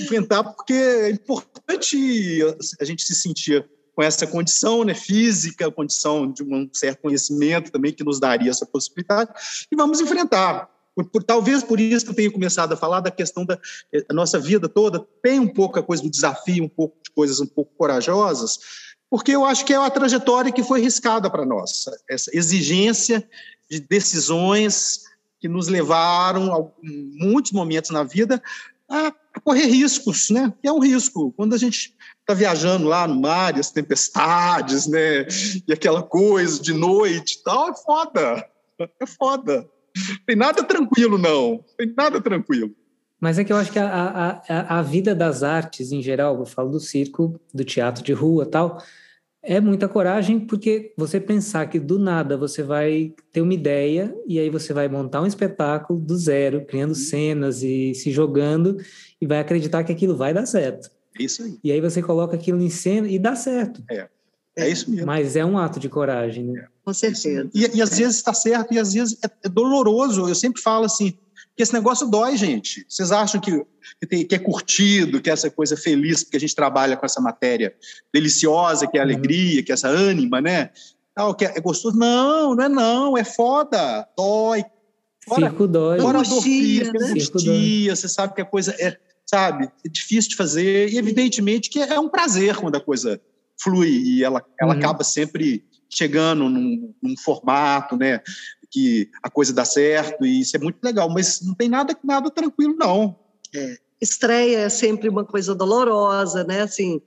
Enfrentar, 0.00 0.44
porque 0.44 0.72
é 0.72 1.10
importante 1.10 2.42
a 2.80 2.84
gente 2.84 3.02
se 3.02 3.14
sentir 3.14 3.68
com 3.94 4.02
essa 4.02 4.26
condição 4.26 4.84
né, 4.84 4.94
física, 4.94 5.70
condição 5.72 6.30
de 6.30 6.44
um 6.44 6.70
certo 6.72 7.02
conhecimento 7.02 7.72
também 7.72 7.92
que 7.92 8.04
nos 8.04 8.20
daria 8.20 8.48
essa 8.48 8.64
possibilidade, 8.64 9.32
e 9.72 9.74
vamos 9.74 10.00
enfrentar. 10.00 10.70
Por, 10.94 11.04
por, 11.06 11.22
talvez 11.22 11.64
por 11.64 11.80
isso 11.80 12.04
que 12.04 12.12
eu 12.12 12.14
tenha 12.14 12.30
começado 12.30 12.72
a 12.72 12.76
falar 12.76 13.00
da 13.00 13.10
questão 13.10 13.44
da 13.44 13.58
a 14.08 14.14
nossa 14.14 14.38
vida 14.38 14.68
toda 14.68 15.04
tem 15.22 15.38
um 15.38 15.46
pouco 15.46 15.78
a 15.78 15.82
coisa 15.82 16.02
do 16.02 16.10
desafio, 16.10 16.64
um 16.64 16.68
pouco 16.68 16.96
de 17.04 17.10
coisas 17.10 17.40
um 17.40 17.46
pouco 17.46 17.72
corajosas, 17.76 18.58
porque 19.10 19.32
eu 19.32 19.44
acho 19.44 19.64
que 19.64 19.72
é 19.72 19.78
uma 19.78 19.90
trajetória 19.90 20.52
que 20.52 20.62
foi 20.62 20.80
riscada 20.80 21.30
para 21.30 21.44
nós, 21.44 21.86
essa 22.08 22.30
exigência 22.36 23.28
de 23.70 23.80
decisões 23.80 25.02
que 25.40 25.48
nos 25.48 25.68
levaram, 25.68 26.72
em 26.82 27.12
muitos 27.14 27.52
momentos 27.52 27.90
na 27.90 28.02
vida, 28.02 28.42
a 28.88 29.12
correr 29.44 29.66
riscos, 29.66 30.30
né? 30.30 30.52
Que 30.60 30.68
é 30.68 30.72
um 30.72 30.80
risco. 30.80 31.32
Quando 31.36 31.54
a 31.54 31.58
gente 31.58 31.94
está 32.20 32.34
viajando 32.34 32.88
lá 32.88 33.06
no 33.06 33.20
mar, 33.20 33.56
as 33.58 33.70
tempestades, 33.70 34.86
né? 34.86 35.26
E 35.66 35.72
aquela 35.72 36.02
coisa 36.02 36.60
de 36.60 36.72
noite 36.72 37.34
e 37.34 37.42
tal, 37.44 37.70
é 37.70 37.74
foda. 37.74 38.50
É 39.00 39.06
foda 39.06 39.68
tem 40.26 40.36
nada 40.36 40.62
tranquilo, 40.62 41.18
não. 41.18 41.64
Tem 41.76 41.92
nada 41.96 42.20
tranquilo. 42.20 42.74
Mas 43.20 43.38
é 43.38 43.44
que 43.44 43.52
eu 43.52 43.56
acho 43.56 43.72
que 43.72 43.78
a, 43.78 44.42
a, 44.48 44.78
a 44.78 44.82
vida 44.82 45.14
das 45.14 45.42
artes 45.42 45.90
em 45.92 46.00
geral, 46.00 46.38
eu 46.38 46.46
falo 46.46 46.70
do 46.70 46.80
circo, 46.80 47.40
do 47.52 47.64
teatro 47.64 48.02
de 48.02 48.12
rua 48.12 48.46
tal, 48.46 48.82
é 49.42 49.60
muita 49.60 49.88
coragem, 49.88 50.40
porque 50.40 50.92
você 50.96 51.18
pensar 51.20 51.66
que 51.68 51.78
do 51.78 51.98
nada 51.98 52.36
você 52.36 52.62
vai 52.62 53.14
ter 53.32 53.40
uma 53.40 53.54
ideia 53.54 54.14
e 54.26 54.38
aí 54.38 54.50
você 54.50 54.72
vai 54.72 54.88
montar 54.88 55.22
um 55.22 55.26
espetáculo 55.26 55.98
do 55.98 56.16
zero, 56.16 56.64
criando 56.64 56.94
cenas 56.94 57.62
e 57.62 57.94
se 57.94 58.10
jogando 58.10 58.76
e 59.20 59.26
vai 59.26 59.40
acreditar 59.40 59.84
que 59.84 59.92
aquilo 59.92 60.16
vai 60.16 60.34
dar 60.34 60.46
certo. 60.46 60.90
Isso 61.18 61.42
aí. 61.42 61.58
E 61.64 61.72
aí 61.72 61.80
você 61.80 62.02
coloca 62.02 62.36
aquilo 62.36 62.60
em 62.60 62.70
cena 62.70 63.08
e 63.08 63.18
dá 63.18 63.34
certo. 63.34 63.82
É. 63.90 64.08
É 64.58 64.68
isso 64.68 64.90
mesmo. 64.90 65.06
Mas 65.06 65.36
é 65.36 65.44
um 65.44 65.56
ato 65.56 65.78
de 65.78 65.88
coragem, 65.88 66.44
né? 66.44 66.66
Com 66.84 66.92
certeza. 66.92 67.48
E, 67.54 67.76
e 67.76 67.80
às 67.80 67.96
vezes 67.96 68.16
está 68.16 68.34
certo, 68.34 68.74
e 68.74 68.78
às 68.78 68.92
vezes 68.92 69.16
é, 69.24 69.30
é, 69.44 69.48
doloroso. 69.48 70.28
Eu 70.28 70.34
sempre 70.34 70.60
falo 70.60 70.84
assim, 70.84 71.16
que 71.58 71.62
esse 71.64 71.72
negócio 71.72 72.06
dói, 72.06 72.36
gente. 72.36 72.86
Vocês 72.88 73.10
acham 73.10 73.40
que, 73.40 73.50
que, 74.00 74.06
tem, 74.06 74.24
que, 74.24 74.32
é 74.36 74.38
curtido, 74.38 75.20
que 75.20 75.28
é 75.28 75.32
essa 75.32 75.50
coisa 75.50 75.76
feliz, 75.76 76.22
porque 76.22 76.36
a 76.36 76.40
gente 76.40 76.54
trabalha 76.54 76.96
com 76.96 77.04
essa 77.04 77.20
matéria 77.20 77.74
deliciosa, 78.14 78.86
que 78.86 78.96
é 78.96 79.00
a 79.00 79.04
uhum. 79.04 79.10
alegria, 79.10 79.60
que 79.64 79.72
é 79.72 79.74
essa 79.74 79.88
ânima, 79.88 80.40
né? 80.40 80.70
Não, 81.16 81.34
que 81.34 81.44
é, 81.44 81.54
é 81.56 81.60
gostoso. 81.60 81.98
Não, 81.98 82.54
não 82.54 82.64
é 82.64 82.68
não, 82.68 83.18
é 83.18 83.24
foda, 83.24 84.08
dói. 84.16 84.64
Fora, 85.26 85.48
Circo 85.48 85.66
dói. 85.66 86.00
Fora 86.00 86.20
a 86.20 86.22
dor 86.22 86.42
física, 86.42 86.96
né? 86.96 87.06
angustia, 87.06 87.96
você 87.96 88.08
sabe 88.08 88.34
que 88.34 88.40
a 88.40 88.44
coisa 88.44 88.72
é, 88.78 88.96
sabe, 89.26 89.68
é 89.84 89.88
difícil 89.88 90.30
de 90.30 90.36
fazer, 90.36 90.92
e 90.92 90.96
evidentemente 90.96 91.68
que 91.70 91.80
é 91.80 91.98
um 91.98 92.08
prazer 92.08 92.54
quando 92.54 92.76
a 92.76 92.80
coisa 92.80 93.20
flui 93.60 93.90
e 93.90 94.22
ela, 94.22 94.44
ela 94.60 94.74
uhum. 94.74 94.78
acaba 94.78 95.02
sempre 95.02 95.64
chegando 95.90 96.48
num, 96.48 96.94
num, 97.02 97.16
formato, 97.16 97.96
né? 97.96 98.20
Que 98.70 99.10
a 99.22 99.30
coisa 99.30 99.52
dá 99.52 99.64
certo 99.64 100.24
e 100.26 100.40
isso 100.40 100.56
é 100.56 100.60
muito 100.60 100.82
legal, 100.82 101.08
mas 101.08 101.40
não 101.40 101.54
tem 101.54 101.68
nada 101.68 101.96
nada 102.04 102.30
tranquilo 102.30 102.74
não. 102.76 103.18
É. 103.54 103.78
Estreia 104.00 104.58
é 104.58 104.68
sempre 104.68 105.08
uma 105.08 105.24
coisa 105.24 105.54
dolorosa, 105.54 106.44
né? 106.44 106.62
Assim, 106.62 107.02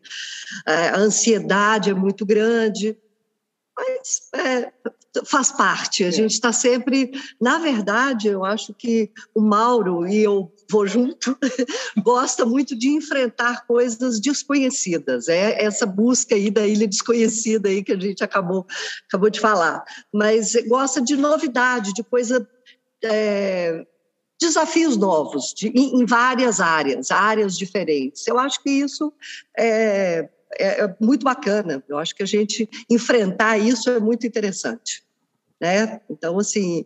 é, 0.67 0.89
a 0.89 0.97
ansiedade 0.97 1.89
é 1.89 1.93
muito 1.93 2.25
grande, 2.25 2.97
mas 3.75 4.29
é, 4.35 4.73
faz 5.25 5.51
parte. 5.51 6.03
A 6.03 6.07
é. 6.07 6.11
gente 6.11 6.31
está 6.31 6.53
sempre, 6.53 7.11
na 7.39 7.59
verdade, 7.59 8.27
eu 8.27 8.45
acho 8.45 8.73
que 8.73 9.11
o 9.35 9.41
Mauro 9.41 10.07
e 10.07 10.17
eu 10.17 10.51
vou 10.69 10.87
junto 10.87 11.37
gosta 12.03 12.45
muito 12.45 12.75
de 12.75 12.89
enfrentar 12.89 13.65
coisas 13.65 14.19
desconhecidas. 14.19 15.27
É 15.27 15.63
essa 15.63 15.85
busca 15.85 16.35
aí 16.35 16.49
da 16.49 16.65
ilha 16.65 16.87
desconhecida 16.87 17.69
aí 17.69 17.83
que 17.83 17.91
a 17.91 17.99
gente 17.99 18.23
acabou 18.23 18.65
acabou 19.07 19.29
de 19.29 19.39
falar. 19.39 19.83
Mas 20.13 20.53
gosta 20.67 21.01
de 21.01 21.17
novidade, 21.17 21.93
de 21.93 22.03
coisa 22.03 22.47
é, 23.03 23.85
desafios 24.39 24.97
novos 24.97 25.53
de, 25.53 25.67
em, 25.67 26.01
em, 26.01 26.05
várias 26.05 26.59
áreas, 26.59 27.11
áreas 27.11 27.57
diferentes. 27.57 28.25
Eu 28.27 28.39
acho 28.39 28.61
que 28.63 28.69
isso 28.69 29.13
é, 29.57 30.29
é, 30.57 30.83
é, 30.83 30.95
muito 30.99 31.23
bacana. 31.23 31.83
Eu 31.87 31.97
acho 31.97 32.15
que 32.15 32.23
a 32.23 32.27
gente 32.27 32.69
enfrentar 32.89 33.57
isso 33.57 33.89
é 33.89 33.99
muito 33.99 34.25
interessante. 34.25 35.03
Né? 35.59 36.01
Então, 36.09 36.39
assim, 36.39 36.85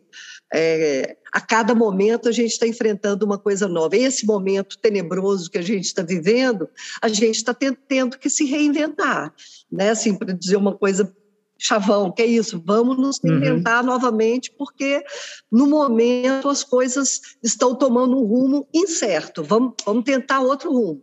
é, 0.54 1.16
a 1.32 1.40
cada 1.40 1.74
momento 1.74 2.28
a 2.28 2.32
gente 2.32 2.52
está 2.52 2.68
enfrentando 2.68 3.26
uma 3.26 3.38
coisa 3.38 3.70
nova. 3.70 3.96
Esse 3.96 4.26
momento 4.26 4.78
tenebroso 4.78 5.50
que 5.50 5.58
a 5.58 5.62
gente 5.62 5.86
está 5.86 6.04
vivendo, 6.04 6.68
a 7.02 7.08
gente 7.08 7.38
está 7.38 7.54
tendo 7.54 8.18
que 8.18 8.30
se 8.30 8.44
reinventar, 8.44 9.34
né? 9.72 9.92
Assim, 9.92 10.14
para 10.14 10.34
dizer 10.34 10.58
uma 10.58 10.78
coisa 10.78 11.16
chavão, 11.58 12.12
que 12.12 12.22
é 12.22 12.26
isso, 12.26 12.62
vamos 12.66 12.98
nos 12.98 13.20
uhum. 13.24 13.40
reinventar 13.40 13.82
uhum. 13.82 13.88
novamente, 13.88 14.52
porque 14.58 15.04
no 15.52 15.68
momento 15.68 16.50
as 16.50 16.64
coisas 16.64 17.22
estão 17.42 17.76
tomando 17.76 18.18
um 18.18 18.26
rumo 18.26 18.68
incerto. 18.74 19.44
Vamos, 19.44 19.74
vamos 19.86 20.04
tentar 20.04 20.42
outro 20.42 20.72
rumo, 20.72 21.02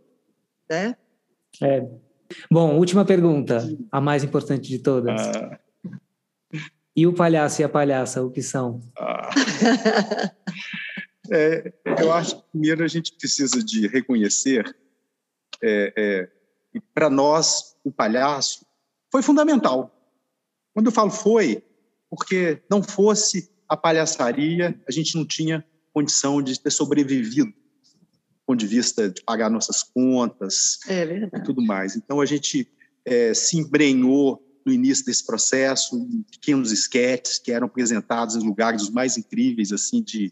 né? 0.69 0.95
É, 1.61 1.87
Bom, 2.49 2.77
última 2.77 3.05
pergunta, 3.05 3.67
a 3.91 4.01
mais 4.01 4.23
importante 4.23 4.69
de 4.69 4.79
todas. 4.79 5.19
Ah. 5.19 5.59
E 6.95 7.07
o 7.07 7.13
palhaço 7.13 7.61
e 7.61 7.63
a 7.63 7.69
palhaça, 7.69 8.23
o 8.23 8.29
que 8.29 8.41
são? 8.41 8.81
Ah. 8.97 9.29
É, 11.31 11.73
eu 12.01 12.11
acho 12.11 12.35
que 12.35 12.43
primeiro 12.51 12.83
a 12.83 12.87
gente 12.87 13.13
precisa 13.13 13.63
de 13.63 13.87
reconhecer, 13.87 14.75
é, 15.63 15.93
é, 15.97 16.31
e 16.75 16.81
para 16.81 17.09
nós, 17.09 17.77
o 17.83 17.91
palhaço 17.91 18.65
foi 19.09 19.21
fundamental. 19.21 19.89
Quando 20.73 20.87
eu 20.87 20.91
falo 20.91 21.09
foi, 21.09 21.63
porque 22.09 22.61
não 22.69 22.83
fosse 22.83 23.49
a 23.69 23.77
palhaçaria, 23.77 24.79
a 24.87 24.91
gente 24.91 25.15
não 25.15 25.25
tinha 25.25 25.65
condição 25.93 26.41
de 26.41 26.59
ter 26.59 26.71
sobrevivido 26.71 27.53
ponto 28.53 28.59
de 28.59 28.67
vista 28.67 29.09
de 29.09 29.21
pagar 29.23 29.49
nossas 29.49 29.83
contas 29.83 30.79
é 30.87 31.03
e 31.03 31.43
tudo 31.43 31.61
mais. 31.61 31.95
Então, 31.95 32.21
a 32.21 32.25
gente 32.25 32.69
é, 33.05 33.33
se 33.33 33.57
embrenhou 33.57 34.41
no 34.65 34.71
início 34.71 35.05
desse 35.05 35.25
processo 35.25 35.97
em 35.97 36.23
pequenos 36.31 36.71
esquetes 36.71 37.37
que 37.37 37.51
eram 37.51 37.67
apresentados 37.67 38.35
em 38.35 38.39
lugares 38.39 38.89
mais 38.89 39.17
incríveis, 39.17 39.73
assim, 39.73 40.01
de, 40.01 40.31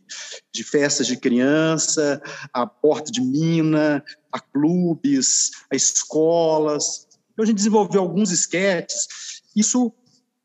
de 0.53 0.63
festas 0.63 1.05
de 1.05 1.17
criança, 1.17 2.21
a 2.53 2.65
porta 2.65 3.11
de 3.11 3.19
mina, 3.19 4.01
a 4.31 4.39
clubes, 4.39 5.51
a 5.69 5.75
escolas. 5.75 7.07
Então, 7.33 7.43
a 7.43 7.45
gente 7.45 7.57
desenvolveu 7.57 8.01
alguns 8.01 8.31
esquetes. 8.31 9.07
Isso 9.53 9.91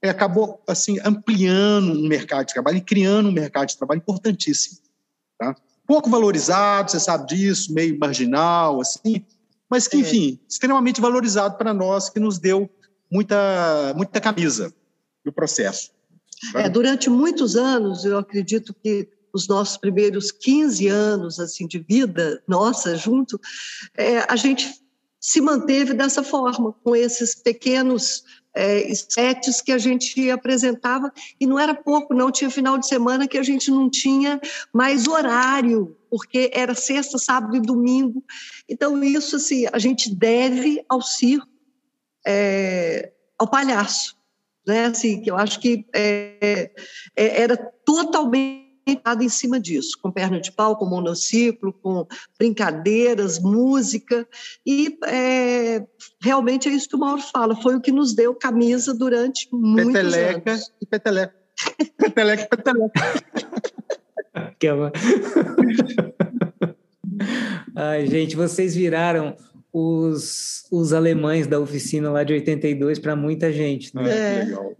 é, 0.02 0.08
acabou, 0.08 0.62
assim, 0.66 0.98
ampliando 1.04 1.92
o 1.92 2.08
mercado 2.08 2.46
de 2.46 2.54
trabalho 2.54 2.78
e 2.78 2.84
criando 2.84 3.28
um 3.28 3.32
mercado 3.32 3.68
de 3.68 3.76
trabalho 3.76 3.98
importantíssimo, 3.98 4.78
tá? 5.38 5.54
Pouco 5.86 6.10
valorizado, 6.10 6.90
você 6.90 7.00
sabe 7.00 7.26
disso, 7.26 7.72
meio 7.72 7.98
marginal, 7.98 8.80
assim, 8.80 9.24
mas 9.68 9.88
que, 9.88 9.96
é. 9.96 10.00
enfim, 10.00 10.40
extremamente 10.48 11.00
valorizado 11.00 11.56
para 11.56 11.72
nós, 11.72 12.08
que 12.08 12.20
nos 12.20 12.38
deu 12.38 12.68
muita, 13.10 13.94
muita 13.96 14.20
camisa 14.20 14.72
no 15.24 15.32
processo. 15.32 15.90
É, 16.54 16.68
durante 16.68 17.08
muitos 17.08 17.56
anos, 17.56 18.04
eu 18.04 18.18
acredito 18.18 18.74
que 18.82 19.08
os 19.32 19.48
nossos 19.48 19.76
primeiros 19.76 20.30
15 20.32 20.88
anos 20.88 21.38
assim 21.38 21.66
de 21.66 21.78
vida 21.78 22.42
nossa 22.48 22.96
junto, 22.96 23.38
é, 23.96 24.20
a 24.30 24.36
gente 24.36 24.72
se 25.20 25.40
manteve 25.40 25.92
dessa 25.92 26.22
forma, 26.22 26.72
com 26.84 26.94
esses 26.94 27.34
pequenos 27.34 28.22
é, 28.56 28.90
que 29.64 29.70
a 29.70 29.78
gente 29.78 30.30
apresentava, 30.30 31.12
e 31.38 31.46
não 31.46 31.58
era 31.58 31.74
pouco, 31.74 32.14
não, 32.14 32.30
tinha 32.30 32.50
final 32.50 32.78
de 32.78 32.88
semana 32.88 33.28
que 33.28 33.36
a 33.36 33.42
gente 33.42 33.70
não 33.70 33.90
tinha 33.90 34.40
mais 34.72 35.06
horário, 35.06 35.96
porque 36.10 36.50
era 36.54 36.74
sexta, 36.74 37.18
sábado 37.18 37.56
e 37.56 37.60
domingo. 37.60 38.24
Então, 38.68 39.02
isso, 39.04 39.36
assim, 39.36 39.66
a 39.72 39.78
gente 39.78 40.14
deve 40.14 40.82
ao 40.88 41.02
circo, 41.02 41.46
é, 42.26 43.12
ao 43.38 43.46
palhaço, 43.46 44.16
né? 44.66 44.86
Assim, 44.86 45.20
que 45.20 45.30
eu 45.30 45.36
acho 45.36 45.60
que 45.60 45.86
é, 45.94 46.70
é 47.14 47.42
era 47.42 47.56
totalmente 47.84 48.65
em 48.86 49.28
cima 49.28 49.58
disso, 49.58 49.98
com 50.00 50.10
perna 50.10 50.40
de 50.40 50.52
pau, 50.52 50.76
com 50.76 50.86
monociclo, 50.86 51.72
com 51.72 52.06
brincadeiras, 52.38 53.38
música, 53.38 54.26
e 54.64 54.96
é, 55.06 55.84
realmente 56.20 56.68
é 56.68 56.72
isso 56.72 56.88
que 56.88 56.96
o 56.96 56.98
Mauro 56.98 57.22
fala, 57.22 57.56
foi 57.56 57.74
o 57.76 57.80
que 57.80 57.90
nos 57.90 58.14
deu 58.14 58.34
camisa 58.34 58.94
durante 58.94 59.48
muitos 59.52 59.92
peteleca 59.92 60.52
anos. 60.52 60.72
E 60.80 60.86
peteleca 60.86 61.46
peteleca 61.96 62.42
e 62.42 62.48
peteleca. 62.48 63.00
que 64.58 64.66
é. 64.66 64.72
Ai, 67.74 68.06
gente, 68.06 68.36
vocês 68.36 68.74
viraram 68.74 69.34
os, 69.72 70.66
os 70.70 70.92
alemães 70.92 71.46
da 71.46 71.58
oficina 71.58 72.10
lá 72.10 72.22
de 72.24 72.34
82 72.34 72.98
para 72.98 73.16
muita 73.16 73.50
gente, 73.52 73.94
né? 73.94 74.02
É, 74.10 74.44
legal. 74.44 74.76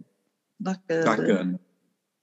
Bacana. 0.59 1.05
Bacana. 1.05 1.59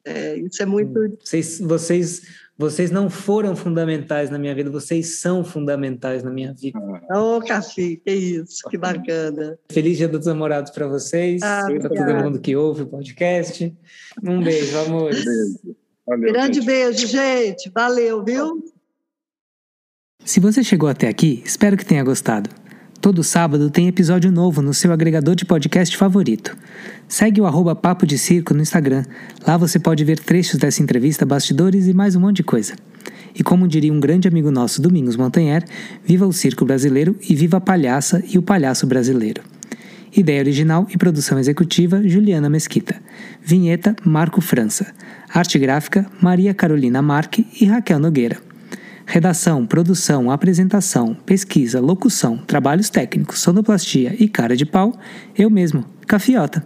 É, 0.05 0.37
isso 0.37 0.63
é 0.63 0.67
muito. 0.67 0.99
Hum. 0.99 1.17
Vocês, 1.23 1.61
vocês, 1.61 2.23
vocês 2.57 2.91
não 2.91 3.09
foram 3.09 3.57
fundamentais 3.57 4.31
na 4.31 4.39
minha 4.39 4.55
vida, 4.55 4.71
vocês 4.71 5.19
são 5.21 5.45
fundamentais 5.45 6.23
na 6.23 6.31
minha 6.31 6.53
vida. 6.53 6.79
Ô, 7.11 7.37
oh, 7.37 7.41
Cafi, 7.41 7.97
que 7.97 8.13
isso, 8.13 8.69
que 8.69 8.77
bacana. 8.77 9.59
Feliz 9.71 9.97
Dia 9.97 10.09
dos 10.09 10.27
Namorados 10.27 10.71
para 10.71 10.87
vocês, 10.87 11.43
ah, 11.43 11.67
para 11.67 11.89
todo 11.89 12.25
mundo 12.25 12.41
que 12.41 12.55
ouve 12.55 12.83
o 12.83 12.87
podcast. 12.87 13.75
Um 14.23 14.43
beijo, 14.43 14.79
amores. 14.79 15.25
Beijo. 15.25 15.77
Valeu, 16.07 16.33
Grande 16.33 16.57
gente. 16.57 16.67
beijo, 16.67 17.07
gente. 17.07 17.71
Valeu, 17.75 18.23
viu? 18.23 18.63
Se 20.25 20.41
você 20.41 20.63
chegou 20.63 20.89
até 20.89 21.09
aqui, 21.09 21.43
espero 21.45 21.77
que 21.77 21.85
tenha 21.85 22.03
gostado. 22.03 22.64
Todo 23.05 23.23
sábado 23.23 23.69
tem 23.69 23.87
episódio 23.87 24.33
novo 24.33 24.63
no 24.63 24.73
seu 24.73 24.91
agregador 24.91 25.35
de 25.35 25.45
podcast 25.45 25.95
favorito. 25.95 26.57
Segue 27.07 27.39
o 27.39 27.45
arroba 27.45 27.77
Papo 27.77 28.07
de 28.07 28.17
Circo 28.17 28.55
no 28.55 28.63
Instagram. 28.63 29.05
Lá 29.47 29.59
você 29.59 29.79
pode 29.79 30.03
ver 30.07 30.19
trechos 30.19 30.59
dessa 30.59 30.83
entrevista, 30.83 31.27
bastidores 31.27 31.87
e 31.87 31.93
mais 31.93 32.17
um 32.17 32.21
monte 32.21 32.37
de 32.37 32.45
coisa. 32.45 32.73
E 33.35 33.43
como 33.43 33.69
diria 33.69 33.93
um 33.93 34.01
grande 34.01 34.27
amigo 34.27 34.51
nosso, 34.51 34.81
Domingos 34.81 35.17
Montanher, 35.17 35.63
viva 36.03 36.27
o 36.27 36.33
circo 36.33 36.65
brasileiro 36.65 37.15
e 37.29 37.35
viva 37.35 37.59
a 37.59 37.61
palhaça 37.61 38.25
e 38.27 38.39
o 38.39 38.43
palhaço 38.43 38.87
brasileiro. 38.87 39.43
Ideia 40.17 40.41
original 40.41 40.87
e 40.89 40.97
produção 40.97 41.39
executiva, 41.39 42.01
Juliana 42.09 42.49
Mesquita. 42.49 42.97
Vinheta, 43.43 43.95
Marco 44.03 44.41
França. 44.41 44.95
Arte 45.29 45.59
gráfica, 45.59 46.07
Maria 46.23 46.55
Carolina 46.55 47.03
Marque 47.03 47.47
e 47.61 47.67
Raquel 47.67 47.99
Nogueira. 47.99 48.54
Redação, 49.07 49.67
produção, 49.67 50.31
apresentação, 50.31 51.15
pesquisa, 51.15 51.81
locução, 51.81 52.39
trabalhos 52.39 52.89
técnicos, 52.89 53.41
sonoplastia 53.41 54.15
e 54.19 54.29
cara 54.29 54.57
de 54.57 54.65
pau, 54.65 54.93
eu 55.37 55.51
mesmo, 55.51 55.85
Cafiota. 56.07 56.65